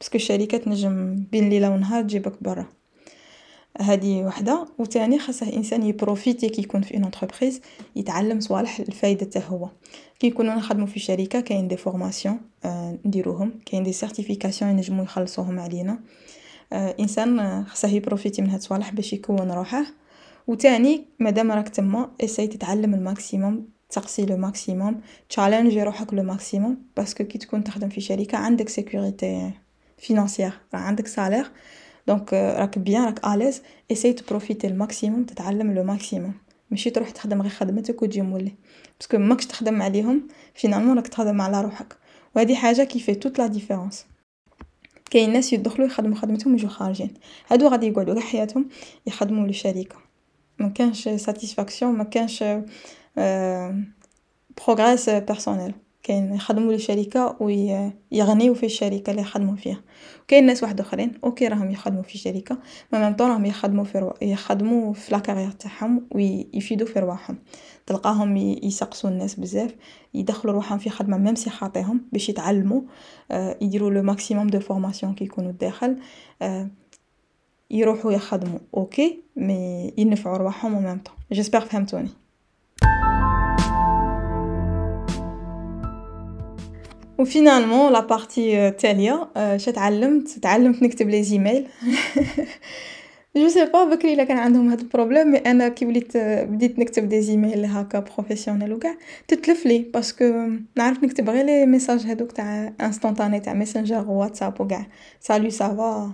parce 0.00 0.10
que 0.10 0.16
الشركة 0.16 0.58
تنجم 0.58 1.24
بين 1.32 1.50
ليلة 1.50 1.70
ونهار 1.70 2.02
تجيبك 2.02 2.42
برا. 2.42 2.66
هذه 3.80 4.22
وحدة. 4.22 4.68
وتاني 4.78 5.18
خاصه 5.18 5.48
الانسان 5.48 5.82
يبروفيتي 5.82 6.48
كي 6.48 6.62
يكون 6.62 6.82
في 6.82 6.94
une 6.94 7.04
entreprise 7.04 7.60
يتعلم 7.96 8.40
صوالح 8.40 8.78
الفايدة 8.78 9.26
تاعه 9.26 9.42
هو. 9.42 9.68
كي 10.20 10.28
نكونو 10.28 10.52
نخدمو 10.52 10.86
في 10.86 11.00
شركة 11.00 11.40
كاين 11.40 11.68
des 11.68 11.76
formations 11.76 12.40
آه 12.64 12.98
نديروهم. 13.04 13.52
كاين 13.66 13.82
des 13.82 13.92
certifications 13.92 14.70
ينجمو 14.70 15.02
يخلصوهم 15.02 15.60
علينا. 15.60 16.00
آه 16.72 16.96
إنسان 17.00 17.64
خاصه 17.64 17.88
يبروفيتي 17.88 18.42
من 18.42 18.50
هاد 18.50 18.58
الصوالح 18.58 18.92
باش 18.92 19.12
يكون 19.12 19.50
روحه. 19.50 19.86
وتاني 20.46 21.04
مادام 21.18 21.52
راك 21.52 21.68
تما 21.68 22.10
essaye 22.20 22.46
تتعلم 22.46 22.94
ال 22.94 23.03
maximum 23.03 23.68
تقصي 23.92 24.26
le 24.26 24.36
maximum 24.36 25.00
تشالنجي 25.28 25.82
روحك 25.82 26.14
le 26.14 26.22
maximum 26.22 26.76
parce 26.96 27.13
que 27.13 27.24
كي 27.24 27.38
تكون 27.38 27.64
تخدم 27.64 27.88
في 27.88 28.00
شركة 28.00 28.38
عندك 28.38 28.68
sécurité 28.68 29.50
financière 29.98 30.52
عندك 30.72 31.06
salaire 31.06 31.50
donc 32.06 32.32
راك 32.32 32.78
bien 32.78 33.04
راك 33.04 33.26
à 33.26 33.31
l'aise 33.31 33.62
essaye 33.92 34.12
تبروفيتي 34.12 34.66
ال 34.66 34.73
maximum 34.73 35.24
تتعلم 35.24 35.74
le 35.74 35.84
maximum 35.84 36.34
ماشي 36.72 36.90
تروح 36.90 37.10
تخدم 37.10 37.42
غير 37.42 37.50
خدمتك 37.50 38.02
وتجي 38.02 38.22
مولي. 38.22 38.52
parce 39.00 39.11
que 39.11 39.18
ماكش 39.18 39.46
تخدم 39.46 39.82
عليهم 39.82 40.28
finalement 40.54 40.96
راك 40.96 41.08
تخدم 41.08 41.40
على 41.40 41.60
روحك. 41.60 41.96
وهذه 42.36 42.54
حاجة 42.54 42.84
qui 42.84 43.00
fait 43.00 43.14
toute 43.14 43.38
la 43.38 43.46
différence 43.46 44.06
كاين 45.10 45.32
ناس 45.32 45.52
يدخلوا 45.52 45.86
يخدموا 45.86 46.16
خدمتهم 46.16 46.52
ويجوا 46.52 46.68
خارجين. 46.70 47.14
هادو 47.50 47.68
غادي 47.68 47.86
يقعدوا 47.86 48.20
حياتهم 48.20 48.68
يخدموا 49.06 49.48
لشركه 49.48 49.96
ما 50.58 50.68
كانش 50.68 51.08
satisfaction 51.08 51.92
ما 51.92 52.04
كانش 52.04 52.44
progrès 54.56 55.10
personnel 55.10 55.74
كاين 56.02 56.34
يخدموا 56.34 56.72
لشركه 56.72 57.36
ويغنيو 57.40 58.54
في 58.54 58.66
الشركة 58.66 59.10
اللي 59.10 59.22
يخدموا 59.22 59.56
فيها. 59.56 59.80
كاين 60.28 60.46
ناس 60.46 60.62
واحد 60.62 60.80
آخرين 60.80 61.12
OK 61.24 61.48
راهم 61.48 61.70
يخدموا 61.70 62.02
في 62.02 62.18
شركة 62.18 62.58
ما 62.92 62.98
ميم 62.98 63.16
طون 63.16 63.30
راهم 63.30 63.44
يخدموا 63.44 63.84
في 63.84 63.98
رو... 63.98 64.14
يخدموا 64.22 64.92
في 64.92 65.12
la 65.12 65.20
carrière 65.20 65.50
تاعهم 65.50 66.06
ويفيدوا 66.10 66.86
في 66.86 66.98
رواحهم. 66.98 67.38
تلقاهم 67.86 68.36
يسقسوا 68.36 69.10
الناس 69.10 69.34
بزاف 69.34 69.74
يدخلوا 70.14 70.54
روحهم 70.54 70.78
في 70.78 70.90
خدمة 70.90 71.18
même 71.18 71.34
si 71.34 71.50
خاطيهم 71.50 72.00
باش 72.12 72.28
يتعلموا 72.28 72.80
يديروا 73.32 73.90
le 73.90 74.02
maximum 74.02 74.46
de 74.46 74.60
formations 74.60 75.14
كي 75.14 75.24
يكونوا 75.24 75.52
داخل 75.52 75.96
يروحوا 77.70 78.12
يخدموا. 78.12 78.58
OK 78.74 79.22
mais 79.36 79.92
ينفعوا 79.98 80.36
رواحهم 80.36 80.74
و 80.74 80.79
même 80.79 80.98
temps 80.98 81.14
j'espère 81.32 81.60
فهمتوني 81.60 82.08
و 87.22 87.28
finalement 87.28 87.92
la 87.92 88.00
partie 88.00 88.68
التاليه 88.68 89.28
اش 89.36 89.64
تعلمت 89.64 90.28
تعلمت 90.28 90.82
نكتب 90.82 91.08
les 91.08 91.22
e-mails 91.22 91.66
je 93.36 93.48
sais 93.48 93.66
pas 93.66 93.84
بكري 93.84 94.12
الا 94.14 94.24
كان 94.24 94.38
عندهم 94.38 94.68
هاد 94.70 94.80
ال 94.80 94.86
problème 94.86 95.30
mais 95.30 95.38
أنا 95.38 95.68
كي 95.68 95.86
وليت 95.86 96.16
بديت 96.16 96.78
نكتب 96.78 97.08
des 97.08 97.20
e-mails 97.20 97.64
هكا 97.64 97.98
professionnels 98.00 98.72
وكاع 98.72 98.94
تتلف 99.28 99.66
لي 99.66 99.78
parce 99.78 100.22
que 100.22 100.48
نعرف 100.76 101.04
نكتب 101.04 101.30
غير 101.30 101.44
les 101.46 101.66
messages 101.66 102.06
هادوك 102.06 102.32
تاع 102.32 102.72
instantanés 102.80 103.40
تاع 103.40 103.52
Messenger 103.54 104.10
WhatsApp 104.10 104.60
وكاع 104.60 104.86
salut 105.20 105.50
ça 105.50 105.81
va 105.81 106.12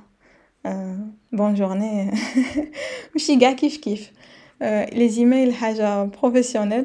bonne 1.33 1.55
journée 1.55 2.11
ماشي 3.15 3.37
كاع 3.41 3.53
كيف 3.53 3.77
كيف 3.77 4.11
les 4.93 5.09
e-mails 5.09 5.55
حاجة 5.55 6.05
professionnelle 6.05 6.85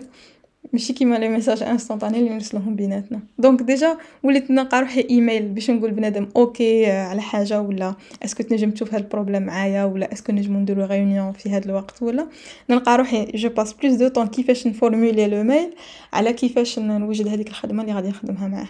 ماشي 0.74 0.94
كيما 0.94 1.16
les 1.16 1.30
messages 1.30 1.64
instantanés 1.64 2.20
اللي 2.20 2.30
نرسلوهم 2.30 2.76
بيناتنا 2.76 3.20
donc 3.38 3.62
déjà 3.62 3.98
وليت 4.24 4.52
نلقى 4.52 4.80
روحي 4.80 5.08
e-mail 5.10 5.48
باش 5.48 5.72
نقول 5.72 5.92
بنادم 5.92 6.30
OK 6.36 6.92
على 6.92 7.22
حاجة 7.22 7.62
ولا 7.62 7.96
est-ce 8.26 8.38
que 8.38 8.44
تنجم 8.44 8.72
تشوف 8.72 8.94
هاد 8.94 9.02
ال 9.04 9.08
problème 9.08 9.44
معايا 9.44 9.84
ولا 9.84 10.14
est-ce 10.14 10.26
que 10.26 10.32
نجمو 10.32 10.60
نديرو 10.60 10.86
réunion 10.86 11.32
في 11.32 11.50
هاد 11.50 11.66
الوقت 11.66 12.02
ولا 12.02 12.28
نلقى 12.70 12.98
روحي 12.98 13.26
je 13.26 13.50
passe 13.50 13.74
plus 13.74 13.94
de 13.94 14.08
temps 14.08 14.28
كيفاش 14.28 14.68
ن 14.68 14.74
formuler 14.74 15.28
le 15.28 15.44
mail 15.44 15.74
على 16.14 16.34
كيفاش 16.34 16.80
نوجد 16.80 17.28
هذيك 17.28 17.48
الخدمة 17.48 17.82
اللي 17.82 17.94
غادي 17.94 18.10
نخدمها 18.10 18.48
معاه. 18.48 18.68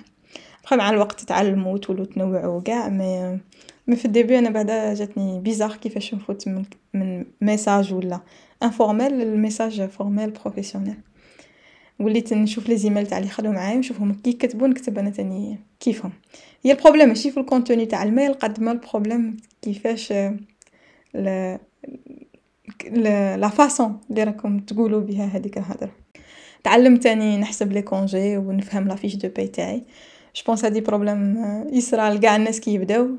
بخي 0.63 0.75
مع 0.75 0.89
الوقت 0.89 1.21
تعلموا 1.21 1.73
وتولوا 1.73 2.05
تنوعوا 2.05 2.61
كاع 2.61 2.89
mais 2.89 3.39
mais 3.87 3.95
في 3.95 4.05
ال 4.05 4.11
début 4.11 4.39
أنا 4.39 4.49
بعدا 4.49 4.93
جاتني 4.93 5.39
bizarre 5.39 5.75
كيفاش 5.75 6.13
نفوت 6.13 6.47
من, 6.47 6.63
من 6.93 7.25
message 7.41 7.93
ولا 7.93 8.19
informel 8.63 9.11
لل 9.11 9.27
message 9.27 9.81
formel 9.81 10.29
professionnel 10.29 10.95
وليت 11.99 12.33
نشوف 12.33 12.69
les 12.69 12.77
e-mails 12.77 13.07
تاع 13.07 13.17
اللي 13.17 13.29
خدموا 13.29 13.53
معايا 13.53 13.77
نشوفهم 13.77 14.13
كي 14.13 14.29
يكتبوا 14.29 14.67
نكتب 14.67 14.97
أنا 14.97 15.09
تاني 15.09 15.59
كيفهم. 15.79 16.11
هي 16.63 16.71
ال 16.71 16.75
problème 16.75 17.07
ماشي 17.07 17.31
في 17.31 17.39
ال 17.39 17.45
contenu 17.45 17.85
تاع 17.85 18.03
ال 18.03 18.09
mail 18.09 18.33
قد 18.33 18.59
ما 18.59 18.71
ال 18.71 18.79
problème 18.79 19.37
كيفاش 19.61 20.13
ل 21.15 21.57
la 22.93 23.47
façon 23.47 23.99
اللي 24.09 24.23
راكم 24.23 24.59
تقولوا 24.59 25.01
بها 25.01 25.25
هذيك 25.25 25.57
الهضرة. 25.57 25.91
تعلمت 26.63 27.03
تاني 27.03 27.37
نحسب 27.37 27.71
les 27.71 27.81
congés 27.81 28.37
ونفهم 28.37 28.87
la 28.87 28.95
fiche 28.95 29.15
de 29.15 29.29
paie 29.29 29.47
تاعي. 29.47 29.83
je 30.35 30.43
pense 30.47 30.65
هادي 30.65 30.81
problème 30.81 31.45
يصرى 31.71 32.09
لكاع 32.09 32.35
الناس 32.35 32.59
كي 32.59 32.73
يبداو. 32.73 33.09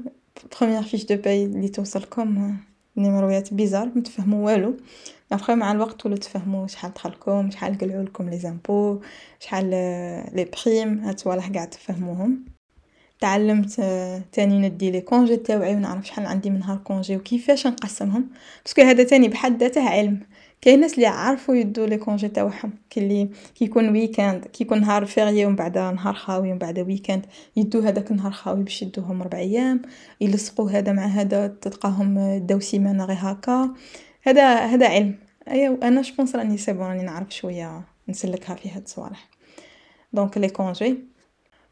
première 0.61 0.83
fiche 0.83 1.05
de 1.05 1.17
paie 1.17 1.45
اللي 1.45 1.69
توصلكم 1.69 2.57
نيمرويات 2.97 3.55
bizarre 3.55 3.91
متفهموا 3.95 4.47
والو. 4.47 4.77
ابخي 5.33 5.55
مع 5.55 5.73
الوقت 5.73 6.07
ولو 6.07 6.17
تفهموا 6.17 6.67
شحال 6.67 6.95
دخلكم 6.95 7.51
شحال 7.51 7.79
قلعوا 7.79 8.03
لكم 8.03 8.31
les 8.31 8.39
impôts 8.39 9.01
شحال 9.41 9.71
les 10.35 10.49
primes 10.67 10.99
هاد 10.99 11.15
الصوالح 11.15 11.51
قاع 11.51 11.65
تفهموهم. 11.65 12.45
تعلمت 13.21 13.75
تاني 14.33 14.69
ندي 14.69 14.91
les 14.91 15.01
congés 15.01 15.37
تاوعي 15.37 15.75
ونعرف 15.77 16.07
شحال 16.07 16.27
عندي 16.27 16.51
من 16.51 16.59
نهار 16.59 16.77
congé 16.77 17.17
وكيفاش 17.17 17.67
نقسمهم. 17.67 18.29
parce 18.65 18.76
que 18.76 18.83
هذا 18.83 19.05
تاني 19.05 19.29
بحد 19.29 19.63
ذاته 19.63 19.89
علم. 19.89 20.21
كاين 20.61 20.81
ناس 20.81 20.95
اللي 20.95 21.03
يعرفوا 21.03 21.55
يدو 21.55 21.85
les 21.85 21.97
congés 21.97 22.29
تاعهم 22.29 22.73
كي 22.91 23.01
اللي 23.01 23.29
كي 23.55 23.65
يكون 23.65 23.89
week-end 23.89 24.45
كي 24.45 24.65
يكون 24.65 24.81
نهار 24.81 25.07
férié 25.07 25.47
ومن 25.47 25.57
بعد 25.57 25.79
نهار 25.79 26.15
خاوي 26.15 26.51
ومن 26.51 26.59
بعد 26.59 26.79
week-end 26.79 27.27
يدو 27.57 27.81
هذاك 27.81 28.11
النهار 28.11 28.33
خاوي 28.33 28.63
باش 28.63 28.83
يدوهم 28.83 29.23
ربع 29.23 29.39
أيام. 29.39 29.83
يلصقوا 30.21 30.71
هذا 30.71 30.93
مع 30.93 31.07
هذا 31.07 31.47
تلقاهم 31.47 32.39
داو 32.39 32.61
سيمانة 32.61 33.05
غير 33.05 33.17
هكا. 33.21 33.75
هذا 34.27 34.55
هذا 34.55 34.89
علم. 34.89 35.15
ايوا 35.49 35.77
أنا 35.89 36.03
je 36.03 36.13
pense 36.13 36.37
راني 36.37 36.59
c'est 36.59 36.73
راني 36.73 37.03
نعرف 37.03 37.31
شوية 37.31 37.83
نسلكها 38.09 38.55
في 38.55 38.71
هاد 38.71 38.83
الصوالح. 38.83 39.29
donc 40.13 40.39
les 40.39 40.49
congés 40.49 40.99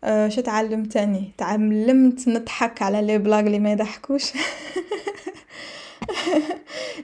أه 0.05 0.29
ش 0.29 0.37
تعلمت 0.37 0.93
تاني. 0.93 1.33
تعلمت 1.39 2.29
نضحك 2.29 2.83
على 2.83 3.03
les 3.03 3.19
blagues 3.19 3.41
اللي 3.41 3.59
ما 3.59 3.73
يضحكوش. 3.73 4.33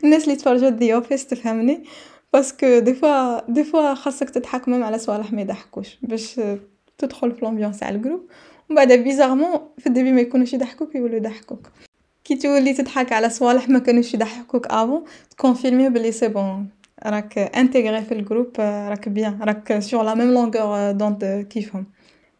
الناس 0.05 0.25
اللي 0.25 0.37
تفرجوا 0.37 0.69
The 0.69 0.95
Office 0.95 1.27
تفهمني. 1.27 1.85
parce 2.33 2.61
que 2.61 2.79
des 2.79 2.95
fois 2.95 3.51
des 3.51 3.65
fois 3.65 3.95
خاصك 3.95 4.31
تضحك 4.31 4.69
même 4.69 4.83
على 4.83 4.99
صوالح 4.99 5.33
ما 5.33 5.41
يضحكوش. 5.41 5.99
باش 6.03 6.41
تدخل 6.99 7.33
في 7.33 7.45
l'ambiance 7.45 7.79
تاع 7.79 7.89
ال 7.89 7.94
groupe 7.94 8.29
ومن 8.71 8.77
بعد 8.77 8.93
bizarrement 8.93 9.61
في 9.79 9.87
ال 9.87 9.91
début 9.91 10.13
ما 10.13 10.21
يكونوش 10.21 10.53
يضحكوك 10.53 10.95
يولو 10.95 11.17
يضحكوك. 11.17 11.71
كي 12.29 12.37
تولي 12.37 12.75
تضحك 12.75 13.13
على 13.13 13.31
صوالح 13.31 13.69
ما 13.69 13.79
كانوش 13.79 14.15
يضحكوك 14.15 14.67
enfin 14.67 15.05
ت 15.31 15.36
confirmer 15.36 15.89
بلي 15.89 16.13
c'est 16.13 16.29
bon. 16.29 16.69
راك 17.07 17.39
intégré 17.39 18.03
في 18.03 18.15
ال 18.15 18.21
groupe 18.21 18.61
راك 18.61 19.09
bien 19.09 19.43
راك 19.43 19.79
sur 19.79 20.03
la 20.03 20.15
même 20.15 20.35
longueur 20.35 20.93
d'onde 20.93 21.47
كيفهم 21.51 21.87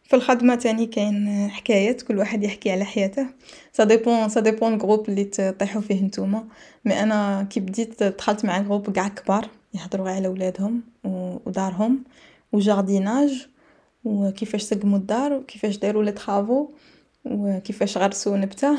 في 0.05 0.17
الخدمة 0.17 0.55
تاني 0.55 0.87
كاين 0.87 1.49
حكايات 1.51 2.03
كل 2.03 2.19
واحد 2.19 2.45
يحكي 2.45 2.71
على 2.71 2.85
حياته. 2.85 3.27
ça 3.73 3.85
dépend 3.85 4.29
ça 4.29 4.41
dépend 4.41 4.73
ال 4.73 4.78
groupe 4.78 5.09
اللي 5.09 5.25
تطيحوا 5.25 5.81
فيه 5.81 6.03
نتوما. 6.03 6.45
mais 6.85 7.03
أنا 7.03 7.47
كي 7.51 7.61
بديت 7.61 8.03
دخلت 8.03 8.45
مع 8.45 8.59
groupe 8.59 8.97
قاع 8.97 9.09
كبار 9.09 9.49
يهضروا 9.75 10.11
على 10.11 10.29
ولادهم 10.29 10.83
ودارهم. 11.05 12.05
و 12.53 12.62
jardinage 12.62 13.49
وكيفاش 14.05 14.63
سقموا 14.63 14.99
الدار 14.99 15.33
وكيفاش 15.33 15.77
داروا 15.77 16.05
les 16.05 16.13
travaux 16.13 16.69
وكيفاش 17.25 17.99
غرسوا 17.99 18.37
نبتة. 18.37 18.79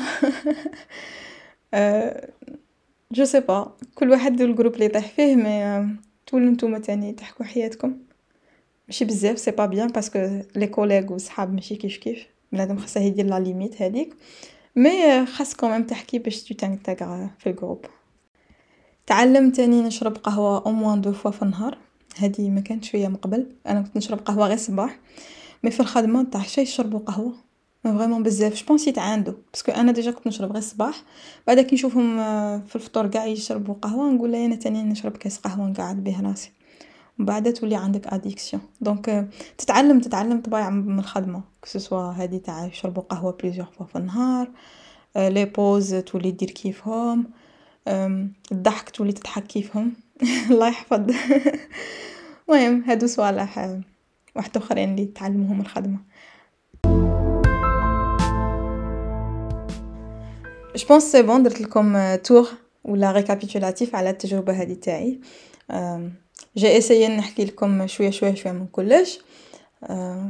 je 3.12 3.24
sais 3.24 3.40
pas 3.40 3.76
كل 3.94 4.10
واحد 4.10 4.40
ال 4.40 4.45
groupe 4.45 4.74
اللي 4.74 4.84
يطيح 4.84 5.08
فيه 5.08 5.36
mais 5.36 5.86
تولوا 6.26 6.50
نتوما 6.50 6.78
تاني 6.78 7.12
تحكوا 7.12 7.44
حياتكم. 7.44 7.98
ماشي 8.88 9.04
بزاف 9.04 9.38
c'est 9.38 9.50
pas 9.50 9.66
bien 9.66 9.88
parce 9.88 10.22
que 10.22 10.42
les 10.56 10.66
collègues 10.66 11.12
و 11.12 11.18
صحاب 11.18 11.54
ماشي 11.54 11.76
كيف 11.76 11.96
كيف. 11.96 12.26
بنادم 12.52 12.78
خاصه 12.78 13.00
يدير 13.00 13.26
la 13.26 13.40
limite 13.40 13.82
هذيك 13.82 14.14
mais 14.76 15.26
خاص 15.26 15.54
quand 15.54 15.70
même 15.70 15.82
تحكي 15.82 16.18
باش 16.18 16.42
tu 16.42 16.54
t'intègres 16.54 17.28
في 17.38 17.48
ال 17.50 17.55
groupe. 17.55 17.86
تعلمت 19.06 19.56
تاني 19.56 19.82
نشرب 19.82 20.16
قهوة 20.16 20.66
au 20.66 20.72
moins 20.72 21.00
deux 21.00 21.12
fois 21.12 21.30
في 21.30 21.42
النهار. 21.42 21.78
هذه 22.16 22.50
ما 22.50 22.60
كانت 22.60 22.84
شوية 22.84 23.08
من 23.08 23.16
قبل. 23.16 23.46
أنا 23.66 23.82
كنت 23.82 23.96
نشرب 23.96 24.18
قهوة 24.18 24.46
غير 24.46 24.54
الصباح. 24.54 24.98
mais 25.64 25.70
في 25.70 25.80
الخدمة 25.80 26.24
تاع 26.24 26.42
شي 26.42 26.60
يشربوا 26.60 26.98
قهوة. 26.98 27.49
vraiment 27.84 28.22
بزاف. 28.22 28.54
je 28.60 28.67
pense 28.67 28.86
يتعاندو 28.86 29.34
parce 29.52 29.64
que 29.64 29.72
أنا 29.72 29.92
déjà 29.92 30.10
كنت 30.10 30.26
نشرب 30.26 30.48
غير 30.48 30.58
الصباح. 30.58 31.02
بعدا 31.46 31.62
كي 31.62 31.74
نشوفهم 31.74 32.16
في 32.66 32.76
الفطور 32.76 33.06
قاع 33.06 33.26
يشربوا 33.26 33.74
قهوة 33.74 34.10
نقول 34.10 34.34
أنا 34.34 34.56
تاني 34.56 34.82
نشرب 34.82 35.16
كاس 35.16 35.38
قهوة 35.38 35.66
نقعد 35.68 36.04
به 36.04 36.20
راسي. 36.20 36.52
بعد 37.18 37.52
تولي 37.52 37.76
عندك 37.76 38.06
addiction 38.06 38.62
donc 38.80 39.28
تتعلم 39.58 40.00
تتعلم 40.00 40.40
طبايع 40.40 40.70
من 40.70 40.98
الخدمة. 40.98 41.42
que 41.62 41.78
ce 41.78 41.89
soit 41.89 42.10
هذه 42.10 42.36
تاع 42.36 42.66
يشربوا 42.66 43.02
قهوة 43.02 43.32
plusieurs 43.32 43.66
fois 43.66 43.86
في 43.86 43.96
النهار 43.96 44.50
les 45.16 45.44
pauses 45.44 45.94
تولي 45.94 46.30
دير 46.30 46.50
كيفهم 46.50 47.30
الضحك 48.52 48.90
تولي 48.90 49.12
تضحك 49.12 49.46
كيفهم. 49.46 49.92
الله 50.50 50.68
يحفظ. 50.68 51.00
المهم 52.48 52.84
هادو 52.86 53.06
صوالح 53.06 53.78
واحد 54.36 54.56
آخرين 54.56 54.90
اللي 54.90 55.06
تعلموهم 55.06 55.60
الخدمة. 55.60 56.09
je 60.76 60.86
pense 60.88 61.02
c'est 61.02 61.22
bon 61.22 61.42
درت 61.42 61.60
لكم 61.60 62.14
tour 62.14 62.48
ولا 62.84 63.12
récapitulatif 63.12 63.94
على 63.94 64.10
التجربه 64.10 64.52
هذه 64.52 64.74
تاعي 64.74 65.20
j'ai 66.56 66.78
essayé 66.78 67.08
نحكي 67.08 67.44
لكم 67.44 67.86
شوية 67.86 68.10
شوية 68.10 68.34
شوية 68.34 68.52
من 68.52 68.66
كلش 68.66 69.20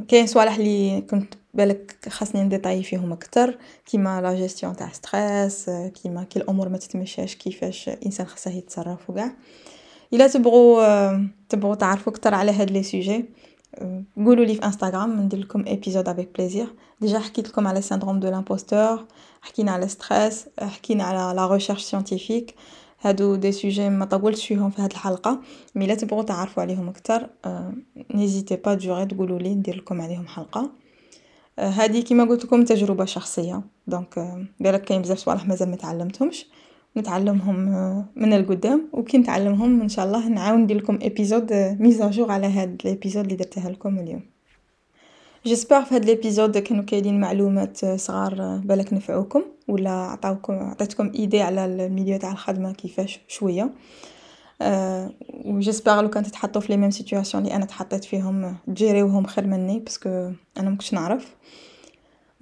كاين 0.09 0.27
صوالح 0.27 0.57
اللي 0.57 1.01
كنت 1.01 1.35
بالك 1.55 1.97
خاصني 2.09 2.43
ن 2.43 2.47
détailler 2.47 2.83
فيهم 2.83 3.13
أكثر 3.13 3.59
كيما 3.87 4.21
لا 4.21 4.35
جيستيون 4.35 4.77
تاع 4.77 4.93
stress 4.93 5.71
كيما 6.03 6.25
كي 6.25 6.39
الأمور 6.39 6.69
ما 6.69 6.79
تتمشاش 6.79 7.35
كيفاش 7.35 7.89
الانسان 7.89 8.27
خاصه 8.27 8.51
يتصرف 8.51 9.11
وكاع 9.11 9.33
الا 10.13 10.27
تبغوا 10.27 11.29
تبغوا 11.49 11.75
تعرفوا 11.75 12.13
أكثر 12.13 12.35
على 12.35 12.53
هاد 12.53 12.71
les 12.71 12.83
sujets 12.83 13.25
قولوا 14.17 14.45
لي 14.45 14.55
في 14.55 14.65
انستغرام 14.65 15.21
ندير 15.21 15.39
لكم 15.41 15.67
épisode 15.67 16.09
avec 16.09 16.29
plaisir 16.39 16.67
déjà 17.01 17.19
حكيت 17.19 17.49
لكم 17.49 17.67
على 17.67 17.83
syndrome 17.83 18.21
de 18.21 18.29
l'imposteur 18.31 19.05
حكينا 19.43 19.73
على 19.73 19.89
stress 19.89 20.47
حكينا 20.61 21.05
على 21.05 21.37
la 21.37 21.47
recherche 21.47 21.83
scientifique 21.83 22.55
هادو 23.01 23.35
des 23.35 23.53
sujets 23.53 23.89
ما 23.91 24.05
طولتش 24.05 24.47
فيهم 24.47 24.71
في 24.71 24.83
هاد 24.83 24.91
الحلقة 24.91 25.41
mais 25.75 25.87
لا 25.87 25.95
تبغوا 25.95 26.23
تعرفوا 26.23 26.63
عليهم 26.63 26.89
أكثر 26.89 27.29
n'hésitez 28.15 28.57
pas 28.57 28.75
جوغي 28.75 29.07
تقولوا 29.07 29.39
لي 29.39 29.55
ندير 29.55 29.77
لكم 29.77 30.01
عليهم 30.01 30.27
حلقه 30.27 30.71
هذه 31.59 32.01
كيما 32.01 32.25
قلت 32.25 32.45
لكم 32.45 32.65
تجربه 32.65 33.05
شخصيه 33.05 33.63
donc 33.87 34.39
بالك 34.61 34.83
كاين 34.85 35.03
بزاف 35.03 35.19
صوالح 35.19 35.47
مازال 35.47 35.71
ما 35.71 35.77
تعلمتهمش 35.77 36.47
نتعلمهم 36.97 37.57
من 38.17 38.33
القدام 38.33 38.89
وكي 38.93 39.19
نتعلمهم 39.19 39.81
إن 39.81 39.89
شاء 39.89 40.07
الله 40.07 40.29
نعاود 40.29 40.59
ندير 40.59 40.77
لكم 40.77 40.99
épisode 41.03 41.53
mise 41.53 41.88
à 41.88 41.97
jour 41.97 42.33
على 42.33 42.47
هاد 42.47 42.83
ال 42.85 42.90
épisode 42.90 43.25
اللي 43.25 43.37
درتها 43.37 43.71
لكم 43.71 43.99
اليوم. 43.99 44.23
j'espère 45.47 45.83
في 45.83 45.95
هاد 45.95 46.05
ال 46.05 46.12
épisode 46.12 46.59
كانوا 46.59 46.85
كاينين 46.85 47.21
معلومات 47.21 47.85
صغار 47.87 48.61
بالك 48.65 48.93
نفعوكم 48.93 49.43
ولا 49.69 49.91
عطاوكم 49.91 50.53
عطيتكم 50.53 51.13
idée 51.15 51.41
على 51.41 51.65
ال 51.65 51.73
milieu 51.73 52.19
تاع 52.19 52.33
الخدمة 52.33 52.73
كيفاش 52.73 53.21
شوية. 53.29 53.71
أه 54.63 55.11
و 55.45 55.51
j'espère 55.51 56.03
لو 56.03 56.11
كان 56.11 56.23
تتحطوا 56.23 56.61
في 56.61 56.73
les 56.73 56.77
mêmes 56.77 56.91
situations 56.91 57.45
اللي 57.45 57.57
أنا 57.57 57.65
تحطيت 57.65 58.05
فيهم 58.05 58.57
تجيريوهم 58.67 59.27
خير 59.27 59.47
مني 59.47 59.79
parce 59.79 59.98
que 59.98 60.09
أنا 60.59 60.71
مكنتش 60.71 60.95
نعرف. 60.95 61.37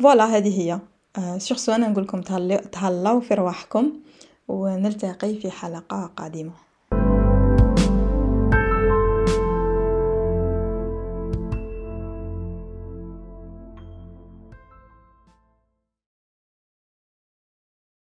voilà 0.03 0.37
هذه 0.37 0.61
هي. 0.61 0.81
sur 1.39 1.57
ce 1.57 1.73
أنا 1.73 1.89
نقول 1.89 2.05
لكم 2.05 2.21
تهلاو 2.73 3.21
في 3.21 3.35
رواحكم. 3.35 3.93
ونلتقي 4.49 5.35
في 5.41 5.51
حلقة 5.51 6.07
قادمة. 6.17 6.68